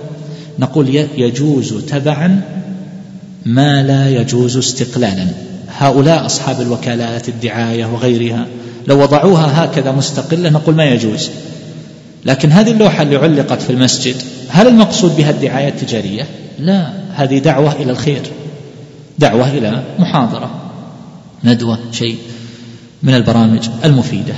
[0.59, 2.41] نقول يجوز تبعا
[3.47, 5.26] ما لا يجوز استقلالا.
[5.68, 8.47] هؤلاء أصحاب الوكالات الدعاية وغيرها
[8.87, 11.30] لو وضعوها هكذا مستقلة نقول ما يجوز.
[12.24, 14.16] لكن هذه اللوحة اللي علقت في المسجد
[14.49, 16.26] هل المقصود بها الدعاية التجارية؟
[16.59, 18.22] لا هذه دعوة إلى الخير.
[19.18, 20.51] دعوة إلى محاضرة
[21.45, 22.16] ندوة شيء
[23.03, 24.35] من البرامج المفيدة.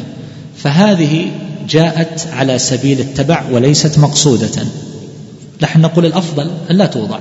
[0.57, 1.31] فهذه
[1.69, 4.67] جاءت على سبيل التبع وليست مقصودة.
[5.63, 7.19] نحن نقول الأفضل أن لا توضع.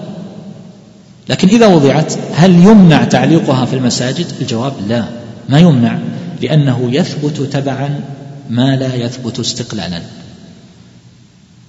[1.29, 5.05] لكن إذا وضعت هل يمنع تعليقها في المساجد؟ الجواب لا.
[5.49, 5.99] ما يمنع.
[6.41, 7.99] لأنه يثبت تبعا
[8.49, 10.01] ما لا يثبت استقلالا.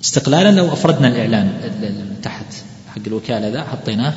[0.05, 1.51] استقلالا لو أفردنا الإعلان
[2.23, 2.47] تحت
[2.89, 4.15] حق الوكالة ذا حطيناه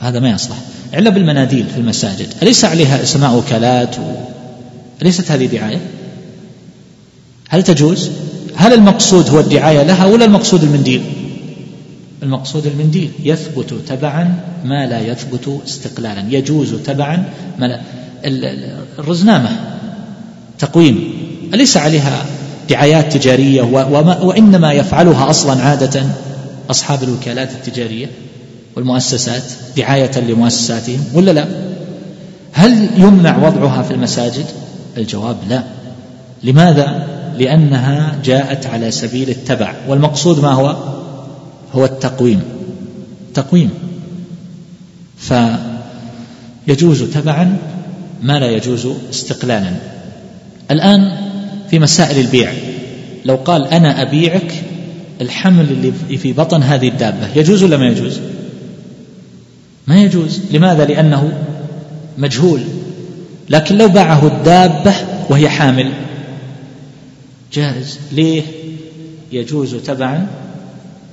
[0.00, 0.56] هذا ما يصلح.
[0.94, 2.28] إلا بالمناديل في المساجد.
[2.42, 4.02] أليس عليها إسماء وكالات و...
[5.02, 5.80] أليست هذه دعاية؟
[7.48, 8.10] هل تجوز؟
[8.56, 11.02] هل المقصود هو الدعاية لها ولا المقصود المنديل؟
[12.22, 16.24] المقصود المنديل يثبت تبعا ما لا يثبت استقلالا.
[16.30, 17.80] يجوز تبعا ما لا
[18.24, 19.50] الرزنامة
[20.58, 21.12] تقويم.
[21.54, 22.26] أليس عليها
[22.70, 23.62] دعايات تجارية؟
[24.22, 26.02] وإنما يفعلها أصلا عادة
[26.70, 28.06] أصحاب الوكالات التجارية
[28.76, 29.42] والمؤسسات
[29.76, 31.46] دعاية لمؤسساتهم ولا لا؟
[32.52, 34.46] هل يمنع وضعها في المساجد؟
[34.96, 35.62] الجواب لا.
[36.42, 37.06] لماذا؟
[37.38, 40.76] لأنها جاءت على سبيل التبع والمقصود ما هو؟
[41.74, 42.42] هو التقويم.
[43.34, 43.70] تقويم.
[46.66, 47.56] فيجوز تبعا
[48.24, 49.72] ما لا يجوز استقلالا.
[50.70, 51.10] الآن
[51.70, 52.52] في مسائل البيع.
[53.24, 54.64] لو قال أنا أبيعك
[55.20, 58.20] الحمل اللي في بطن هذه الدابة يجوز ولا ما يجوز؟
[59.86, 60.40] ما يجوز.
[60.50, 61.32] لماذا؟ لأنه
[62.18, 62.60] مجهول.
[63.50, 64.94] لكن لو باعه الدابة
[65.30, 65.92] وهي حامل
[67.52, 67.98] جائز.
[68.12, 68.42] ليه؟
[69.32, 70.26] يجوز تبعا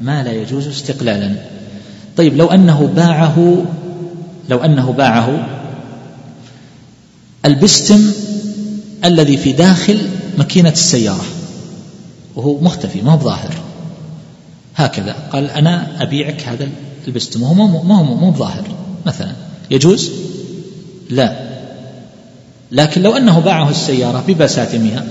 [0.02, 1.36] ما لا يجوز استقلالا.
[2.18, 3.66] طيب لو أنه باعه
[4.50, 5.48] لو أنه باعه
[7.46, 8.12] البستم
[9.06, 11.26] الذي في داخل ماكينة السيارة
[12.36, 13.54] وهو مختفي ما هو ظاهر
[14.76, 16.68] هكذا قال أنا أبيعك هذا
[17.08, 18.64] البستم وهو ما هو مو بظاهر.
[19.06, 19.32] مثلا
[19.72, 20.12] يجوز؟
[21.10, 21.52] لا.
[22.72, 25.06] لكن لو أنه باعه السيارة ببساتمها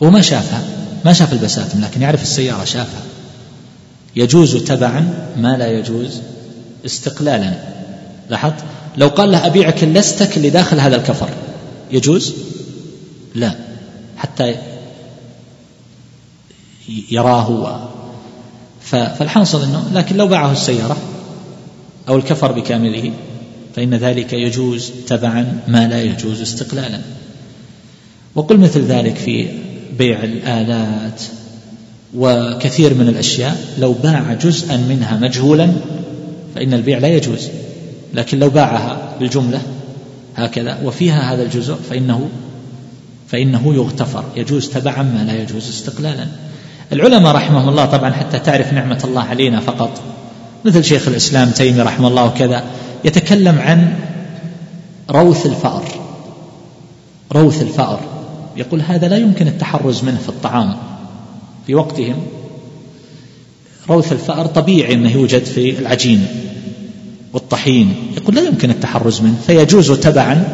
[0.00, 0.62] وما شافها
[1.04, 3.02] ما شاف البساتم لكن يعرف السيارة شافها.
[4.16, 6.20] يجوز تبعا؟ ما لا يجوز.
[6.86, 7.54] استقلالا.
[8.30, 8.64] لاحظت؟
[8.98, 11.28] لو قال له أبيعك اللستك اللي داخل هذا الكفر
[11.90, 12.34] يجوز؟
[13.34, 13.54] لا
[14.16, 14.54] حتى
[17.10, 17.88] يراه
[18.80, 20.96] فالحاصل إنه لكن لو باعه السيارة
[22.08, 23.12] أو الكفر بكامله
[23.76, 27.00] فإن ذلك يجوز تبعا ما لا يجوز استقلالا.
[28.34, 29.48] وقل مثل ذلك في
[29.98, 31.22] بيع الآلات
[32.16, 35.72] وكثير من الأشياء لو باع جزءا منها مجهولا
[36.54, 37.48] فإن البيع لا يجوز.
[38.14, 39.62] لكن لو باعها بالجملة
[40.36, 42.28] هكذا وفيها هذا الجزء فانه
[43.28, 46.26] فإنه يغتفر يجوز تبعا ما لا يجوز استقلالا.
[46.92, 49.90] العلماء رحمهم الله طبعا حتى تعرف نعمة الله علينا فقط.
[50.64, 52.64] مثل شيخ الإسلام تيمي رحمه الله وكذا
[53.04, 53.94] يتكلم عن
[55.10, 55.84] روث الفأر.
[57.32, 58.00] روث الفأر.
[58.56, 60.76] يقول هذا لا يمكن التحرز منه في الطعام
[61.66, 62.16] في وقتهم.
[63.90, 66.26] روث الفأر طبيعي أنه يوجد في العجين.
[67.38, 67.94] والطحين.
[68.16, 70.44] يقول لا يمكن التحرز منه فيجوز تبعا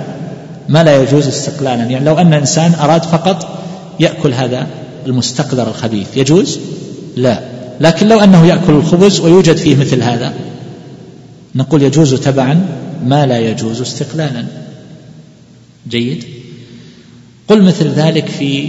[0.68, 1.84] ما لا يجوز استقلالا.
[1.84, 3.58] يعني لو أن إنسان أراد فقط
[4.00, 4.66] يأكل هذا
[5.06, 6.58] المستقذر الخبيث يجوز؟
[7.16, 7.40] لا.
[7.80, 10.34] لكن لو أنه يأكل الخبز ويوجد فيه مثل هذا
[11.54, 12.66] نقول يجوز تبعا
[13.06, 14.44] ما لا يجوز استقلالا.
[15.88, 16.24] جيد؟
[17.48, 18.68] قل مثل ذلك في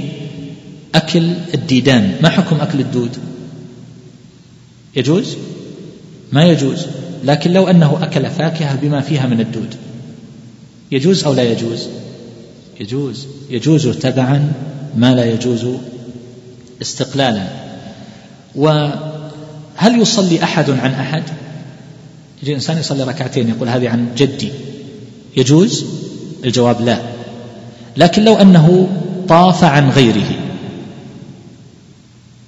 [0.95, 2.16] أكل الديدان.
[2.24, 3.18] ما حكم أكل الدود؟
[4.95, 5.36] يجوز؟
[6.32, 6.86] ما يجوز.
[7.26, 9.76] لكن لو أنه أكل فاكهة بما فيها من الدود
[10.91, 11.88] يجوز أو لا يجوز؟
[12.80, 13.28] يجوز.
[13.49, 14.53] يجوز تبعا
[14.97, 15.67] ما لا يجوز
[16.82, 17.47] استقلالا.
[18.55, 21.23] وهل يصلي أحد عن أحد؟
[22.43, 24.51] يجي إنسان يصلي ركعتين يقول هذه عن جدي.
[25.38, 25.86] يجوز؟
[26.45, 26.99] الجواب لا.
[27.97, 28.88] لكن لو أنه
[29.28, 30.39] طاف عن غيره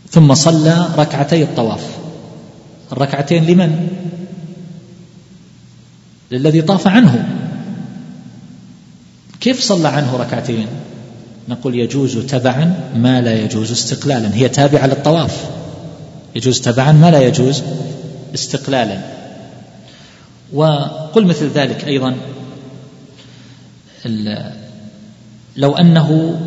[0.09, 1.97] ثم صلى ركعتي الطواف.
[2.91, 3.87] الركعتين لمن؟
[6.31, 7.27] للذي طاف عنه.
[9.39, 10.67] كيف صلى عنه ركعتين؟
[11.49, 14.35] نقول يجوز تبعا ما لا يجوز استقلالا.
[14.35, 15.45] هي تابعة للطواف.
[16.35, 17.63] يجوز تبعا ما لا يجوز
[18.35, 18.99] استقلالا.
[20.53, 22.15] وقل مثل ذلك أيضا
[25.55, 26.39] لو أنه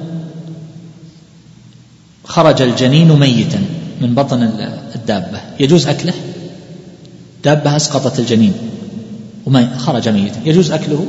[2.24, 3.64] خرج الجنين ميتا
[4.00, 4.42] من بطن
[4.94, 5.40] الدابة.
[5.60, 6.14] يجوز أكله؟
[7.44, 8.54] دابة أسقطت الجنين.
[9.46, 11.06] وما خرج ميتا يجوز أكله؟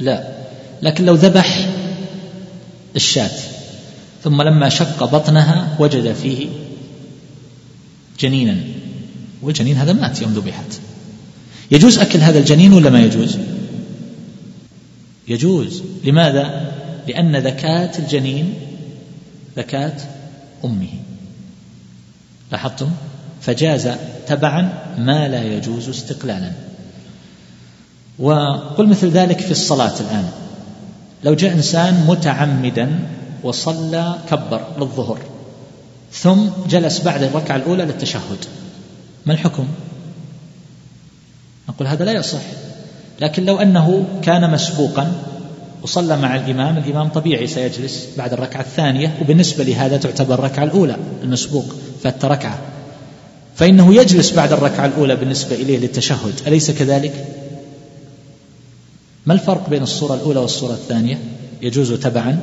[0.00, 0.34] لا.
[0.82, 1.68] لكن لو ذبح
[2.96, 3.30] الشاة
[4.24, 6.48] ثم لما شق بطنها وجد فيه
[8.20, 8.56] جنينا.
[9.42, 10.80] والجنين هذا مات يوم ذبحت.
[11.70, 13.38] يجوز أكل هذا الجنين ولا ما يجوز؟
[15.28, 15.82] يجوز.
[16.04, 16.72] لماذا؟
[17.08, 18.54] لأن ذكاة الجنين
[19.56, 19.96] ذكاة
[20.64, 20.88] أمه.
[22.52, 22.90] لاحظتم؟
[23.40, 23.88] فجاز
[24.26, 26.52] تبعا ما لا يجوز استقلالا.
[28.18, 30.28] وقل مثل ذلك في الصلاة الآن
[31.24, 32.98] لو جاء إنسان متعمدا
[33.42, 35.18] وصلى كبر للظهر
[36.12, 38.44] ثم جلس بعد الركعة الأولى للتشهد
[39.26, 39.66] ما الحكم؟
[41.68, 42.42] نقول هذا لا يصح
[43.20, 45.12] لكن لو أنه كان مسبوقا
[45.82, 51.74] وصلى مع الإمام الإمام طبيعي سيجلس بعد الركعة الثانية وبالنسبة لهذا تعتبر الركعة الأولى المسبوق
[52.02, 52.58] فات ركعة
[53.56, 57.43] فإنه يجلس بعد الركعة الأولى بالنسبة إليه للتشهد أليس كذلك؟
[59.26, 61.18] ما الفرق بين الصورة الأولى والصورة الثانية؟
[61.62, 62.38] يجوز تبعا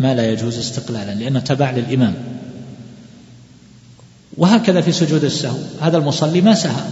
[0.00, 2.14] ما لا يجوز استقلالا لأنه تبع للإمام.
[4.36, 5.58] وهكذا في سجود السهو.
[5.80, 6.82] هذا المصلي ما سهى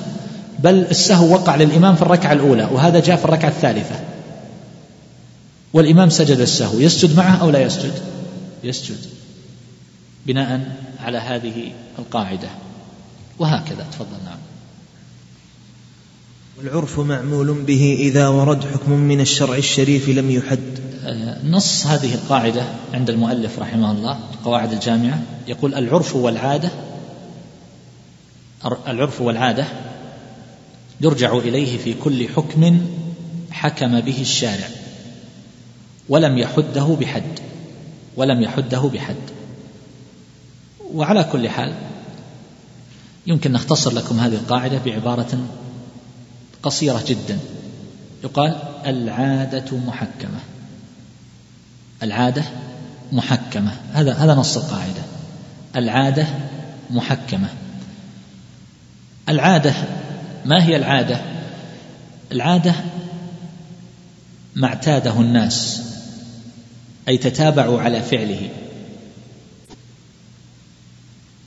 [0.59, 4.01] بل السهو وقع للإمام في الركعة الأولى وهذا جاء في الركعة الثالثة.
[5.73, 6.81] والإمام سجد السهو.
[6.81, 7.93] يسجد معه أو لا يسجد؟
[8.65, 8.99] يسجد.
[10.27, 10.61] بناء
[11.05, 12.49] على هذه القاعدة.
[13.39, 13.87] وهكذا.
[13.93, 14.39] تفضل نعم.
[16.59, 20.61] والعرف معمول به إذا ورد حكم من الشرع الشريف لم يحد.
[21.05, 22.63] آه، نص هذه القاعدة
[22.95, 25.23] عند المؤلف رحمه الله القواعد الجامعة.
[25.49, 26.71] يقول العرف والعادة
[28.89, 29.67] العرف والعادة
[31.01, 32.81] يرجع إليه في كل حكم
[33.51, 34.69] حكم به الشارع
[36.09, 37.39] ولم يحده بحد
[38.17, 39.17] ولم يحده بحد.
[40.95, 41.75] وعلى كل حال
[43.27, 45.39] يمكن نختصر لكم هذه القاعدة بعبارة
[46.67, 47.39] قصيرة جدا.
[48.25, 48.57] يقال
[48.87, 50.39] العادة محكمة.
[52.03, 52.45] العادة
[53.13, 53.73] محكمة.
[53.93, 55.03] هذا هذا نص القاعدة.
[55.77, 56.27] العادة
[56.91, 57.49] محكمة.
[59.29, 59.75] العادة
[60.45, 61.21] ما هي العادة؟
[62.33, 62.75] العادة
[64.57, 65.83] ما اعتاده الناس
[67.09, 68.51] أي تتابعوا على فعله.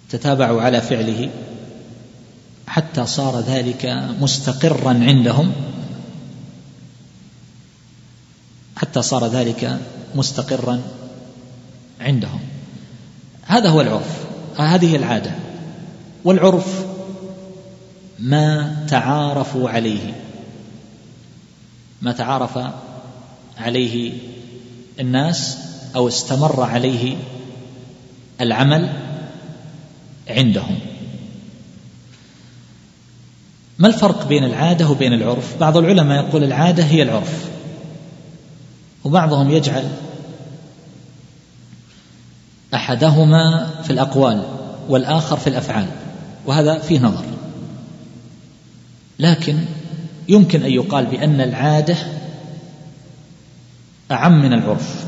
[0.09, 1.29] تتابعوا على فعله.
[2.79, 3.85] حتى صار ذلك
[4.21, 5.51] مستقرا عندهم.
[8.75, 9.79] حتى صار ذلك
[10.15, 10.81] مستقرا
[12.01, 12.39] عندهم.
[13.45, 14.25] هذا هو العرف.
[14.57, 15.31] هذه العادة.
[16.23, 16.85] والعرف
[18.19, 20.13] ما تعارفوا عليه.
[22.01, 22.59] ما تعارف
[23.57, 24.13] عليه
[24.99, 25.57] الناس
[25.95, 27.17] أو استمر عليه
[28.41, 28.93] العمل
[30.29, 30.88] عندهم.
[33.79, 37.49] ما الفرق بين العادة وبين العرف؟ بعض العلماء يقول العادة هي العرف.
[39.03, 39.83] وبعضهم يجعل
[42.73, 44.43] أحدهما في الأقوال
[44.89, 45.85] والآخر في الأفعال
[46.45, 47.23] وهذا فيه نظر.
[49.19, 49.59] لكن
[50.29, 51.97] يمكن أن يقال بأن العادة
[54.11, 55.05] أعم من العرف.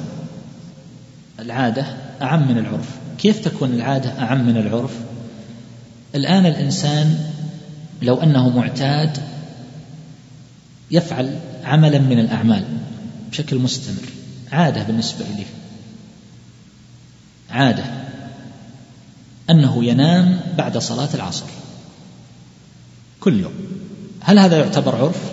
[1.40, 1.86] العادة
[2.22, 2.90] أعم من العرف.
[3.18, 4.92] كيف تكون العادة أعم من العرف؟
[6.16, 7.31] الآن الإنسان
[8.02, 9.18] لو أنه معتاد
[10.92, 12.64] يفعل عملا من الأعمال
[13.32, 14.08] بشكل مستمر.
[14.52, 15.46] عادة بالنسبة إليه.
[17.50, 17.84] عادة.
[19.50, 21.46] أنه ينام بعد صلاة العصر.
[23.20, 23.54] كل يوم.
[24.20, 25.32] هل هذا يعتبر عرف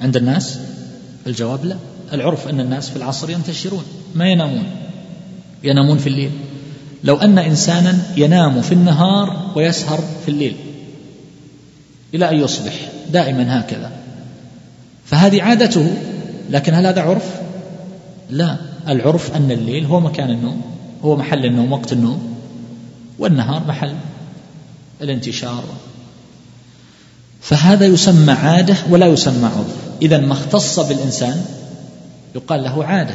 [0.00, 0.58] عند الناس؟
[1.26, 1.76] الجواب لا.
[2.12, 3.84] العرف أن الناس في العصر ينتشرون.
[4.14, 4.66] ما ينامون.
[5.62, 6.30] ينامون في الليل.
[7.04, 10.56] لو أن انسانا ينام في النهار ويسهر في الليل.
[12.14, 12.72] إلى أن يصبح
[13.12, 13.90] دائما هكذا.
[15.04, 15.96] فهذه عادته
[16.50, 17.40] لكن هل هذا عرف؟
[18.30, 18.56] لا.
[18.88, 20.62] العرف أن الليل هو مكان النوم
[21.04, 22.36] هو محل النوم وقت النوم
[23.18, 23.94] والنهار محل
[25.02, 25.64] الانتشار.
[27.40, 29.76] فهذا يسمى عادة ولا يسمى عرف.
[30.02, 31.44] اذا ما اختص بالإنسان
[32.34, 33.14] يقال له عادة.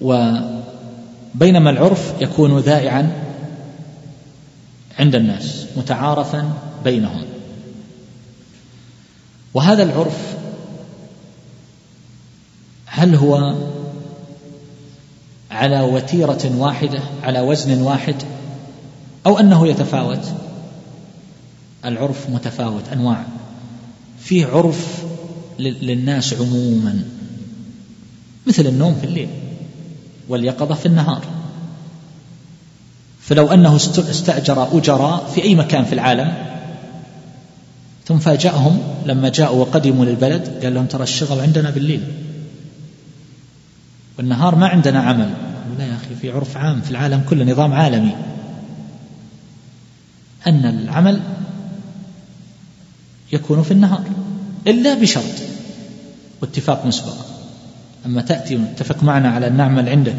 [0.00, 3.23] وبينما العرف يكون ذائعا
[4.98, 6.52] عند الناس متعارفا
[6.84, 7.24] بينهم.
[9.54, 10.34] وهذا العرف
[12.86, 13.54] هل هو
[15.50, 18.16] على وتيرة واحدة على وزن واحد
[19.26, 20.32] أو أنه يتفاوت؟
[21.84, 23.24] العرف متفاوت أنواع.
[24.20, 25.04] فيه عرف
[25.58, 27.04] للناس عموما.
[28.46, 29.28] مثل النوم في الليل
[30.28, 31.24] واليقظة في النهار.
[33.24, 36.34] فلو أنه استأجر اجراء في أي مكان في العالم
[38.06, 42.02] ثم فاجأهم لما جاءوا وقدموا للبلد قال لهم ترى الشغل عندنا بالليل.
[44.18, 45.30] والنهار ما عندنا عمل.
[45.78, 48.16] لا يا أخي في عرف عام في العالم كله نظام عالمي.
[50.46, 51.20] أن العمل
[53.32, 54.04] يكون في النهار
[54.66, 55.34] إلا بشرط.
[56.42, 57.16] واتفاق مسبق.
[58.06, 60.16] أما تأتي وتتفق معنا على أن نعمل عندك.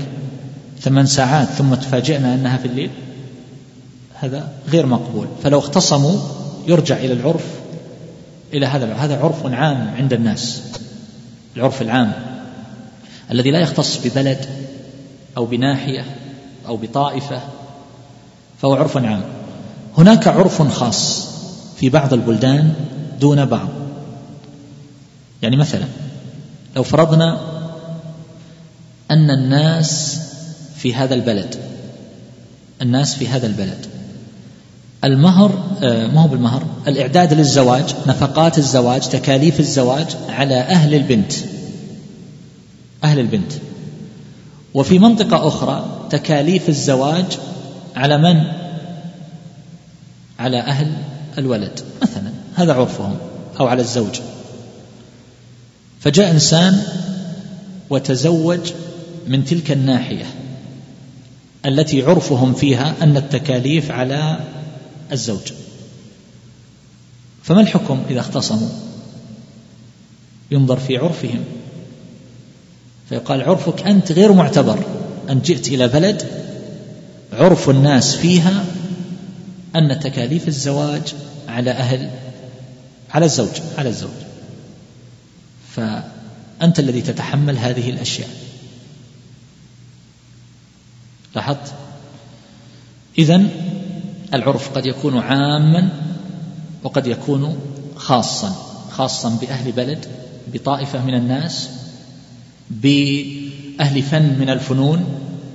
[0.82, 2.90] ثمان ساعات ثم تفاجئنا أنها في الليل
[4.14, 5.28] هذا غير مقبول.
[5.44, 6.20] فلو اختصموا
[6.68, 7.46] يرجع إلى العرف
[8.54, 10.62] إلى هذا هذا عرف عام عند الناس
[11.56, 12.12] العرف العام
[13.32, 14.46] الذي لا يختص ببلد
[15.38, 16.06] أو بناحية
[16.68, 17.42] أو بطائفة
[18.62, 19.24] فهو عرف عام.
[19.98, 21.28] هناك عرف خاص
[21.78, 22.74] في بعض البلدان
[23.20, 23.70] دون بعض.
[25.42, 25.86] يعني مثلا
[26.76, 27.40] لو فرضنا
[29.12, 30.22] أن الناس
[30.78, 31.56] في هذا البلد.
[32.82, 33.86] الناس في هذا البلد.
[35.04, 41.34] المهر آه، ما هو بالمهر؟ الإعداد للزواج نفقات الزواج تكاليف الزواج على أهل البنت.
[43.04, 43.52] أهل البنت.
[44.74, 47.26] وفي منطقة أخرى تكاليف الزواج
[47.96, 48.44] على من؟
[50.40, 50.92] على أهل
[51.38, 52.32] الولد مثلا.
[52.56, 53.18] هذا عرفهم
[53.60, 54.20] أو على الزوج.
[56.00, 56.82] فجاء إنسان
[57.90, 58.72] وتزوج
[59.28, 60.26] من تلك الناحية.
[61.66, 64.40] التي عرفهم فيها أن التكاليف على
[65.12, 65.52] الزوج.
[67.44, 68.70] فما الحكم إذا اختصموا؟
[70.52, 71.44] ينظر في عرفهم.
[73.10, 74.80] فيقال عرفك أنت غير معتبر.
[75.30, 76.24] أن جئت إلى بلد
[77.34, 78.66] عرف الناس فيها
[79.76, 81.14] أن تكاليف الزواج
[81.48, 82.10] على أهل
[83.12, 84.10] على الزوج على الزوج.
[85.76, 88.45] فأنت الذي تتحمل هذه الأشياء.
[91.36, 91.74] لاحظت؟
[93.20, 93.50] إذن
[94.34, 95.90] العرف قد يكون عاما
[96.84, 97.58] وقد يكون
[97.96, 98.56] خاصا
[98.92, 100.06] خاصا بأهل بلد
[100.54, 101.70] بطائفة من الناس
[102.70, 105.06] بأهل فن من الفنون.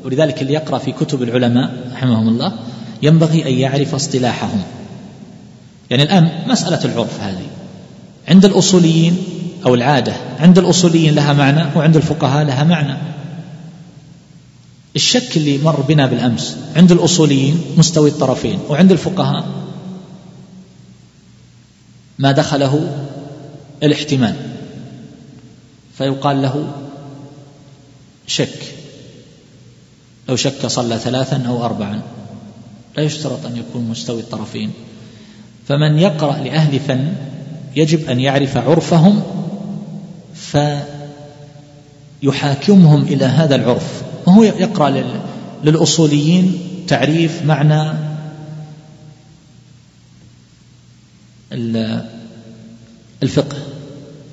[0.05, 2.53] ولذلك اللي يقرأ في كتب العلماء رحمهم الله
[3.03, 4.62] ينبغي أن يعرف اصطلاحهم.
[5.91, 7.47] يعني الآن مسألة العرف هذه.
[8.28, 9.16] عند الأصوليين
[9.66, 12.97] أو العادة عند الأصوليين لها معنى وعند الفقهاء لها معنى.
[14.97, 19.49] الشك اللي مر بنا بالأمس عند الأصوليين مستوي الطرفين وعند الفقهاء
[22.18, 23.07] ما دخله
[23.82, 24.34] الاحتمال
[25.99, 26.72] فيقال له
[28.26, 28.80] شك
[30.28, 32.03] لو شك صلى ثلاثا أو أربعا
[32.97, 34.70] لا يشترط أن يكون مستوي الطرفين.
[35.68, 37.14] فمن يقرأ لأهل فن
[37.76, 39.22] يجب أن يعرف عرفهم
[42.22, 44.00] فيحاكمهم إلى هذا العرف.
[44.31, 45.03] وهو يقرأ
[45.64, 46.59] للأصوليين
[46.89, 47.93] تعريف معنى
[53.22, 53.57] الفقه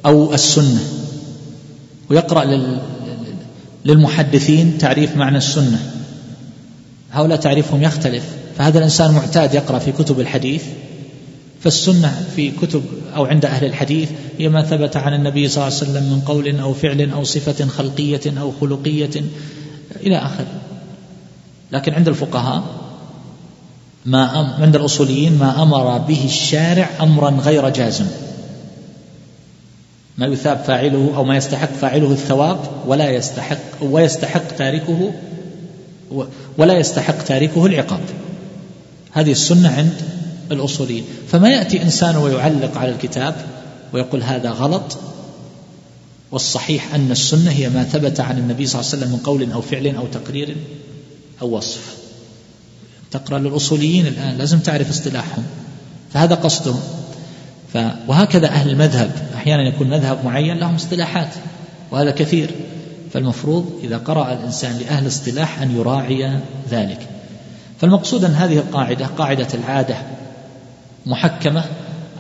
[0.06, 0.84] أو السنة.
[2.10, 2.60] ويقرأ
[3.86, 5.94] للمحدثين تعريف معنى السنة.
[7.12, 8.24] هؤلاء تعريفهم يختلف.
[8.58, 10.64] فهذا الإنسان معتاد يقرأ في كتب الحديث.
[11.64, 12.84] فالسنة في كتب
[13.16, 16.60] أو عند أهل الحديث هي ما ثبت عن النبي صلى الله عليه وسلم من قول
[16.60, 19.24] أو فعل أو صفة خلقية أو خلقية.
[19.96, 20.62] إلى آخره.
[21.72, 22.64] لكن عند الفقهاء
[24.06, 28.06] ما أم عند الأصوليين ما أمر به الشارع أمرا غير جازم.
[30.18, 35.14] ما يثاب فاعله أو ما يستحق فاعله الثواب ولا يستحق ويستحق تاركه
[36.58, 38.02] ولا يستحق تاركه العقاب.
[39.12, 40.02] هذه السنة عند
[40.52, 41.04] الأصوليين.
[41.28, 43.36] فما يأتي إنسان ويعلق على الكتاب
[43.94, 44.98] ويقول هذا غلط
[46.32, 49.62] والصحيح أن السنة هي ما ثبت عن النبي صلى الله عليه وسلم من قول أو
[49.62, 50.56] فعل أو تقرير
[51.42, 51.98] أو وصف.
[53.12, 55.44] تقرأ للأصوليين الآن لازم تعرف اصطلاحهم.
[56.14, 56.80] فهذا قصدهم
[57.74, 59.12] ف وهكذا أهل المذهب.
[59.36, 61.30] أحيانا يكون مذهب معين لهم اصطلاحات
[61.92, 62.50] وهذا كثير.
[63.14, 67.08] فالمفروض إذا قرأ الإنسان لأهل اصطلاح أن يراعي ذلك.
[67.82, 69.96] فالمقصود أن هذه القاعدة قاعدة العادة
[71.06, 71.66] محكمة.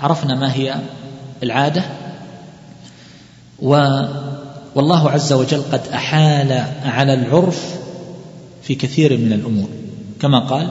[0.01, 0.76] عرفنا ما هي
[1.43, 1.84] العادة.
[3.62, 4.01] و
[4.76, 7.76] والله عز وجل قد أحال على العرف
[8.64, 9.70] في كثير من الأمور.
[10.22, 10.70] كما قال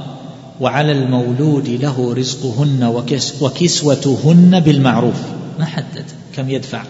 [0.60, 3.04] وعلى المولود له رزقهن
[3.40, 5.20] وكسوتهن بالمعروف.
[5.58, 6.04] ما حدد؟
[6.36, 6.82] كم يدفع؟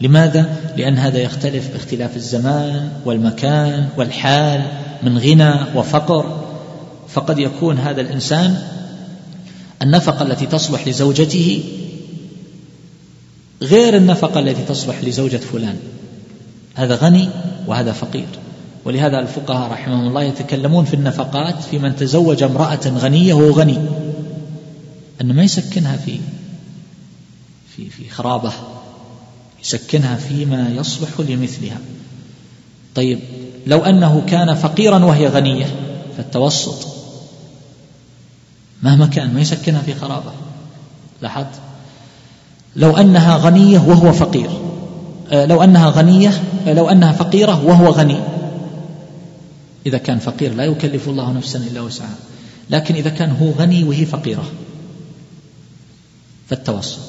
[0.00, 4.62] لماذا؟ لأن هذا يختلف باختلاف الزمان والمكان والحال
[5.02, 6.46] من غنى وفقر.
[7.08, 8.62] فقد يكون هذا الإنسان
[9.82, 11.64] النفقة التي تصلح لزوجته
[13.62, 15.78] غير النفقة التي تصلح لزوجة فلان.
[16.74, 17.28] هذا غني
[17.66, 18.26] وهذا فقير.
[18.84, 23.78] ولهذا الفقهاء رحمهم الله يتكلمون في النفقات في من تزوج امرأة غنية وهو غني.
[25.20, 26.18] أن ما يسكنها في
[27.76, 28.52] في في خرابة
[29.62, 31.78] يسكنها فيما يصلح لمثلها.
[32.94, 33.18] طيب
[33.66, 35.66] لو أنه كان فقيرا وهي غنية
[36.16, 36.86] فالتوسط
[38.82, 40.32] مهما كان ما يسكنها في خرابة.
[41.22, 41.65] لاحظت؟
[42.76, 44.50] لو أنها غنية وهو فقير.
[45.30, 48.18] آه، لو أنها غنية آه، لو أنها فقيرة وهو غني.
[49.86, 52.16] إذا كان فقير لا يكلف الله نفسا إلا وسعها.
[52.70, 54.44] لكن إذا كان هو غني وهي فقيرة
[56.48, 57.00] فالتوسط.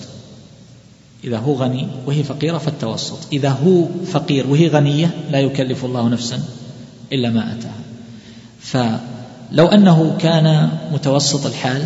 [1.24, 3.20] إذا هو غني وهي فقيرة فالتوسط.
[3.34, 6.40] إذا هو فقير وهي غنية لا يكلف الله نفسا
[7.14, 7.88] إلا ما أتاها.
[8.60, 11.86] فلو أنه كان متوسط الحال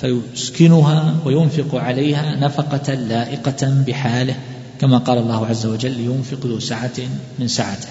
[0.00, 4.34] فيسكنها وينفق عليها نفقة لائقة بحاله
[4.80, 6.90] كما قال الله عز وجل ينفق ذو سعة
[7.38, 7.88] من سعته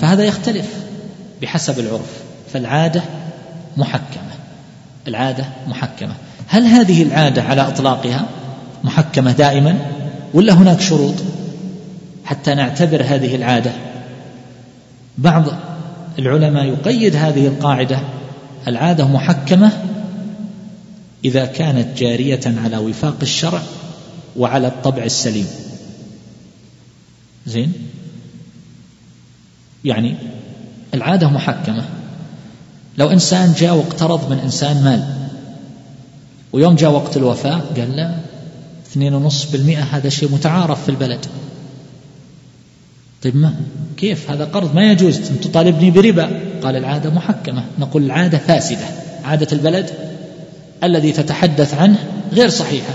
[0.00, 0.66] فهذا يختلف
[1.42, 2.22] بحسب العرف.
[2.52, 3.02] فالعادة
[3.76, 4.32] محكمة.
[5.08, 6.14] العادة محكمة.
[6.48, 8.26] هل هذه العادة على إطلاقها
[8.84, 9.78] محكمة دائما
[10.34, 11.14] ولا هناك شروط
[12.24, 13.72] حتى نعتبر هذه العادة؟
[15.18, 15.44] بعض
[16.18, 17.98] العلماء يقيد هذه القاعدة
[18.68, 19.72] العادة محكمة
[21.24, 23.62] إذا كانت جارية على وفاق الشرع
[24.36, 25.46] وعلى الطبع السليم.
[27.46, 27.72] زين؟
[29.84, 30.16] يعني
[30.94, 31.84] العادة محكمة.
[32.98, 35.28] لو إنسان جاء واقترض من إنسان مال
[36.52, 38.14] ويوم جاء وقت الوفاء قال لا
[38.86, 41.26] اثنين ونص بالمئة هذا شيء متعارف في البلد.
[43.22, 43.54] طيب ما
[43.96, 45.20] كيف؟ هذا قرض ما يجوز.
[45.42, 46.40] تطالبني بربا.
[46.62, 47.64] قال العادة محكمة.
[47.78, 48.86] نقول العادة فاسدة.
[49.24, 49.90] عادة البلد
[50.84, 51.98] الذي تتحدث عنه
[52.32, 52.94] غير صحيحة.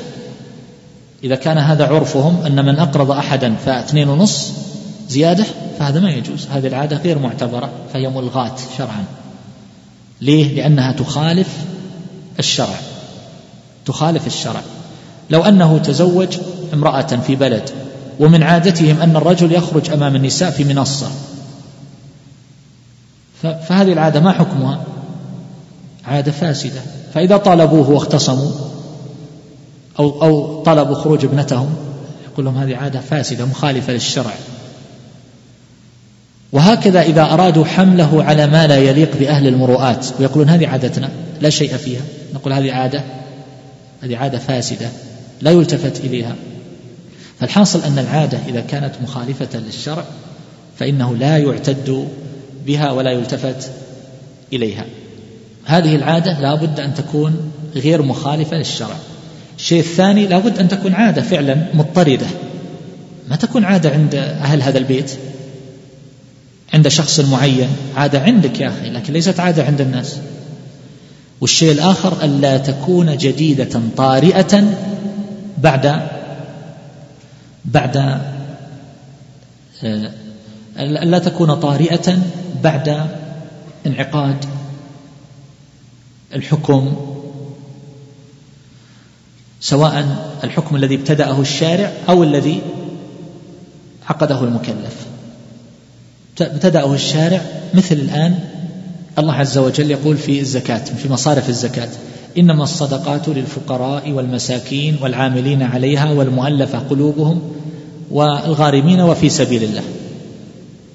[1.24, 4.52] إذا كان هذا عرفهم أن من أقرض أحدا فاثنين ونص
[5.10, 5.46] زيادة
[5.80, 6.48] فهذا ما يجوز.
[6.48, 9.04] هذه العادة غير معتبرة فهي ملغاة شرعا.
[10.22, 11.58] ليه؟ لأنها تخالف
[12.40, 12.80] الشرع.
[13.86, 14.62] تخالف الشرع.
[15.30, 16.38] لو أنه تزوج
[16.74, 17.70] امرأة في بلد
[18.22, 21.08] ومن عادتهم أن الرجل يخرج أمام النساء في منصة.
[23.42, 24.84] فهذه العادة ما حكمها؟
[26.06, 26.82] عادة فاسدة.
[27.14, 28.52] فإذا طالبوه واختصموا
[30.00, 31.76] أو أو طلبوا خروج ابنتهم
[32.32, 34.34] يقول لهم هذه عادة فاسدة مخالفة للشرع.
[36.52, 41.10] وهكذا إذا أرادوا حمله على ما لا يليق بأهل المروءات ويقولون هذه عادتنا
[41.42, 42.02] لا شيء فيها
[42.34, 43.04] نقول هذه عادة
[44.04, 44.90] هذه عادة فاسدة
[45.42, 46.36] لا يلتفت إليها.
[47.42, 50.06] فالحاصل أن العادة إذا كانت مخالفة للشرع
[50.80, 52.08] فإنه لا يعتد
[52.66, 53.72] بها ولا يلتفت
[54.54, 54.86] إليها.
[55.66, 58.96] هذه العادة لا بد أن تكون غير مخالفة للشرع.
[59.58, 62.28] الشيء الثاني لا بد أن تكون عادة فعلا مضطردة.
[63.30, 65.12] ما تكون عادة عند أهل هذا البيت؟
[66.74, 67.70] عند شخص معين.
[67.96, 70.18] عادة عندك يا أخي لكن ليست عادة عند الناس.
[71.42, 74.64] والشيء الآخر ألا تكون جديدة طارئة
[75.58, 76.02] بعد
[77.66, 78.22] بعد
[80.80, 82.18] ألا تكون طارئة
[82.64, 83.08] بعد
[83.86, 84.46] انعقاد
[86.34, 86.96] الحكم
[89.62, 90.06] سواء
[90.44, 92.62] الحكم الذي ابتدأه الشارع أو الذي
[94.10, 95.06] عقده المكلف.
[96.42, 97.42] ابتدأه الشارع
[97.74, 98.40] مثل الآن
[99.20, 101.90] الله عز وجل يقول في الزكاة في مصارف الزكاة.
[102.38, 107.42] إنما الصدقات للفقراء والمساكين والعاملين عليها والمؤلفة قلوبهم
[108.12, 109.84] والغارمين وفي سبيل الله.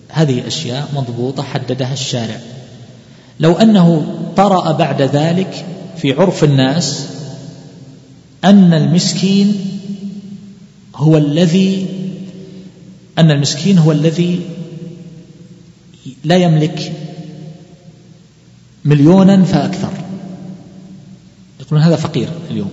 [0.08, 2.40] هذه أشياء مضبوطة حددها الشارع.
[3.40, 5.66] لو أنه طرأ بعد ذلك
[5.96, 7.06] في عرف الناس
[8.44, 9.54] أن المسكين
[10.96, 11.86] هو الذي
[13.18, 14.40] أن المسكين هو الذي
[16.24, 16.92] لا يملك
[18.84, 19.95] مليونا فأكثر.
[21.66, 22.70] يقولون هذا فقير اليوم.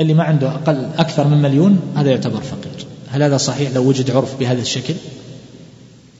[0.00, 2.86] اللي ما عنده أقل أكثر من مليون هذا يعتبر فقير.
[3.08, 4.94] هل هذا صحيح لو وجد عرف بهذا الشكل؟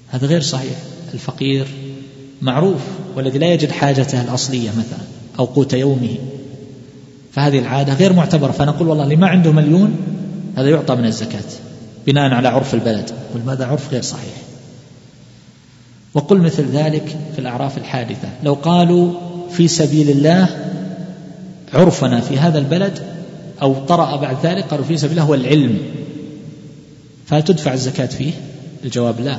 [0.08, 0.78] هذا غير صحيح.
[1.14, 1.66] الفقير
[2.42, 2.80] معروف
[3.16, 5.06] والذي لا يجد حاجته الأصلية مثلا
[5.38, 6.16] أو قوت يومه.
[7.32, 8.52] فهذه العادة غير معتبرة.
[8.52, 9.96] فنقول والله اللي ما عنده مليون
[10.56, 11.44] هذا يعطى من الزكاة
[12.06, 13.10] بناء على عرف البلد.
[13.48, 14.34] هذا عرف غير صحيح؟
[16.14, 18.28] وقل مثل ذلك في الأعراف الحادثة.
[18.42, 19.12] لو قالوا
[19.50, 20.67] في سبيل الله
[21.78, 22.98] عرفنا في هذا البلد
[23.62, 25.78] أو طرأ بعد ذلك قالوا في سبيل الله هو العلم.
[27.26, 28.32] فهل تدفع الزكاة فيه؟
[28.84, 29.38] الجواب لا.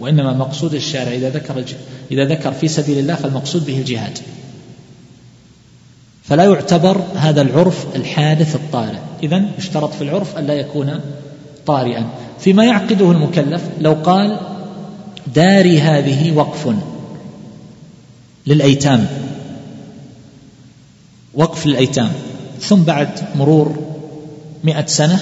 [0.00, 1.64] وإنما مقصود الشارع إذا ذكر
[2.10, 4.18] إذا ذكر في سبيل الله فالمقصود به الجهاد.
[6.24, 8.98] فلا يعتبر هذا العرف الحادث الطارئ.
[9.22, 11.00] إذا يشترط في العرف أن لا يكون
[11.66, 12.06] طارئا.
[12.38, 14.40] فيما يعقده المكلف لو قال
[15.34, 16.74] داري هذه وقف
[18.46, 19.06] للأيتام.
[21.40, 22.12] وقف للأيتام
[22.60, 23.78] ثم بعد مرور
[24.64, 25.20] مئة سنة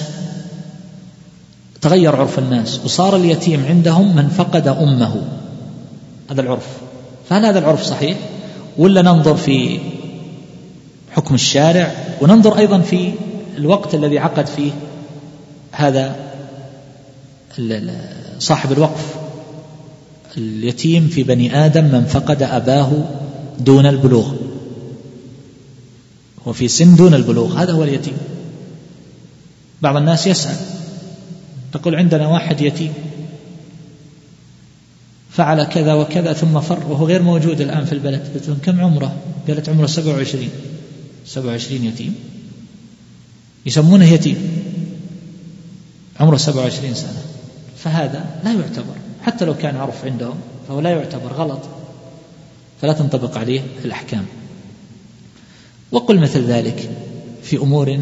[1.81, 5.23] تغير عرف الناس وصار اليتيم عندهم من فقد أمه.
[6.31, 6.67] هذا العرف.
[7.29, 8.17] فهل هذا العرف صحيح؟
[8.77, 9.79] ولا ننظر في
[11.11, 11.91] حكم الشارع؟
[12.21, 13.11] وننظر أيضا في
[13.57, 14.71] الوقت الذي عقد فيه
[15.71, 16.15] هذا
[18.39, 19.15] صاحب الوقف.
[20.37, 22.91] اليتيم في بني آدم من فقد أباه
[23.59, 24.48] دون البلوغ.
[26.49, 27.63] وفي سن دون البلوغ.
[27.63, 28.17] هذا هو اليتيم.
[29.81, 30.55] بعض الناس يسأل
[31.73, 32.93] تقول عندنا واحد يتيم.
[35.31, 38.21] فعل كذا وكذا ثم فر وهو غير موجود الآن في البلد.
[38.33, 39.15] قلت كم عمره؟
[39.47, 40.49] قالت عمره 27
[41.25, 42.15] 27 يتيم.
[43.65, 44.37] يسمونه يتيم.
[46.19, 47.21] عمره 27 سنة.
[47.77, 48.95] فهذا لا يعتبر.
[49.21, 50.35] حتى لو كان عرف عندهم
[50.67, 51.33] فهو لا يعتبر.
[51.33, 51.61] غلط.
[52.81, 54.25] فلا تنطبق عليه الأحكام.
[55.91, 56.89] وقل مثل ذلك
[57.43, 57.99] في أمور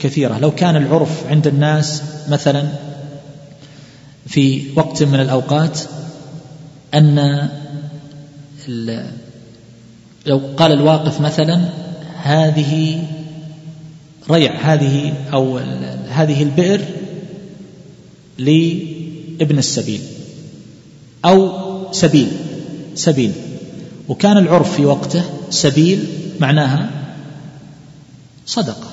[0.00, 0.38] كثيرة.
[0.38, 2.64] لو كان العرف عند الناس مثلا
[4.26, 5.80] في وقت من الأوقات
[6.94, 7.48] أن
[10.26, 11.68] لو قال الواقف مثلا
[12.22, 13.02] هذه
[14.30, 15.58] ريع هذه أو
[16.08, 16.80] هذه البئر
[18.38, 20.00] لابن السبيل
[21.24, 21.52] أو
[21.92, 22.28] سبيل
[22.94, 23.32] سبيل.
[24.08, 26.04] وكان العرف في وقته سبيل
[26.40, 26.99] معناها
[28.50, 28.90] صدقة.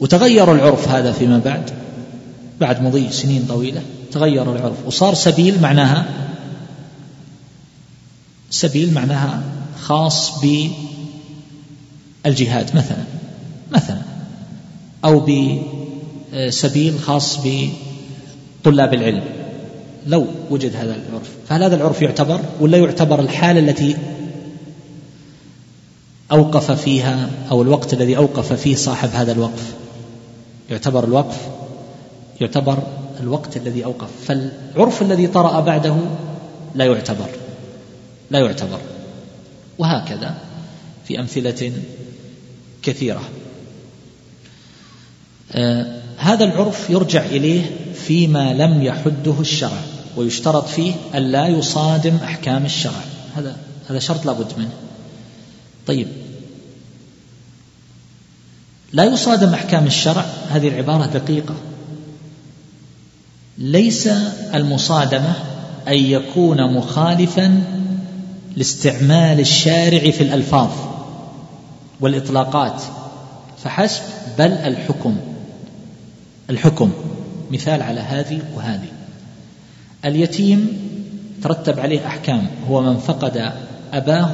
[0.00, 1.70] وتغير العرف هذا فيما بعد
[2.60, 4.86] بعد مضي سنين طويلة تغير العرف.
[4.86, 6.06] وصار سبيل معناها
[8.50, 9.42] سبيل معناها
[9.82, 10.32] خاص
[12.24, 13.04] بالجهاد مثلا
[13.72, 14.02] مثلا
[15.04, 19.24] أو بسبيل خاص بطلاب العلم.
[20.06, 23.96] لو وجد هذا العرف فهل هذا العرف يعتبر ولا يعتبر الحالة التي
[26.32, 29.74] أوقف فيها أو الوقت الذي أوقف فيه صاحب هذا الوقف.
[30.70, 31.36] يعتبر الوقف
[32.40, 32.78] يعتبر
[33.20, 34.08] الوقت الذي أوقف.
[34.26, 35.96] فالعرف الذي طرأ بعده
[36.74, 37.28] لا يعتبر
[38.30, 38.78] لا يعتبر.
[39.78, 40.34] وهكذا
[41.08, 41.72] في أمثلة
[42.82, 43.22] كثيرة.
[45.52, 47.62] آه هذا العرف يرجع إليه
[47.94, 49.80] فيما لم يحده الشرع
[50.16, 53.00] ويشترط فيه ألا يصادم أحكام الشرع.
[53.36, 53.56] هذا
[53.90, 54.72] هذا شرط لابد منه.
[55.86, 56.08] طيب.
[58.92, 61.54] لا يصادم أحكام الشرع هذه العبارة دقيقة.
[63.58, 64.08] ليس
[64.54, 65.34] المصادمة
[65.88, 67.62] أن يكون مخالفا
[68.56, 70.70] لاستعمال الشارع في الألفاظ
[72.00, 72.82] والإطلاقات.
[73.64, 74.02] فحسب
[74.38, 75.16] بل الحكم.
[76.50, 76.92] الحكم.
[77.50, 78.88] مثال على هذه وهذه.
[80.04, 80.68] اليتيم
[81.42, 83.52] ترتب عليه أحكام هو من فقد
[83.92, 84.30] أباه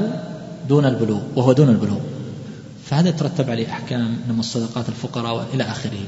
[0.69, 1.99] دون البلوغ وهو دون البلوغ.
[2.85, 6.01] فهذا ترتب عليه أحكام من الصدقات الفقراء إلى آخره؟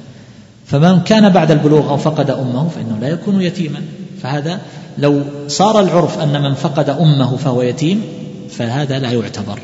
[0.67, 3.83] فمن كان بعد البلوغ أو فقد أمه فإنه لا يكون يتيما.
[4.23, 4.61] فهذا
[4.99, 8.03] لو صار العرف أن من فقد أمه فهو يتيم
[8.51, 9.59] فهذا لا يعتبر.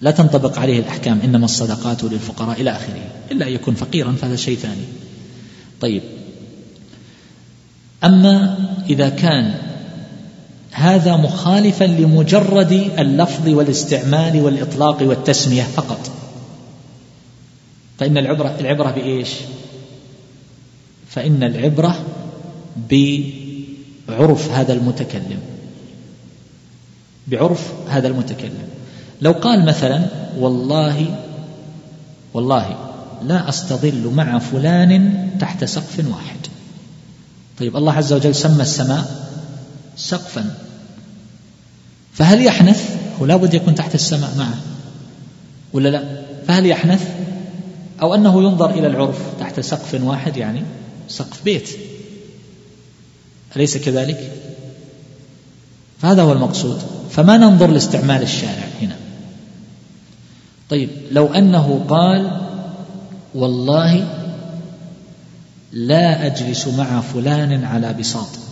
[0.00, 4.56] لا تنطبق عليه الأحكام إنما الصدقات للفقراء إلى آخره إلا أن يكون فقيرا فهذا شيء
[4.56, 4.84] ثاني.
[5.80, 6.02] طيب.
[8.04, 8.58] أما
[8.90, 9.54] إذا كان
[10.78, 16.10] هذا مخالفا لمجرد اللفظ والاستعمال والإطلاق والتسمية فقط.
[17.98, 19.28] فإن العبرة العبرة بإيش؟
[21.08, 22.04] فإن العبرة
[22.90, 25.40] بعرف هذا المتكلم.
[27.26, 28.68] بعرف هذا المتكلم.
[29.20, 30.06] لو قال مثلا
[30.38, 31.18] والله
[32.34, 32.76] والله
[33.22, 36.46] لا أستظل مع فلان تحت سقف واحد.
[37.58, 39.28] طيب الله عز وجل سمى السماء
[39.96, 40.67] سقفا.
[42.18, 44.58] فهل يحنث؟ هو لابد يكون تحت السماء معه.
[45.72, 47.08] ولا لا؟ فهل يحنث؟
[48.02, 50.62] أو أنه ينظر إلى العرف تحت سقف واحد يعني
[51.08, 51.68] سقف بيت.
[53.56, 54.32] أليس كذلك؟
[55.98, 56.82] فهذا هو المقصود.
[57.10, 58.96] فما ننظر لاستعمال الشارع هنا؟
[60.70, 62.40] طيب لو أنه قال
[63.34, 64.08] والله
[65.72, 68.47] لا أجلس مع فلان على بساط.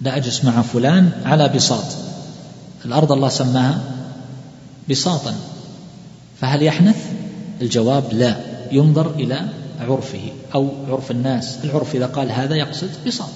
[0.00, 1.84] لا أجلس مع فلان على بساط.
[2.84, 3.80] الأرض الله سماها
[4.90, 5.34] بساطا.
[6.40, 6.96] فهل يحنث؟
[7.60, 8.36] الجواب لا.
[8.72, 9.48] ينظر إلى
[9.80, 11.58] عرفه أو عرف الناس.
[11.64, 13.32] العرف إذا قال هذا يقصد بساط.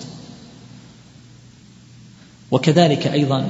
[2.51, 3.47] وكذلك أيضا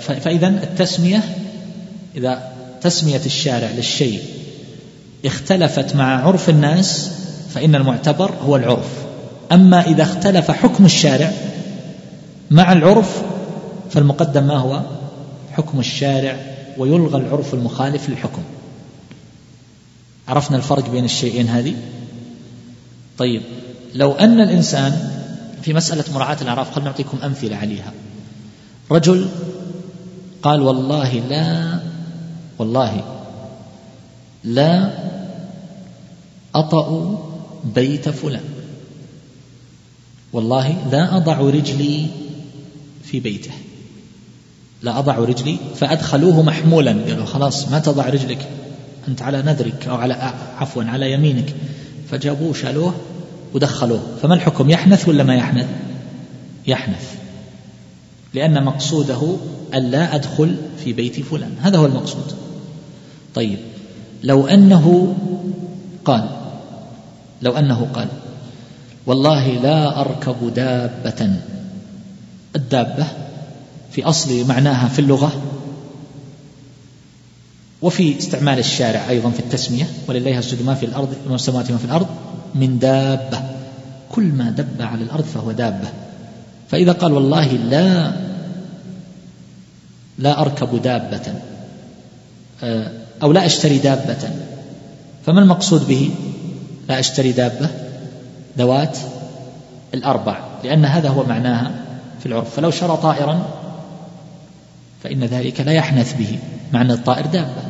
[0.00, 1.36] فإذا التسمية
[2.16, 4.22] إذا تسمية الشارع للشيء
[5.24, 7.10] اختلفت مع عرف الناس
[7.54, 9.01] فإن المعتبر هو العرف.
[9.52, 11.32] أما إذا اختلف حكم الشارع
[12.50, 13.22] مع العرف
[13.90, 14.82] فالمقدم ما هو؟
[15.52, 16.36] حكم الشارع
[16.78, 18.42] ويلغى العرف المخالف للحكم.
[20.28, 21.74] عرفنا الفرق بين الشيئين هذه؟
[23.18, 23.42] طيب
[23.94, 25.10] لو أن الإنسان
[25.62, 27.92] في مسألة مراعاة الأعراف خلنا نعطيكم أمثلة عليها.
[28.90, 29.28] رجل
[30.42, 31.78] قال والله لا
[32.58, 33.04] والله
[34.44, 34.90] لا
[36.54, 37.18] أطأ
[37.74, 38.61] بيت فلان.
[40.32, 42.06] والله لا أضع رجلي
[43.04, 43.50] في بيته.
[44.82, 46.92] لا أضع رجلي فأدخلوه محمولا.
[47.08, 48.48] قالوا خلاص ما تضع رجلك.
[49.08, 50.14] أنت على نذرك أو على
[50.58, 51.54] عفوا على يمينك.
[52.10, 52.94] فجابوه شالوه
[53.54, 54.02] ودخلوه.
[54.22, 55.66] فما الحكم؟ يحنث ولا ما يحنث؟
[56.66, 57.14] يحنث.
[58.34, 59.36] لأن مقصوده
[59.74, 61.52] ألا أدخل في بيت فلان.
[61.60, 62.34] هذا هو المقصود.
[63.34, 63.58] طيب
[64.22, 65.14] لو أنه
[66.04, 66.28] قال
[67.42, 68.08] لو أنه قال
[69.06, 71.30] والله لا أركب دابة.
[72.56, 73.06] الدابة
[73.92, 75.32] في أصل معناها في اللغة
[77.82, 79.86] وفي استعمال الشارع أيضا في التسمية.
[80.08, 82.06] ولله يسجد ما في الأرض وما السماوات وما في الأرض
[82.54, 83.42] من دابة.
[84.10, 85.88] كل ما دب على الأرض فهو دابة.
[86.68, 88.12] فإذا قال والله لا
[90.18, 91.34] لا أركب دابة
[93.22, 94.30] أو لا أشتري دابة
[95.26, 96.10] فما المقصود به؟
[96.88, 97.81] لا أشتري دابة.
[98.58, 98.98] ذوات
[99.94, 101.70] الأربع لأن هذا هو معناها
[102.20, 102.54] في العرف.
[102.54, 103.46] فلو شرى طائرا
[105.02, 106.38] فإن ذلك لا يحنث به
[106.72, 107.62] مع أن الطائر دابة.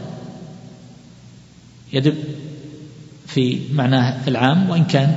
[1.92, 2.14] يدب
[3.26, 5.16] في معناه العام وإن كان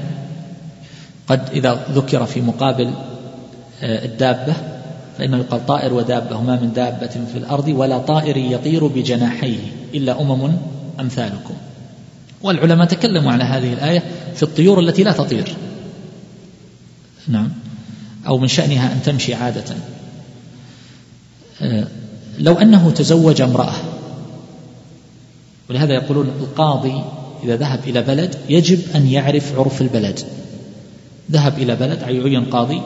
[1.28, 2.94] قد إذا ذكر في مقابل
[3.84, 4.54] آه، الدابة
[5.18, 9.60] فإنه يقال طائر ودابة وما من دابة في الأرض ولا طائر يطير بجناحيه
[9.94, 10.58] إلا أمم
[11.00, 11.54] أمثالكم.
[12.46, 14.04] والعلماء تكلموا على هذه الآية
[14.36, 15.56] في الطيور التي لا تطير.
[17.28, 17.50] نعم.
[18.28, 19.76] أو من شأنها أن تمشي عادة.
[21.62, 21.88] آه،
[22.40, 23.74] لو أنه تزوج امرأة
[25.70, 27.04] ولهذا يقولون القاضي
[27.44, 30.20] إذا ذهب إلى بلد يجب أن يعرف عرف البلد.
[31.32, 32.82] ذهب إلى بلد عين قاضي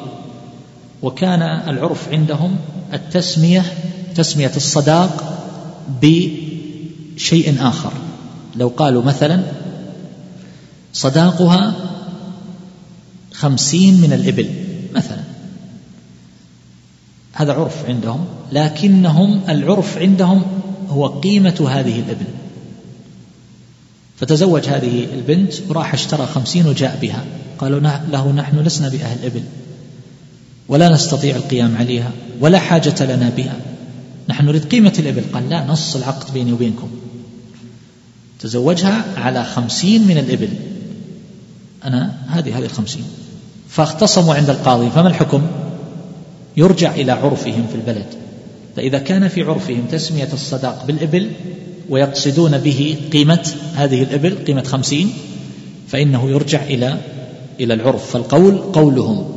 [1.01, 2.55] وكان العرف عندهم
[2.93, 3.65] التسمية
[4.15, 5.43] تسمية الصداق
[6.01, 7.93] بشيء آخر.
[8.55, 9.43] لو قالوا مثلا
[10.93, 11.73] صداقها
[13.33, 14.49] خمسين من الإبل
[14.95, 15.23] مثلا.
[17.33, 20.41] هذا عرف عندهم لكنهم العرف عندهم
[20.89, 22.25] هو قيمة هذه الإبل.
[24.17, 27.25] فتزوج هذه البنت وراح اشترى خمسين وجاء بها.
[27.59, 27.79] قالوا
[28.11, 29.43] له نحن لسنا بأهل إبل
[30.67, 33.55] ولا نستطيع القيام عليها ولا حاجة لنا بها.
[34.29, 35.23] نحن نريد قيمة الإبل.
[35.33, 36.89] قال لا نص العقد بيني وبينكم.
[38.39, 40.49] تزوجها على خمسين من الإبل.
[41.85, 43.03] أنا هذه هذه الخمسين
[43.69, 45.41] فاختصموا عند القاضي فما الحكم؟
[46.57, 48.05] يرجع إلى عرفهم في البلد.
[48.75, 51.31] فإذا كان في عرفهم تسمية الصداق بالإبل
[51.89, 55.13] ويقصدون به قيمة هذه الإبل قيمة خمسين
[55.87, 56.97] فإنه يرجع إلى
[57.59, 58.11] إلى العرف.
[58.11, 59.31] فالقول قولهم.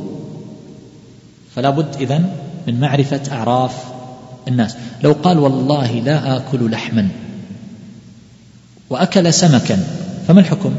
[1.54, 2.30] فلا بد إذن
[2.66, 3.84] من معرفة أعراف
[4.48, 4.76] الناس.
[5.02, 7.08] لو قال والله لا آكل لحما.
[8.92, 9.78] وأكل سمكا.
[10.28, 10.74] فما الحكم؟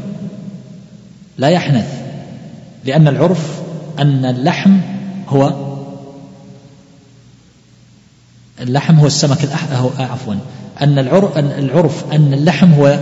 [1.38, 1.86] لا يحنث
[2.84, 3.60] لأن العرف
[3.98, 4.76] أن اللحم
[5.28, 5.52] هو
[8.60, 10.34] اللحم هو السمك الأحمر عفوا.
[10.82, 12.98] أن العرف أن اللحم هو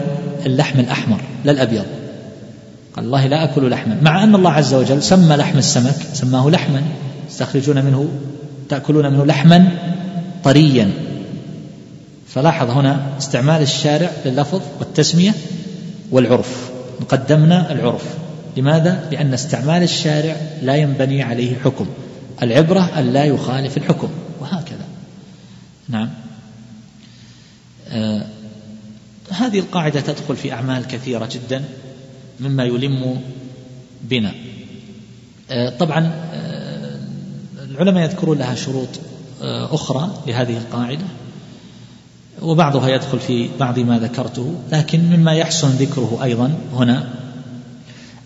[0.47, 1.84] اللحم الأحمر لا الأبيض.
[2.97, 3.98] قال الله لا أكل لحما.
[4.02, 6.82] مع أن الله عز وجل سمى لحم السمك سماه لحما.
[7.28, 8.09] تستخرجون منه
[8.68, 9.68] تأكلون منه لحما
[10.44, 10.90] طريا.
[12.34, 15.34] فلاحظ هنا استعمال الشارع لللفظ والتسمية
[16.10, 16.70] والعرف.
[17.09, 18.04] قدمنا العرف.
[18.56, 21.86] لماذا؟ لأن استعمال الشارع لا ينبني عليه حكم.
[22.42, 24.09] العبرة أن لا يخالف الحكم.
[24.40, 24.86] وهكذا.
[25.88, 26.10] نعم.
[27.88, 28.26] آه
[29.30, 31.64] هذه القاعدة تدخل في أعمال كثيرة جدا
[32.40, 33.20] مما يلم
[34.02, 34.32] بنا.
[35.50, 36.98] آه طبعا آه
[37.64, 38.88] العلماء يذكرون لها شروط
[39.42, 41.04] آه أخرى لهذه القاعدة.
[42.43, 47.09] وبعضها يدخل في بعض ما ذكرته لكن مما يحسن ذكره أيضا هنا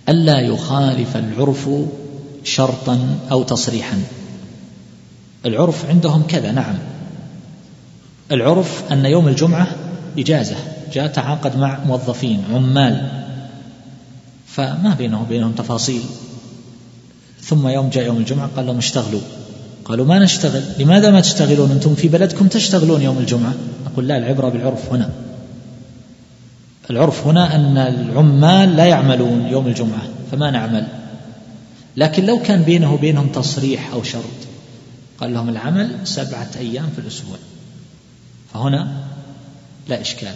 [0.09, 1.69] ألا يخالف العرف
[2.45, 2.99] شرطا
[3.31, 4.03] أو تصريحا.
[5.47, 6.75] العرف عندهم كذا نعم.
[8.33, 9.67] العرف أن يوم الجمعة
[10.19, 10.57] إجازة
[10.93, 13.09] جاء تعاقد مع موظفين عمال.
[14.47, 16.03] فما بينه وبينهم تفاصيل.
[17.43, 19.21] ثم يوم جاء يوم الجمعة قال لهم اشتغلوا.
[19.85, 23.55] قالوا ما نشتغل لماذا ما تشتغلون؟ أنتم في بلدكم تشتغلون يوم الجمعة.
[23.97, 25.11] نقول لا العبرة بالعرف هنا.
[26.91, 30.03] العرف هنا أن العمال لا يعملون يوم الجمعة
[30.33, 30.87] فما نعمل؟
[31.97, 34.23] لكن لو كان بينه وبينهم تصريح أو شرط
[35.21, 37.37] قال لهم العمل سبعة أيام في الأسبوع.
[38.55, 38.89] فهنا
[39.89, 40.35] لا إشكال.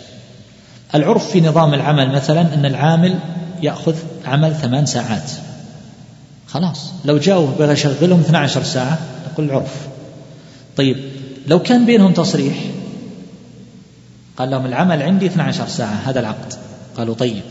[0.95, 3.19] العرف في نظام العمل مثلا أن العامل
[3.63, 5.31] يأخذ عمل ثمان ساعات.
[6.47, 8.99] خلاص لو جاءوا يشغلهم 12 ساعة
[9.33, 9.89] نقول العرف.
[10.77, 10.97] طيب
[11.47, 12.55] لو كان بينهم تصريح
[14.41, 16.53] قال لهم العمل عندي 12 ساعة هذا العقد.
[16.97, 17.43] قالوا طيب.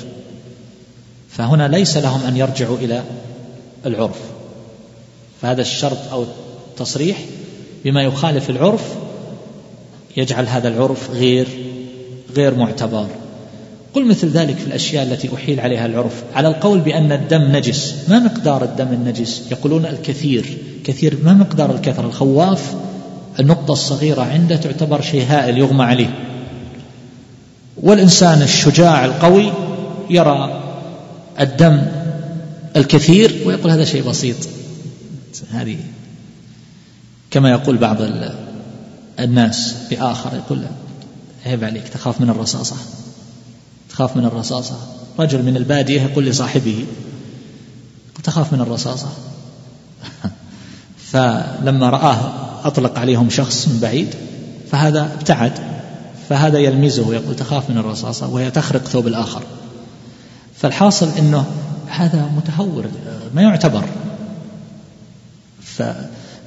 [1.29, 3.03] فهنا ليس لهم أن يرجعوا إلى
[3.85, 4.19] العرف.
[5.41, 6.25] فهذا الشرط أو
[6.73, 7.17] التصريح
[7.85, 8.81] بما يخالف العرف
[10.17, 11.47] يجعل هذا العرف غير
[12.35, 13.07] غير معتبر.
[13.93, 16.23] قل مثل ذلك في الأشياء التي أحيل عليها العرف.
[16.35, 20.57] على القول بأن الدم نجس ما مقدار الدم النجس؟ يقولون الكثير.
[20.83, 22.73] كثير ما مقدار الكثرة؟ الخواف
[23.39, 26.28] النقطة الصغيرة عنده تعتبر شيء هائل يغمى عليه.
[27.83, 29.51] والإنسان الشجاع القوي
[30.09, 30.63] يرى
[31.39, 31.85] الدم
[32.75, 34.35] الكثير ويقول هذا شيء بسيط.
[35.51, 35.77] هذه
[37.31, 37.97] كما يقول بعض
[39.19, 40.63] الناس بآخر يقول
[41.45, 42.75] عيب عليك تخاف من الرصاصة.
[43.89, 44.75] تخاف من الرصاصة.
[45.19, 46.85] رجل من البادية يقول لصاحبه
[48.23, 49.09] تخاف من الرصاصة.
[51.11, 52.31] فلما رآه
[52.67, 54.15] أطلق عليهم شخص من بعيد
[54.71, 55.78] فهذا ابتعد.
[56.29, 59.43] فهذا يلمزه يقول تخاف من الرصاصة وهي تخرق ثوب الآخر.
[60.55, 61.45] فالحاصل أنه
[61.87, 62.85] هذا متهور
[63.35, 63.83] ما يعتبر.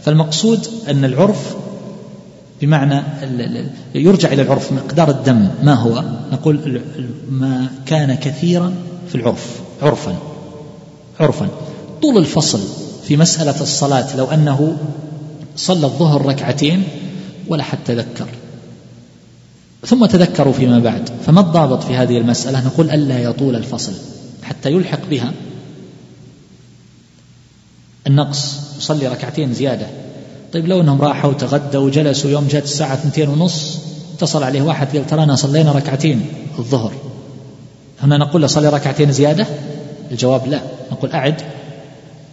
[0.02, 1.56] فالمقصود أن العرف
[2.60, 3.02] بمعنى
[3.94, 6.82] يرجع إلى العرف مقدار الدم ما هو؟ نقول
[7.30, 8.74] ما كان كثيرا
[9.08, 10.16] في العرف عرفا
[11.20, 11.48] عرفا.
[12.02, 12.60] طول الفصل
[13.04, 14.76] في مسألة الصلاة لو أنه
[15.56, 16.82] صلى الظهر ركعتين
[17.48, 18.26] ولا حتى تذكر
[19.86, 21.10] ثم تذكروا فيما بعد.
[21.26, 23.92] فما الضابط في هذه المسألة؟ نقول ألا يطول الفصل
[24.42, 25.32] حتى يلحق بها.
[28.06, 29.86] النقص يصلي ركعتين زيادة.
[30.52, 33.78] طيب لو أنهم راحوا وتغدوا وجلسوا يوم جاءت الساعة اثنتين ونص
[34.16, 36.26] اتصل عليه واحد قال ترانا صلينا ركعتين
[36.58, 36.92] الظهر.
[38.02, 39.46] هنا نقول له صلي ركعتين زيادة؟
[40.10, 40.60] الجواب لا.
[40.92, 41.42] نقول أعد.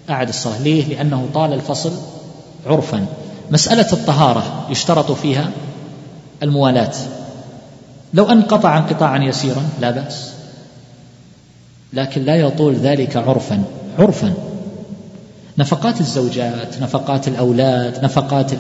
[0.10, 0.62] أعد الصلاة.
[0.62, 1.92] ليه؟ لأنه طال الفصل
[2.66, 3.06] عرفا.
[3.52, 5.52] مسألة الطهارة يشترط فيها
[6.44, 6.94] الموالاة.
[8.14, 10.34] لو انقطع انقطاعا يسيرا لا بأس.
[11.94, 13.64] لكن لا يطول ذلك عرفا
[14.00, 14.34] عرفا.
[15.58, 18.52] نفقات الزوجات نفقات الأولاد نفقات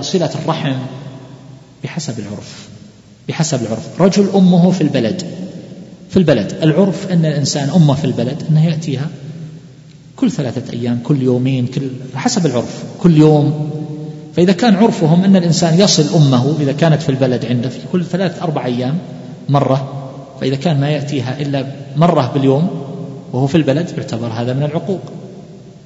[0.00, 0.76] صلة الرحم
[1.84, 2.68] بحسب العرف
[3.28, 4.00] بحسب العرف.
[4.02, 5.22] رجل أمه في البلد
[6.10, 6.52] في البلد.
[6.62, 9.08] العرف أن الإنسان أمه في البلد أنه يأتيها
[10.16, 12.84] كل ثلاثة أيام كل يومين كل حسب العرف.
[13.02, 13.70] كل يوم
[14.36, 18.42] فإذا كان عرفهم أن الإنسان يصل أمه إذا كانت في البلد عنده في كل ثلاث
[18.42, 18.98] أربع أيام
[19.48, 21.66] مرة فإذا كان ما يأتيها إلا
[21.96, 22.68] مرة باليوم
[23.32, 25.00] وهو في البلد يعتبر هذا من العقوق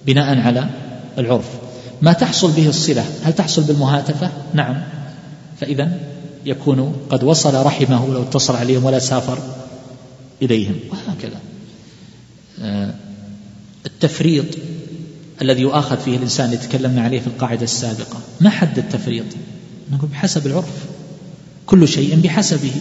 [0.06, 0.66] بناء على
[1.18, 1.48] العرف.
[2.02, 4.82] ما تحصل به الصلة هل تحصل بالمهاتفة؟ نعم.
[5.60, 5.90] فإذا
[6.46, 9.38] يكون قد وصل رحمه لو اتصل عليهم ولا سافر
[10.42, 11.38] إليهم وهكذا.
[12.62, 12.94] آه،
[13.86, 14.44] التفريط
[15.42, 18.20] الذي يؤاخذ فيه الإنسان اللي تكلمنا عليه في القاعدة السابقة.
[18.40, 19.24] ما حد التفريط؟
[19.92, 20.84] نقول بحسب العرف.
[21.66, 22.72] كل شيء بحسبه.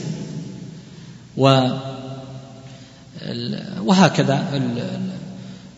[1.38, 1.70] و
[3.86, 4.62] وهكذا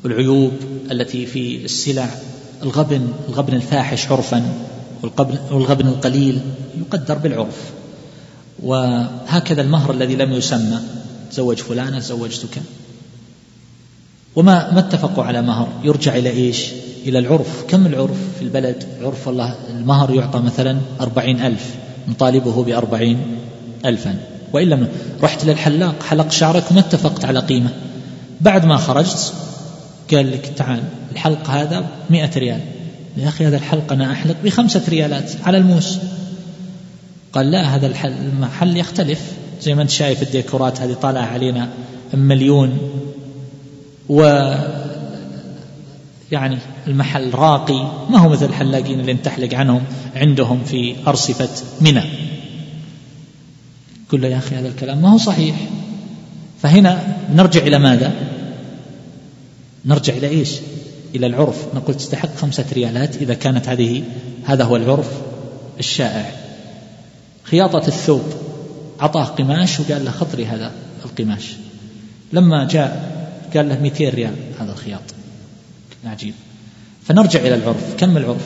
[0.06, 0.52] العيوب
[0.92, 2.10] التي في السلع.
[2.64, 4.54] الغبن الغبن الفاحش عرفا
[5.52, 6.42] والغبن القليل
[6.80, 7.72] يقدر بالعرف.
[8.64, 10.80] وهكذا المهر الذي لم يسمى.
[11.32, 12.62] تزوج فلانة زوجتك
[14.36, 16.66] وما ما اتفقوا على مهر؟ يرجع إلى إيش؟
[17.06, 17.64] إلى العرف.
[17.68, 21.76] كم العرف في البلد؟ عرف الله المهر يعطى مثلا أربعين ألف
[22.08, 23.18] نطالبه بأربعين
[23.86, 24.16] ألفا.
[24.54, 24.88] وإن لم
[25.24, 27.70] رحت للحلاق حلق شعرك وما اتفقت على قيمة.
[28.42, 29.34] بعد ما خرجت
[30.12, 32.60] قال لك تعال الحلق هذا مئة ريال.
[33.18, 35.98] يا أخي هذا الحلق أنا أحلق بخمسة ريالات على الموس.
[37.34, 39.22] قال لا هذا المحل يختلف.
[39.62, 41.70] زي ما أنت شايف الديكورات هذه طالعة علينا
[42.14, 42.78] مليون
[44.10, 44.22] و
[46.32, 46.58] يعني
[46.88, 49.84] المحل راقي ما هو مثل الحلاقين اللي نتحلق عنهم
[50.16, 51.50] عندهم في أرصفة
[51.82, 52.04] منى.
[54.12, 55.56] قل له يا أخي هذا الكلام ما هو صحيح.
[56.62, 58.14] فهنا نرجع إلى ماذا؟
[59.86, 60.52] نرجع إلى إيش؟
[61.16, 61.76] إلى العرف.
[61.76, 64.04] نقول تستحق خمسة ريالات إذا كانت هذه
[64.46, 65.12] هذا هو العرف
[65.80, 66.32] الشائع.
[67.44, 68.24] خياطة الثوب.
[69.02, 70.72] أعطاه قماش وقال له خطري هذا
[71.06, 71.56] القماش.
[72.34, 73.19] لما جاء
[73.56, 75.02] قال له 200 ريال هذا الخياط.
[76.06, 76.34] عجيب.
[77.06, 77.96] فنرجع إلى العرف.
[77.98, 78.46] كم العرف؟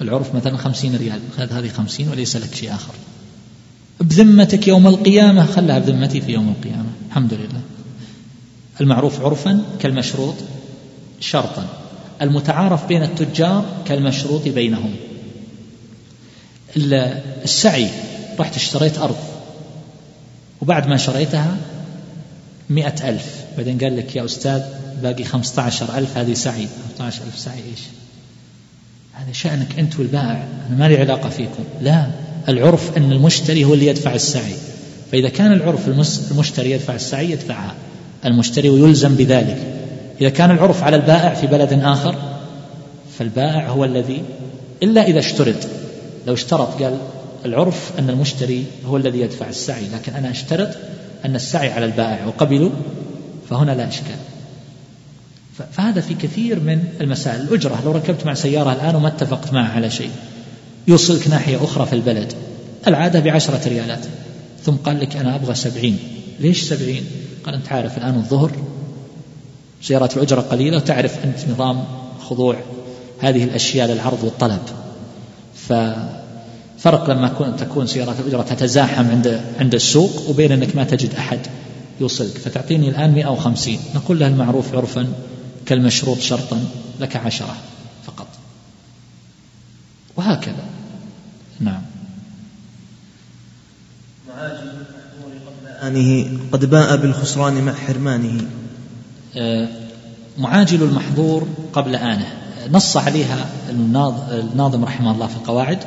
[0.00, 1.20] العرف مثلا خمسين ريال.
[1.36, 2.94] خذ هذه خمسين وليس لك شيء آخر.
[4.00, 6.90] بذمتك يوم القيامة خلها بذمتي في يوم القيامة.
[7.08, 7.60] الحمد لله.
[8.80, 10.34] المعروف عرفا كالمشروط
[11.20, 11.66] شرطا.
[12.22, 14.94] المتعارف بين التجار كالمشروط بينهم.
[16.76, 17.88] السعي.
[18.40, 19.16] رحت اشتريت أرض.
[20.60, 21.56] وبعد ما شريتها
[22.70, 23.44] مئة ألف.
[23.56, 24.62] بعدين قال لك يا أستاذ
[25.02, 26.18] باقي خمسة عشر ألف.
[26.18, 27.80] هذه سعي خمسة عشر ألف سعي إيش؟
[29.12, 30.44] هذا شأنك أنت والبائع.
[30.68, 31.64] أنا ما لي علاقة فيكم.
[31.82, 32.06] لا.
[32.48, 34.54] العرف أن المشتري هو اللي يدفع السعي.
[35.12, 35.88] فإذا كان العرف
[36.30, 37.74] المشتري يدفع السعي يدفعها.
[38.24, 39.58] المشتري ويلزم بذلك.
[40.20, 42.14] إذا كان العرف على البائع في بلد آخر
[43.18, 44.22] فالبائع هو الذي
[44.82, 45.56] إلا إذا اشترط.
[46.26, 46.98] لو اشترط قال
[47.44, 49.82] العرف أن المشتري هو الذي يدفع السعي.
[49.94, 50.68] لكن أنا أشترط
[51.24, 52.70] أن السعي على البائع وقبلوا
[53.50, 54.16] فهنا لا إشكال.
[55.72, 57.40] فهذا في كثير من المسائل.
[57.40, 60.10] الأجرة لو ركبت مع سيارة الآن وما اتفقت معه على شيء
[60.88, 62.32] يوصلك ناحية أخرى في البلد.
[62.86, 64.06] العادة بعشرة ريالات.
[64.64, 65.98] ثم قال لك أنا أبغى سبعين.
[66.40, 67.04] ليش سبعين؟
[67.44, 68.50] قال أنت عارف الآن الظهر
[69.82, 71.84] سيارات الأجرة قليلة وتعرف أنت نظام
[72.20, 72.56] خضوع
[73.20, 74.62] هذه الأشياء للعرض والطلب.
[76.84, 77.28] ففرق لما
[77.58, 81.38] تكون سيارات الأجرة تتزاحم عند عند السوق وبين أنك ما تجد أحد
[82.00, 82.38] يوصلك.
[82.38, 85.08] فتعطيني الآن 150 نقول له المعروف عرفا
[85.66, 86.64] كالمشروط شرطا
[87.00, 87.56] لك عشرة
[88.06, 88.26] فقط.
[90.16, 90.64] وهكذا.
[91.60, 91.82] نعم.
[95.82, 98.46] آنه قد باء بالخسران مع حرمانه.
[99.36, 99.68] آه،
[100.38, 102.26] معاجل المحظور قبل آنه.
[102.70, 105.78] نص عليها الناظم رحمه الله في القواعد.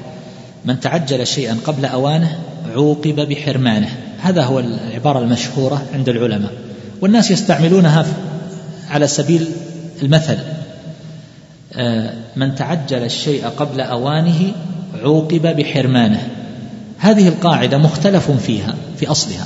[0.67, 2.39] من تعجل شيئا قبل أوانه
[2.73, 3.89] عوقب بحرمانه.
[4.19, 6.51] هذا هو العبارة المشهورة عند العلماء.
[7.01, 8.05] والناس يستعملونها
[8.89, 9.47] على سبيل
[10.01, 10.37] المثل.
[11.73, 14.51] آه، من تعجل الشيء قبل أوانه
[15.03, 16.27] عوقب بحرمانه.
[16.97, 19.45] هذه القاعدة مختلف فيها في أصلها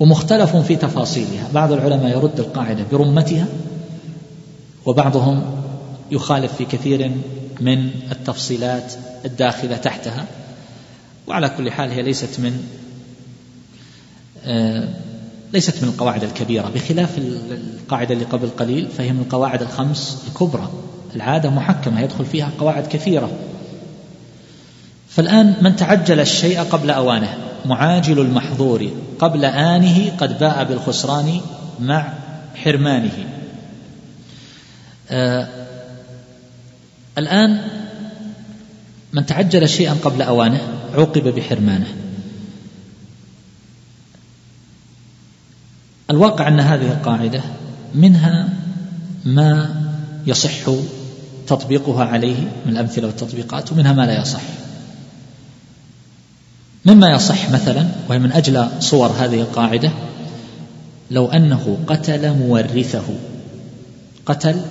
[0.00, 1.48] ومختلف في تفاصيلها.
[1.54, 3.46] بعض العلماء يرد القاعدة برمتها
[4.86, 5.42] وبعضهم
[6.10, 7.10] يخالف في كثير
[7.60, 8.92] من التفصيلات
[9.24, 10.26] الداخلة تحتها.
[11.26, 12.64] وعلى كل حال هي ليست من
[14.44, 14.88] آه،
[15.52, 16.70] ليست من القواعد الكبيرة.
[16.74, 20.70] بخلاف القاعدة اللي قبل قليل فهي من القواعد الخمس الكبرى.
[21.16, 23.30] العادة محكمة يدخل فيها قواعد كثيرة.
[25.08, 31.40] فالآن من تعجل الشيء قبل أوانه معاجل المحظور قبل آنه قد باء بالخسران
[31.80, 32.12] مع
[32.54, 33.26] حرمانه.
[35.10, 35.48] آه
[37.18, 37.60] الآن
[39.12, 40.60] من تعجل شيئا قبل أوانه
[40.94, 41.86] عوقب بحرمانه.
[46.10, 47.42] الواقع أن هذه القاعدة
[47.94, 48.48] منها
[49.24, 49.82] ما
[50.26, 50.70] يصح
[51.46, 54.42] تطبيقها عليه من الأمثلة والتطبيقات ومنها ما لا يصح.
[56.86, 59.90] مما يصح مثلا وهي من أجل صور هذه القاعدة
[61.10, 63.14] لو أنه قتل مورثه.
[64.26, 64.62] قتل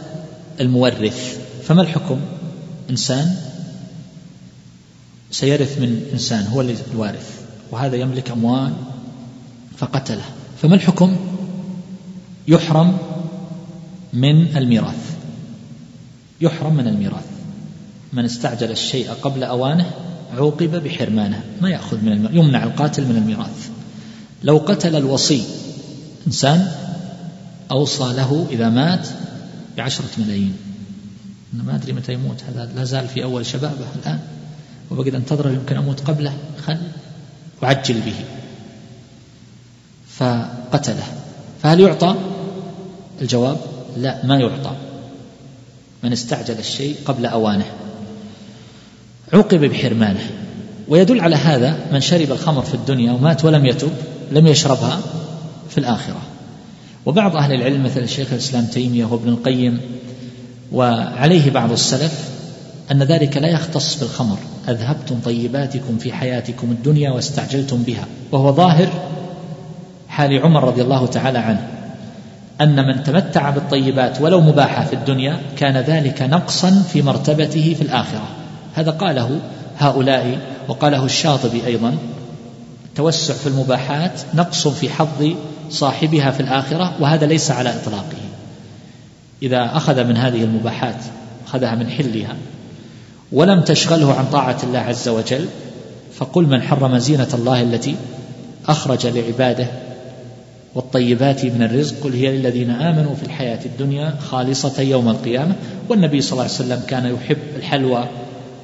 [0.60, 1.38] المورث.
[1.64, 2.20] فما الحكم؟
[2.90, 3.36] إنسان
[5.32, 7.42] سيرث من إنسان هو الوارث
[7.72, 8.74] وهذا يملك أموال
[9.78, 10.26] فقتله.
[10.62, 11.18] فما الحكم؟
[12.48, 12.98] يحرم
[14.14, 15.16] من الميراث.
[16.42, 17.26] يحرم من الميراث.
[18.14, 19.92] من استعجل الشيء قبل أوانه
[20.38, 21.44] عوقب بحرمانه.
[21.62, 23.70] ما يأخذ من الميراث يمنع القاتل من الميراث.
[24.44, 25.44] لو قتل الوصي
[26.28, 26.72] إنسان
[27.72, 29.08] أوصى له إذا مات
[29.78, 30.54] بعشرة ملايين.
[31.54, 34.20] أنا ما أدري متى يموت هذا لا زال في أول شبابه الآن.
[34.92, 36.34] وبقد أنتظره يمكن أموت قبله
[36.66, 36.78] خل.
[37.64, 38.16] وعجل به.
[40.18, 41.04] فقتله.
[41.64, 42.16] فهل يعطى؟
[43.22, 43.58] الجواب
[43.98, 44.76] لا ما يعطى.
[46.04, 47.66] من استعجل الشيء قبل أوانه.
[49.34, 50.32] عوقب بحرمانه.
[50.88, 53.92] ويدل على هذا من شرب الخمر في الدنيا ومات ولم يتب
[54.32, 55.00] لم يشربها
[55.70, 56.22] في الآخرة.
[57.06, 59.82] وبعض أهل العلم مثل الشيخ الإسلام تيمية وابن القيم
[60.72, 62.30] وعليه بعض السلف
[62.92, 64.38] أن ذلك لا يختص بالخمر.
[64.70, 68.06] أذهبتم طيباتكم في حياتكم الدنيا واستعجلتم بها.
[68.32, 68.90] وهو ظاهر
[70.10, 71.68] حال عمر رضي الله تعالى عنه.
[72.62, 78.28] أن من تمتع بالطيبات ولو مباحة في الدنيا كان ذلك نقصا في مرتبته في الآخرة.
[78.76, 79.40] هذا قاله
[79.78, 81.98] هؤلاء وقاله الشاطبي أيضا.
[82.86, 85.34] التوسع في المباحات نقص في حظ
[85.70, 88.18] صاحبها في الآخرة وهذا ليس على إطلاقه.
[89.44, 90.96] إذا أخذ من هذه المباحات
[91.48, 92.36] أخذها من حلها
[93.32, 95.46] ولم تشغله عن طاعة الله عز وجل
[96.16, 97.96] فقل من حرم زينة الله التي
[98.68, 99.68] أخرج لعباده
[100.76, 105.56] والطيبات من الرزق قل هي للذين آمنوا في الحياة الدنيا خالصة يوم القيامة.
[105.90, 108.06] والنبي صلى الله عليه وسلم كان يحب الحلوى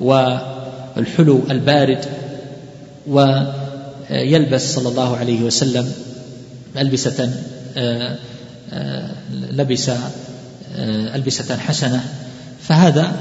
[0.02, 2.06] والحلو البارد
[3.08, 5.92] ويلبس صلى الله عليه وسلم
[6.78, 7.32] ألبسة
[7.78, 8.16] آه،
[8.74, 9.12] آه،
[9.52, 12.04] لبس آه، ألبسة حسنة.
[12.62, 13.12] فهذا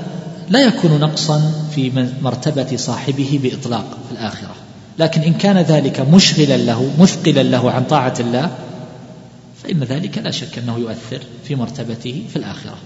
[0.48, 4.54] لا يكون نقصا في مرتبة صاحبه بإطلاق في الآخرة.
[4.98, 8.50] لكن إن كان ذلك مشغلا له مثقلا له عن طاعة الله
[9.62, 12.76] فإن ذلك لا شك أنه يؤثر في مرتبته في الآخرة.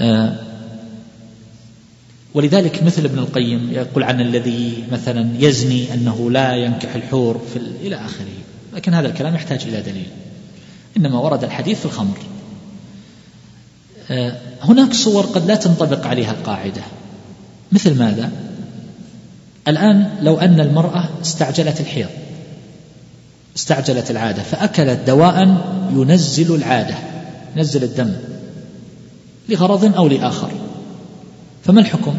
[0.00, 0.36] آه،
[2.34, 7.96] ولذلك مثل ابن القيم يقول عن الذي مثلا يزني أنه لا ينكح الحور في إلى
[7.96, 8.36] آخره.
[8.74, 10.06] لكن هذا الكلام يحتاج إلى دليل.
[10.96, 12.18] إنما ورد الحديث في الخمر.
[14.62, 16.82] هناك صور قد لا تنطبق عليها القاعدة
[17.72, 18.30] مثل ماذا؟
[19.68, 22.08] الآن لو أن المرأة استعجلت الحيض
[23.56, 25.56] استعجلت العادة فأكلت دواء
[25.92, 26.94] ينزل العادة
[27.56, 28.12] ينزل الدم
[29.48, 30.50] لغرض أو لآخر
[31.64, 32.14] فما الحكم؟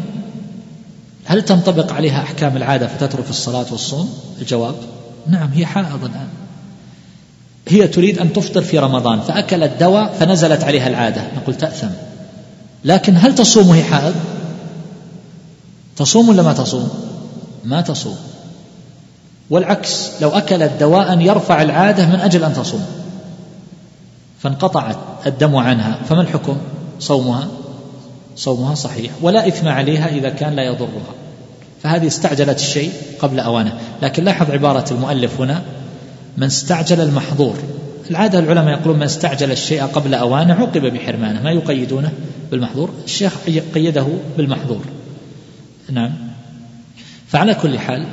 [1.24, 4.74] هل تنطبق عليها أحكام العادة فتترك الصلاة والصوم؟ الجواب
[5.26, 6.28] نعم هي حائض الآن
[7.68, 11.22] هي تريد أن تفطر في رمضان فأكلت دواء فنزلت عليها العادة.
[11.36, 11.88] نقول تأثم.
[12.84, 14.14] لكن هل تصوم وهي حائض؟
[15.96, 16.90] تصوم ولا ما تصوم؟
[17.64, 18.16] ما تصوم.
[19.50, 22.86] والعكس لو أكلت دواء يرفع العادة من أجل أن تصوم.
[24.42, 25.98] فانقطعت الدم عنها.
[26.08, 26.56] فما الحكم؟
[27.00, 27.48] صومها.
[28.36, 29.12] صومها صحيح.
[29.22, 31.14] ولا إثم عليها إذا كان لا يضرها.
[31.82, 33.78] فهذه استعجلت الشيء قبل أوانه.
[34.02, 35.62] لكن لاحظ عبارة المؤلف هنا
[36.36, 37.56] من استعجل المحظور.
[38.10, 41.42] العادة العلماء يقولون من استعجل الشيء قبل أوانه عوقب بحرمانه.
[41.42, 42.12] ما يقيدونه
[42.50, 42.90] بالمحظور.
[43.04, 43.32] الشيخ
[43.74, 44.06] قيده
[44.36, 44.84] بالمحظور.
[45.90, 46.12] نعم.
[47.28, 48.06] فعلى كل حال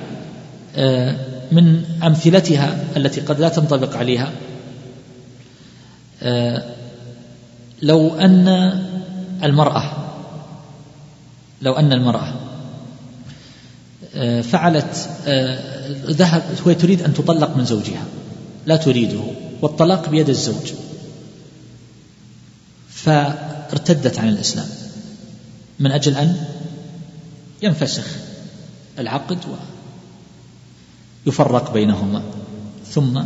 [0.76, 1.16] آه،
[1.52, 4.32] من أمثلتها التي قد لا تنطبق عليها
[6.24, 6.64] آه،
[7.82, 8.48] لو أن
[9.44, 9.91] المرأة
[11.62, 12.34] لو أن المرأة
[14.44, 15.10] فعلت
[16.06, 18.06] ذهب هو تريد أن تطلق من زوجها.
[18.65, 19.22] لا تريده
[19.61, 20.73] والطلاق بيد الزوج.
[22.90, 24.68] فارتدت عن الإسلام.
[25.80, 26.45] من أجل أن
[27.61, 28.07] ينفسخ
[28.99, 29.40] العقد
[31.26, 32.23] ويفرق بينهما.
[32.91, 33.23] ثم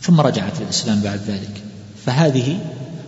[0.00, 1.62] ثم رجعت للإسلام بعد ذلك.
[2.06, 2.58] فهذه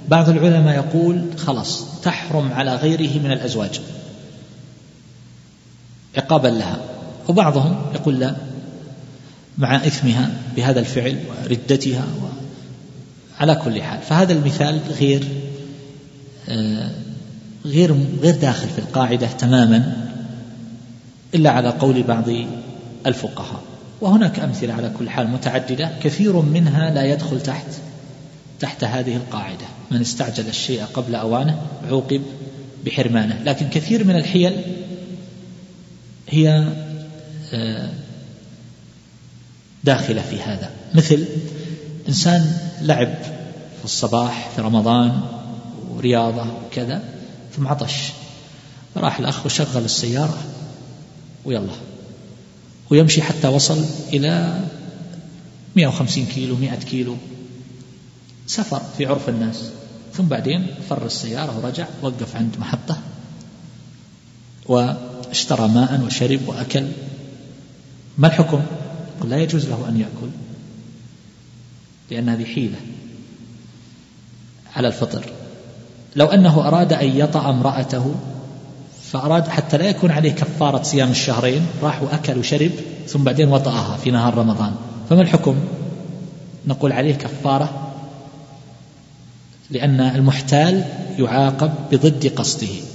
[0.09, 3.81] بعض العلماء يقول خلاص تحرم على غيره من الأزواج.
[6.17, 6.79] عقابا لها.
[7.29, 8.37] وبعضهم يقول لا
[9.59, 12.27] مع إثمها بهذا الفعل وردتها و
[13.41, 14.01] على كل حال.
[14.03, 15.25] فهذا المثال غير
[16.49, 16.91] آه،
[17.65, 20.09] غير غير داخل في القاعدة تماما
[21.35, 22.25] إلا على قول بعض
[23.07, 23.63] الفقهاء.
[24.01, 27.67] وهناك أمثلة على كل حال متعددة كثير منها لا يدخل تحت
[28.61, 29.67] تحت هذه القاعدة.
[29.91, 32.23] من استعجل الشيء قبل أوانه عوقب
[32.87, 33.43] بحرمانه.
[33.45, 34.53] لكن كثير من الحيل
[36.29, 36.73] هي
[37.53, 37.91] آه،
[39.85, 40.71] داخلة في هذا.
[40.95, 41.27] مثل
[42.09, 43.15] إنسان لعب
[43.79, 45.21] في الصباح في رمضان
[45.91, 47.03] ورياضة وكذا
[47.57, 48.13] ثم عطش.
[48.95, 50.39] فراح الأخ وشغل السيارة
[51.45, 51.73] ويلا.
[52.91, 54.61] ويمشي حتى وصل إلى
[55.77, 57.17] 150 كيلو 100 كيلو.
[58.47, 59.71] سفر في عرف الناس.
[60.15, 62.99] ثم بعدين فر السيارة ورجع وقف عند محطة.
[65.37, 66.87] واشترى ماء وشرب وأكل.
[68.19, 68.63] ما الحكم؟
[69.25, 70.31] لا يجوز له أن يأكل
[72.11, 72.77] لأن هذه حيلة
[74.77, 75.25] على الفطر.
[76.17, 78.15] لو أنه أراد أن يطأ امرأته
[79.03, 82.71] فأراد حتى لا يكون عليه كفارة صيام الشهرين راح وأكل وشرب
[83.07, 84.75] ثم بعدين وطأها في نهار رمضان.
[85.11, 85.57] فما الحكم؟
[86.67, 87.93] نقول عليه كفارة
[89.71, 90.85] لأن المحتال
[91.19, 92.86] يعاقب بضد قصده.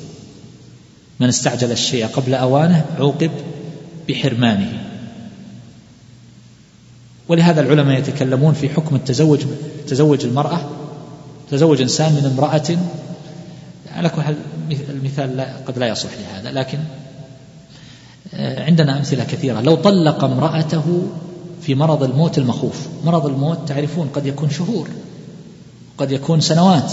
[1.21, 3.31] من استعجل الشيء قبل أوانه عوقب
[4.09, 4.83] بحرمانه.
[7.27, 9.39] ولهذا العلماء يتكلمون في حكم التزوج
[9.87, 10.69] تزوج المرأة
[11.51, 12.77] تزوج إنسان من امرأة.
[13.95, 14.21] على كل
[14.89, 16.79] المثال لا قد لا يصلح لهذا لكن
[18.33, 19.61] آه، عندنا أمثلة كثيرة.
[19.61, 21.07] لو طلق امرأته
[21.61, 22.87] في مرض الموت المخوف.
[23.05, 24.89] مرض الموت تعرفون قد يكون شهور
[25.97, 26.91] قد يكون سنوات.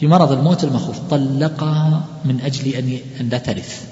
[0.00, 3.84] في مرض الموت المخوف طلقها من أجل أن أن لا ترث.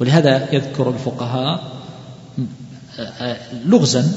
[0.00, 1.62] ولهذا يذكر الفقهاء
[3.64, 4.12] لغزا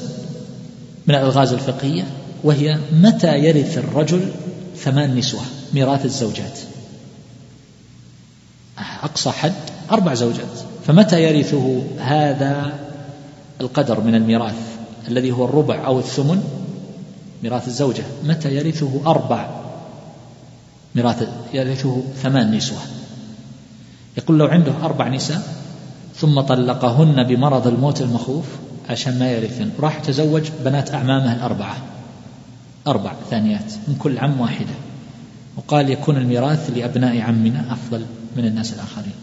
[1.07, 2.03] من الألغاز الفقهية
[2.43, 4.31] وهي متى يرث الرجل
[4.77, 5.41] ثمان نسوة
[5.73, 6.59] ميراث الزوجات.
[9.03, 9.53] أقصى حد
[9.91, 10.59] أربع زوجات.
[10.87, 12.79] فمتى يرثه هذا
[13.61, 14.55] القدر من الميراث
[15.07, 16.43] الذي هو الربع أو الثمن؟
[17.43, 18.03] ميراث الزوجة.
[18.23, 19.62] متى يرثه؟ أربع.
[20.95, 22.79] ميراث يرثه ثمان نسوة.
[24.17, 25.63] يقول لو عنده أربع نساء
[26.15, 28.45] ثم طلقهن بمرض الموت المخوف
[28.89, 31.77] عشان ما يرثن راح تزوج بنات أعمامه الأربعة.
[32.87, 34.73] أربع ثانيات من كل عم واحدة.
[35.57, 38.05] وقال يكون الميراث لأبناء عمنا أفضل
[38.37, 39.13] من الناس الآخرين.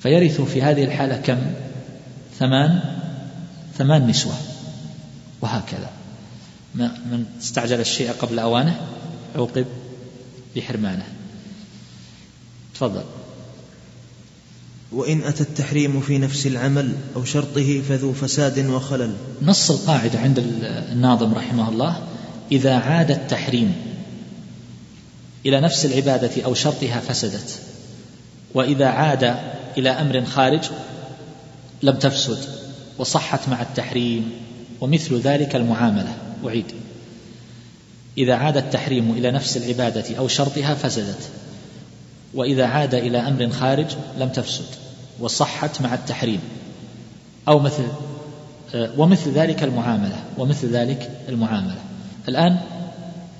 [0.00, 1.38] فيرث في هذه الحالة كم؟
[2.38, 2.80] ثمان
[3.78, 4.34] ثمان نسوة.
[5.40, 5.90] وهكذا.
[6.74, 8.80] من استعجل الشيء قبل أوانه؟
[9.36, 9.66] عوقب.
[10.58, 11.06] بحرمانه
[12.74, 13.04] تفضل.
[14.92, 19.14] وإن أتى التحريم في نفس العمل أو شرطه فذو فساد وخلل.
[19.42, 20.38] نص القاعدة عند
[20.92, 22.02] الناظم رحمه الله
[22.52, 23.74] إذا عاد التحريم
[25.46, 27.58] إلى نفس العبادة أو شرطها فسدت.
[28.54, 29.36] وإذا عاد
[29.78, 30.64] إلى أمر خارج
[31.82, 32.38] لم تفسد
[32.98, 34.30] وصحت مع التحريم
[34.80, 36.16] ومثل ذلك المعاملة.
[36.46, 36.64] أعيد.
[38.18, 41.30] إذا عاد التحريم إلى نفس العبادة أو شرطها فسدت
[42.34, 43.86] وإذا عاد إلى أمر خارج
[44.18, 44.64] لم تفسد
[45.20, 46.40] وصحت مع التحريم.
[47.48, 47.82] أو مثل
[48.74, 51.78] آه، ومثل ذلك المعاملة ومثل ذلك المعاملة.
[52.28, 52.58] الآن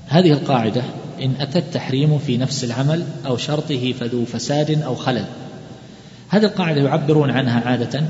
[0.06, 0.82] هذه القاعدة
[1.22, 5.24] إن أتى التحريم في نفس العمل أو شرطه فذو فساد أو خلل.
[6.28, 8.02] هذه القاعدة يعبرون عنها عادة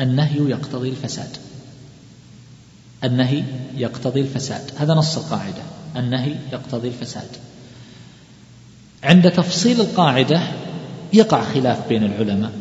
[0.00, 1.36] النهي يقتضي الفساد.
[3.04, 3.44] النهي
[3.76, 4.70] يقتضي الفساد.
[4.76, 5.62] هذا نص القاعدة.
[5.96, 7.28] النهي يقتضي الفساد.
[9.04, 10.40] عند تفصيل القاعدة
[11.12, 12.52] يقع خلاف بين العلماء.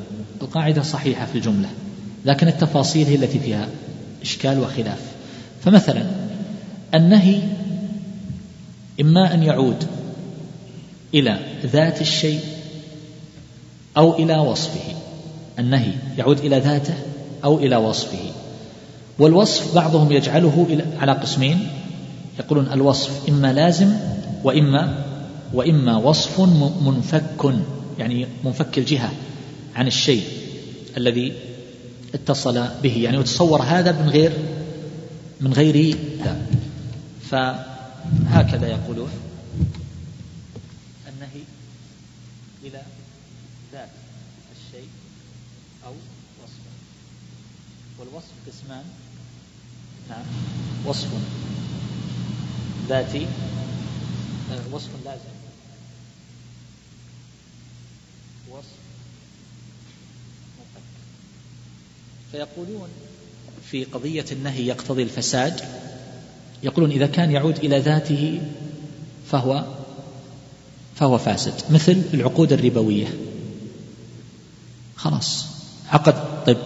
[0.41, 1.69] القاعدة صحيحة في الجملة
[2.25, 3.67] لكن التفاصيل هي التي فيها
[4.21, 5.01] إشكال وخلاف.
[5.61, 6.05] فمثلا
[6.95, 7.41] النهي
[9.01, 9.83] إما أن يعود
[11.13, 12.39] إلى ذات الشيء
[13.97, 14.95] أو إلى وصفه.
[15.59, 16.95] النهي يعود إلى ذاته
[17.43, 18.31] أو إلى وصفه.
[19.19, 21.67] والوصف بعضهم يجعله على قسمين.
[22.39, 23.93] يقولون الوصف إما لازم
[24.43, 25.05] وإما
[25.53, 26.39] وإما وصف
[26.81, 27.53] منفك
[27.99, 29.11] يعني منفك الجهة
[29.75, 30.23] عن الشيء
[30.97, 31.33] الذي
[32.13, 32.97] اتصل به.
[32.97, 34.33] يعني يتصور هذا من غير
[35.41, 36.47] من غير ذا.
[37.31, 39.09] فهكذا يقولون
[41.07, 41.43] النهي
[42.63, 42.81] إلى
[43.73, 43.89] ذات
[44.57, 44.89] الشيء
[45.85, 45.91] أو
[46.43, 46.73] وصفه.
[47.99, 48.83] والوصف قسمان.
[50.85, 51.07] وصف.
[52.89, 53.27] ذاتي.
[54.51, 55.37] آه، وصف لازم
[58.51, 58.77] وصف.
[62.31, 62.87] فيقولون
[63.71, 65.61] في قضية النهي يقتضي الفساد.
[66.63, 68.41] يقولون إذا كان يعود إلى ذاته
[69.31, 69.65] فهو
[70.95, 71.53] فهو فاسد.
[71.69, 73.07] مثل العقود الربوية.
[74.95, 75.45] خلاص.
[75.89, 76.45] عقد.
[76.45, 76.57] طيب.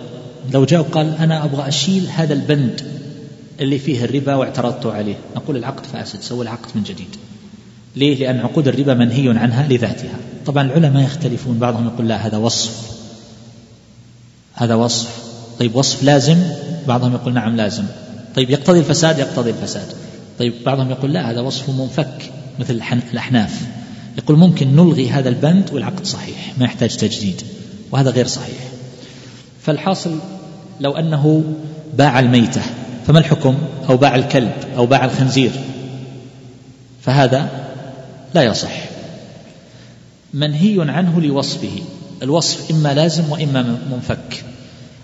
[0.52, 3.01] لو جاء وقال أنا أبغى أشيل هذا البند
[3.62, 5.16] اللي فيه الربا واعترضت عليه.
[5.36, 7.16] نقول العقد فاسد سوي العقد من جديد.
[7.96, 10.16] ليه؟ لأن عقود الربا منهي عنها لذاتها.
[10.46, 12.92] طبعا العلماء يختلفون بعضهم يقول لا هذا وصف.
[14.54, 15.10] هذا وصف.
[15.60, 16.38] طيب وصف لازم؟
[16.88, 17.84] بعضهم يقول نعم لازم.
[18.36, 19.88] طيب يقتضي الفساد؟ يقتضي الفساد.
[20.40, 22.82] طيب بعضهم يقول لا هذا وصف منفك مثل
[23.12, 23.62] الأحناف.
[24.18, 27.42] يقول ممكن نلغي هذا البند والعقد صحيح ما يحتاج تجديد
[27.92, 28.58] وهذا غير صحيح.
[29.62, 30.20] فالحاصل
[30.80, 31.44] لو أنه
[31.98, 32.62] باع الميتة
[33.08, 33.58] فما الحكم؟
[33.90, 35.52] أو باع الكلب أو باع الخنزير.
[37.02, 37.48] فهذا
[38.34, 38.92] لا يصح.
[40.34, 41.82] منهي عنه لوصفه.
[42.24, 44.44] الوصف إما لازم وإما منفك.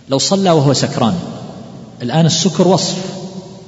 [0.09, 1.15] لو صلى وهو سكران.
[2.01, 2.95] الآن السكر وصف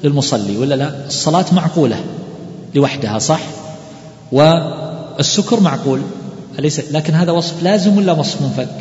[0.04, 2.04] للمصلي ولا لا؟ الصلاة معقولة
[2.76, 3.42] لوحدها صح؟
[4.32, 6.02] والسكر معقول.
[6.60, 8.76] أليس؟ لكن هذا وصف لازم ولا وصف منفك؟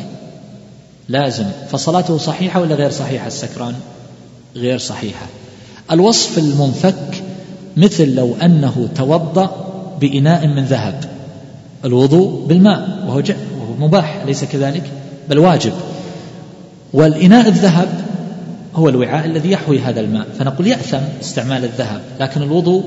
[1.07, 1.45] لازم.
[1.71, 3.75] فصلاته صحيحة ولا غير صحيحة؟ السكران
[4.55, 5.25] غير صحيحة.
[5.91, 7.23] الوصف المنفك
[7.77, 9.49] مثل لو أنه توضأ
[10.01, 11.03] بإناء من ذهب.
[11.85, 14.83] الوضوء بالماء وهو, وهو مباح أليس كذلك؟
[15.29, 15.73] بل واجب.
[16.93, 17.87] والإناء الذهب
[18.75, 20.27] هو الوعاء الذي يحوي هذا الماء.
[20.39, 22.83] فنقول يأثم استعمال الذهب لكن الوضوء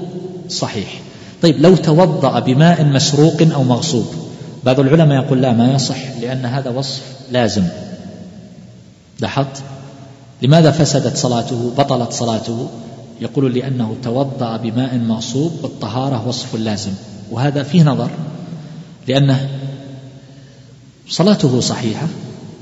[0.48, 1.00] صحيح.
[1.42, 4.06] طيب لو توضأ بماء مسروق أو مغصوب.
[4.64, 7.02] بعض العلماء يقول لا ما يصح لأن هذا وصف
[7.32, 7.64] لازم.
[9.20, 9.62] لاحظت؟
[10.42, 12.68] لماذا فسدت صلاته بطلت صلاته؟
[13.22, 16.92] يقول لأنه توضأ بماء مغصوب والطهارة وصف لازم.
[17.30, 18.10] وهذا فيه نظر
[19.08, 19.48] لأنه
[21.08, 22.06] صلاته صحيحة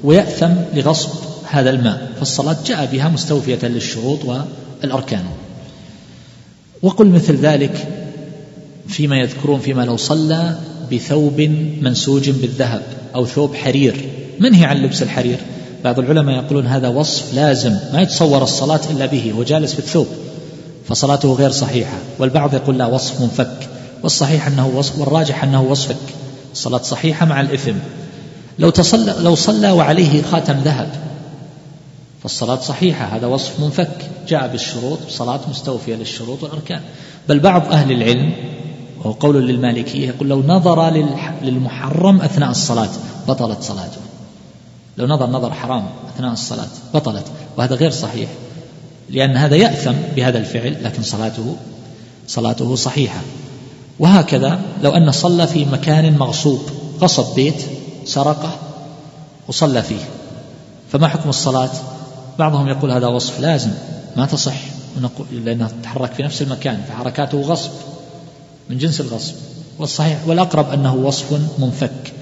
[0.05, 1.09] ويأثم لغصب
[1.51, 5.25] هذا الماء فالصلاة جاء بها مستوفية للشروط والأركان.
[6.83, 7.89] وقل مثل ذلك
[8.89, 10.59] فيما يذكرون فيما لو صلى
[10.93, 11.41] بثوب
[11.81, 12.83] منسوج بالذهب
[13.15, 14.09] أو ثوب حرير.
[14.41, 15.39] منهي عن لبس الحرير؟
[15.85, 20.07] بعض العلماء يقولون هذا وصف لازم ما يتصور الصلاة إلا به هو جالس في الثوب.
[20.91, 23.69] فصلاته غير صحيحة والبعض يقول لا وصف منفك
[24.03, 25.97] والصحيح أنه وصف والراجح أنه وصفك.
[26.53, 27.75] الصلاة صحيحة مع الإثم.
[28.59, 30.89] لو تصلى لو صلى وعليه خاتم ذهب
[32.23, 34.11] فالصلاة صحيحة هذا وصف منفك.
[34.29, 36.81] جاء بالشروط صلاة مستوفية للشروط والأركان.
[37.29, 38.33] بل بعض أهل العلم
[38.99, 40.91] وهو قول للمالكية يقول لو نظر
[41.43, 42.91] للمحرم أثناء الصلاة
[43.29, 44.01] بطلت صلاته.
[44.97, 47.25] لو نظر نظر حرام أثناء الصلاة بطلت
[47.57, 48.29] وهذا غير صحيح.
[49.11, 51.57] لأن هذا يأثم بهذا الفعل لكن صلاته
[52.27, 53.21] صلاته صحيحة.
[53.99, 56.61] وهكذا لو أن صلى في مكان مغصوب
[57.01, 57.63] غصب بيت
[58.05, 58.59] سرقه
[59.49, 60.05] وصلى فيه.
[60.93, 61.71] فما حكم الصلاة؟
[62.39, 63.71] بعضهم يقول هذا وصف لازم
[64.17, 64.57] ما تصح.
[65.33, 67.71] لأنه تحرك في نفس المكان فحركاته غصب
[68.71, 69.35] من جنس الغصب.
[69.79, 72.13] والصحيح والأقرب أنه وصف منفك.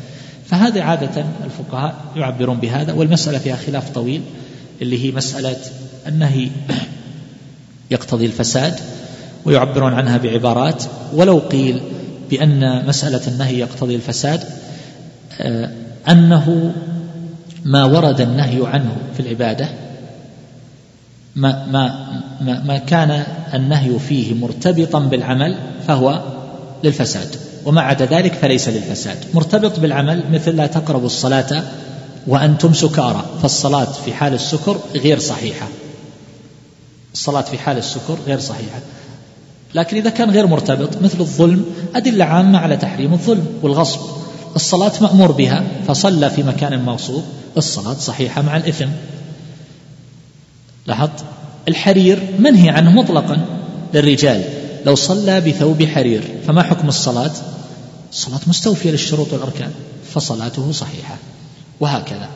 [0.46, 4.22] فهذه عادة الفقهاء يعبرون بهذا والمسألة فيها خلاف طويل
[4.82, 5.56] اللي هي مسألة
[6.06, 6.50] النهي
[7.90, 8.74] يقتضي الفساد
[9.44, 11.80] ويعبرون عنها بعبارات ولو قيل
[12.30, 14.44] بأن مسألة النهي يقتضي الفساد
[15.40, 15.70] آه،
[16.08, 16.72] أنه
[17.64, 19.68] ما ورد النهي عنه في العبادة
[21.36, 22.08] ما, ما,
[22.40, 26.22] ما, ما كان النهي فيه مرتبطا بالعمل فهو
[26.84, 29.16] للفساد وما عدا ذلك فليس للفساد.
[29.34, 31.62] مرتبط بالعمل مثل لا تقربوا الصلاة
[32.26, 35.66] وأنتم سكارى فالصلاة في حال السكر غير صحيحة.
[37.18, 38.80] الصلاة في حال السكر غير صحيحة.
[39.74, 41.64] لكن إذا كان غير مرتبط مثل الظلم
[41.94, 44.00] أدلة عامة على تحريم الظلم والغصب.
[44.56, 47.24] الصلاة مأمور بها فصلى في مكان مغصوب
[47.56, 48.88] الصلاة صحيحة مع الإثم.
[50.86, 51.24] لاحظت؟
[51.68, 53.46] الحرير منهي عنه مطلقا
[53.94, 54.44] للرجال.
[54.86, 57.32] لو صلى بثوب حرير فما حكم الصلاة؟
[58.12, 59.70] الصلاة مستوفية للشروط والأركان
[60.14, 61.16] فصلاته صحيحة.
[61.80, 62.28] وهكذا.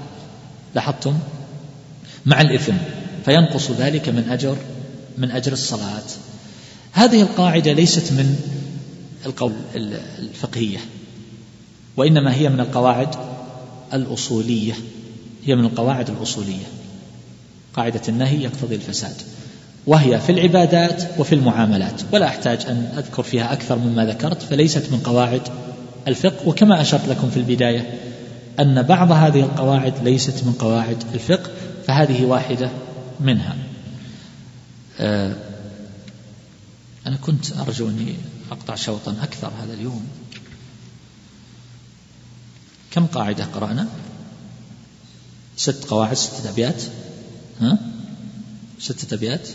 [0.74, 1.14] لاحظتم؟
[2.26, 2.74] مع الإثم.
[3.24, 4.56] فينقص ذلك من أجر
[5.18, 6.02] من أجر الصلاة.
[6.92, 8.36] هذه القاعدة ليست من
[9.26, 9.52] القول
[10.18, 10.78] الفقهية
[11.96, 13.08] وإنما هي من القواعد
[13.94, 14.74] الأصولية
[15.44, 16.66] هي من القواعد الأصولية.
[17.74, 19.14] قاعدة النهي يقتضي الفساد
[19.86, 24.98] وهي في العبادات وفي المعاملات ولا أحتاج أن أذكر فيها أكثر مما ذكرت فليست من
[24.98, 25.42] قواعد
[26.08, 26.48] الفقه.
[26.48, 27.98] وكما أشرت لكم في البداية
[28.60, 31.50] أن بعض هذه القواعد ليست من قواعد الفقه
[31.86, 32.70] فهذه واحدة
[33.22, 33.56] منها.
[34.98, 35.36] آه،
[37.06, 38.16] أنا كنت أرجو أني
[38.50, 40.08] أقطع شوطا أكثر هذا اليوم.
[42.90, 43.88] كم قاعدة قرأنا؟
[45.56, 46.82] ست قواعد ست أبيات
[47.60, 47.78] ها؟
[48.78, 49.48] ستة أبيات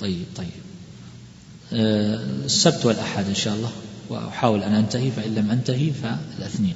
[0.00, 0.50] طيب طيب.
[1.72, 2.14] آه،
[2.44, 3.70] السبت والأحد إن شاء الله
[4.08, 6.74] وأحاول أن أنتهي فإن لم أنتهي فالأثنين.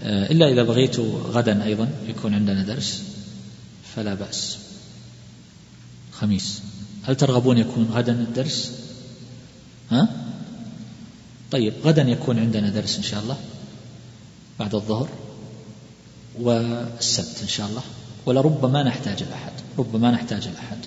[0.00, 3.02] آه، إلا إذا بغيت غدا أيضا يكون عندنا درس.
[3.96, 4.58] فلا بأس.
[6.12, 6.62] خميس.
[7.02, 8.72] هل ترغبون يكون غدا الدرس؟
[9.90, 10.08] ها؟
[11.50, 13.36] طيب غدا يكون عندنا درس إن شاء الله
[14.58, 15.08] بعد الظهر
[16.40, 17.82] والسبت إن شاء الله.
[18.26, 20.78] ولربما نحتاج الأحد ربما نحتاج الأحد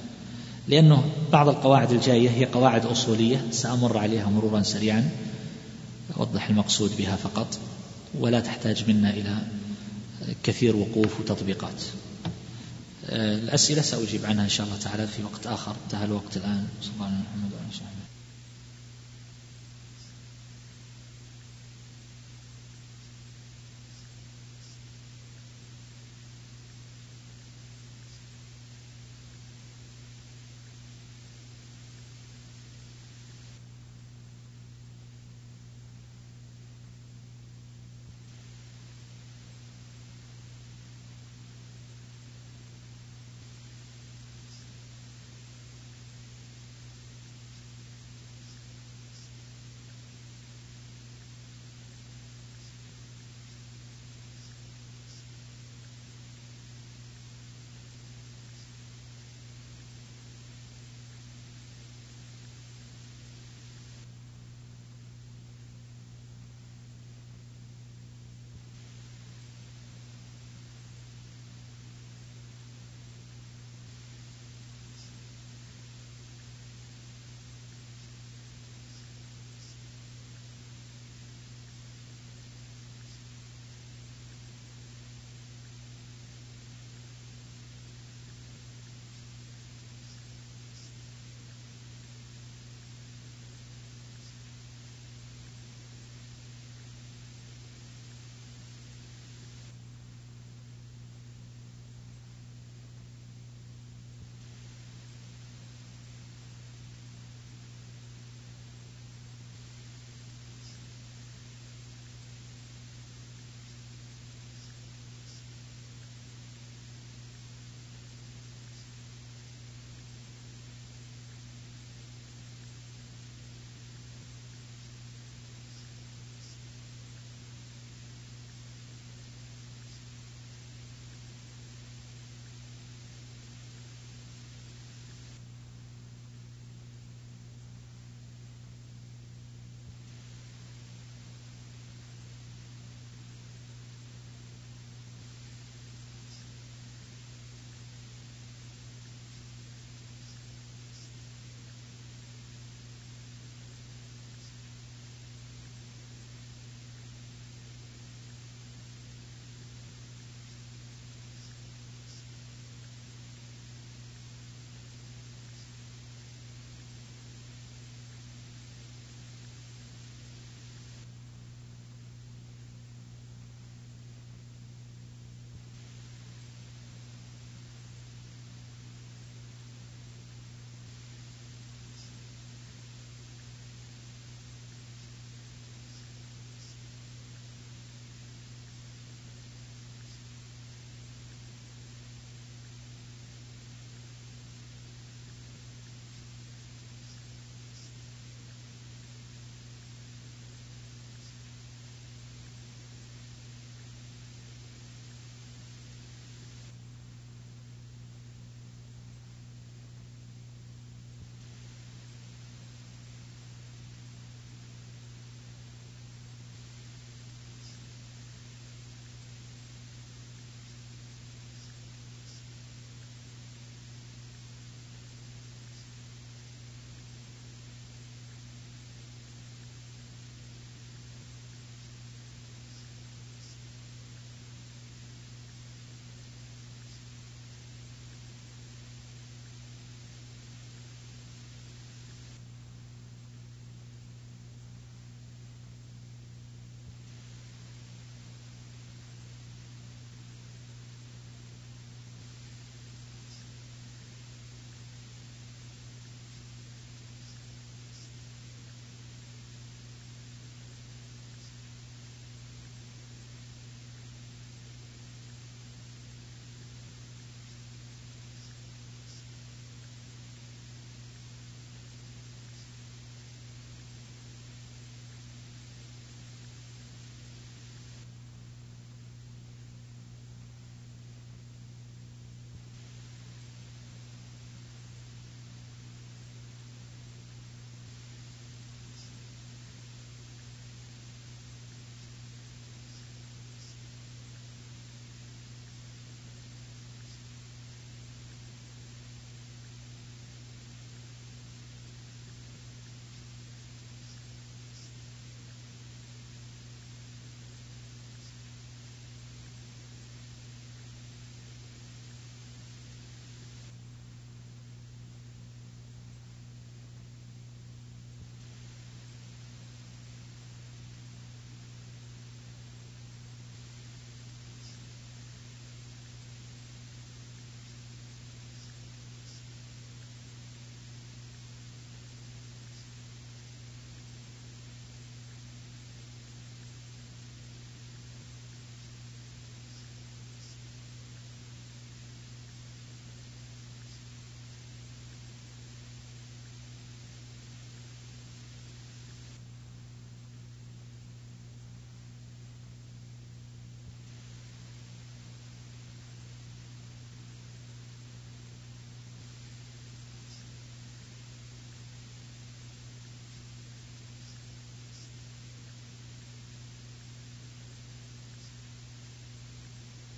[0.68, 5.10] لأنه بعض القواعد الجاية هي قواعد أصولية سأمر عليها مرورا سريعا.
[6.18, 7.60] أوضح المقصود بها فقط.
[8.20, 9.38] ولا تحتاج منا إلى
[10.44, 11.84] كثير وقوف وتطبيقات.
[13.12, 15.76] الأسئلة سأجيب عنها إن شاء الله تعالى في وقت آخر.
[15.86, 16.68] انتهى الوقت الآن.
[16.82, 17.06] صلى الله.
[17.06, 17.51] عليه وسلم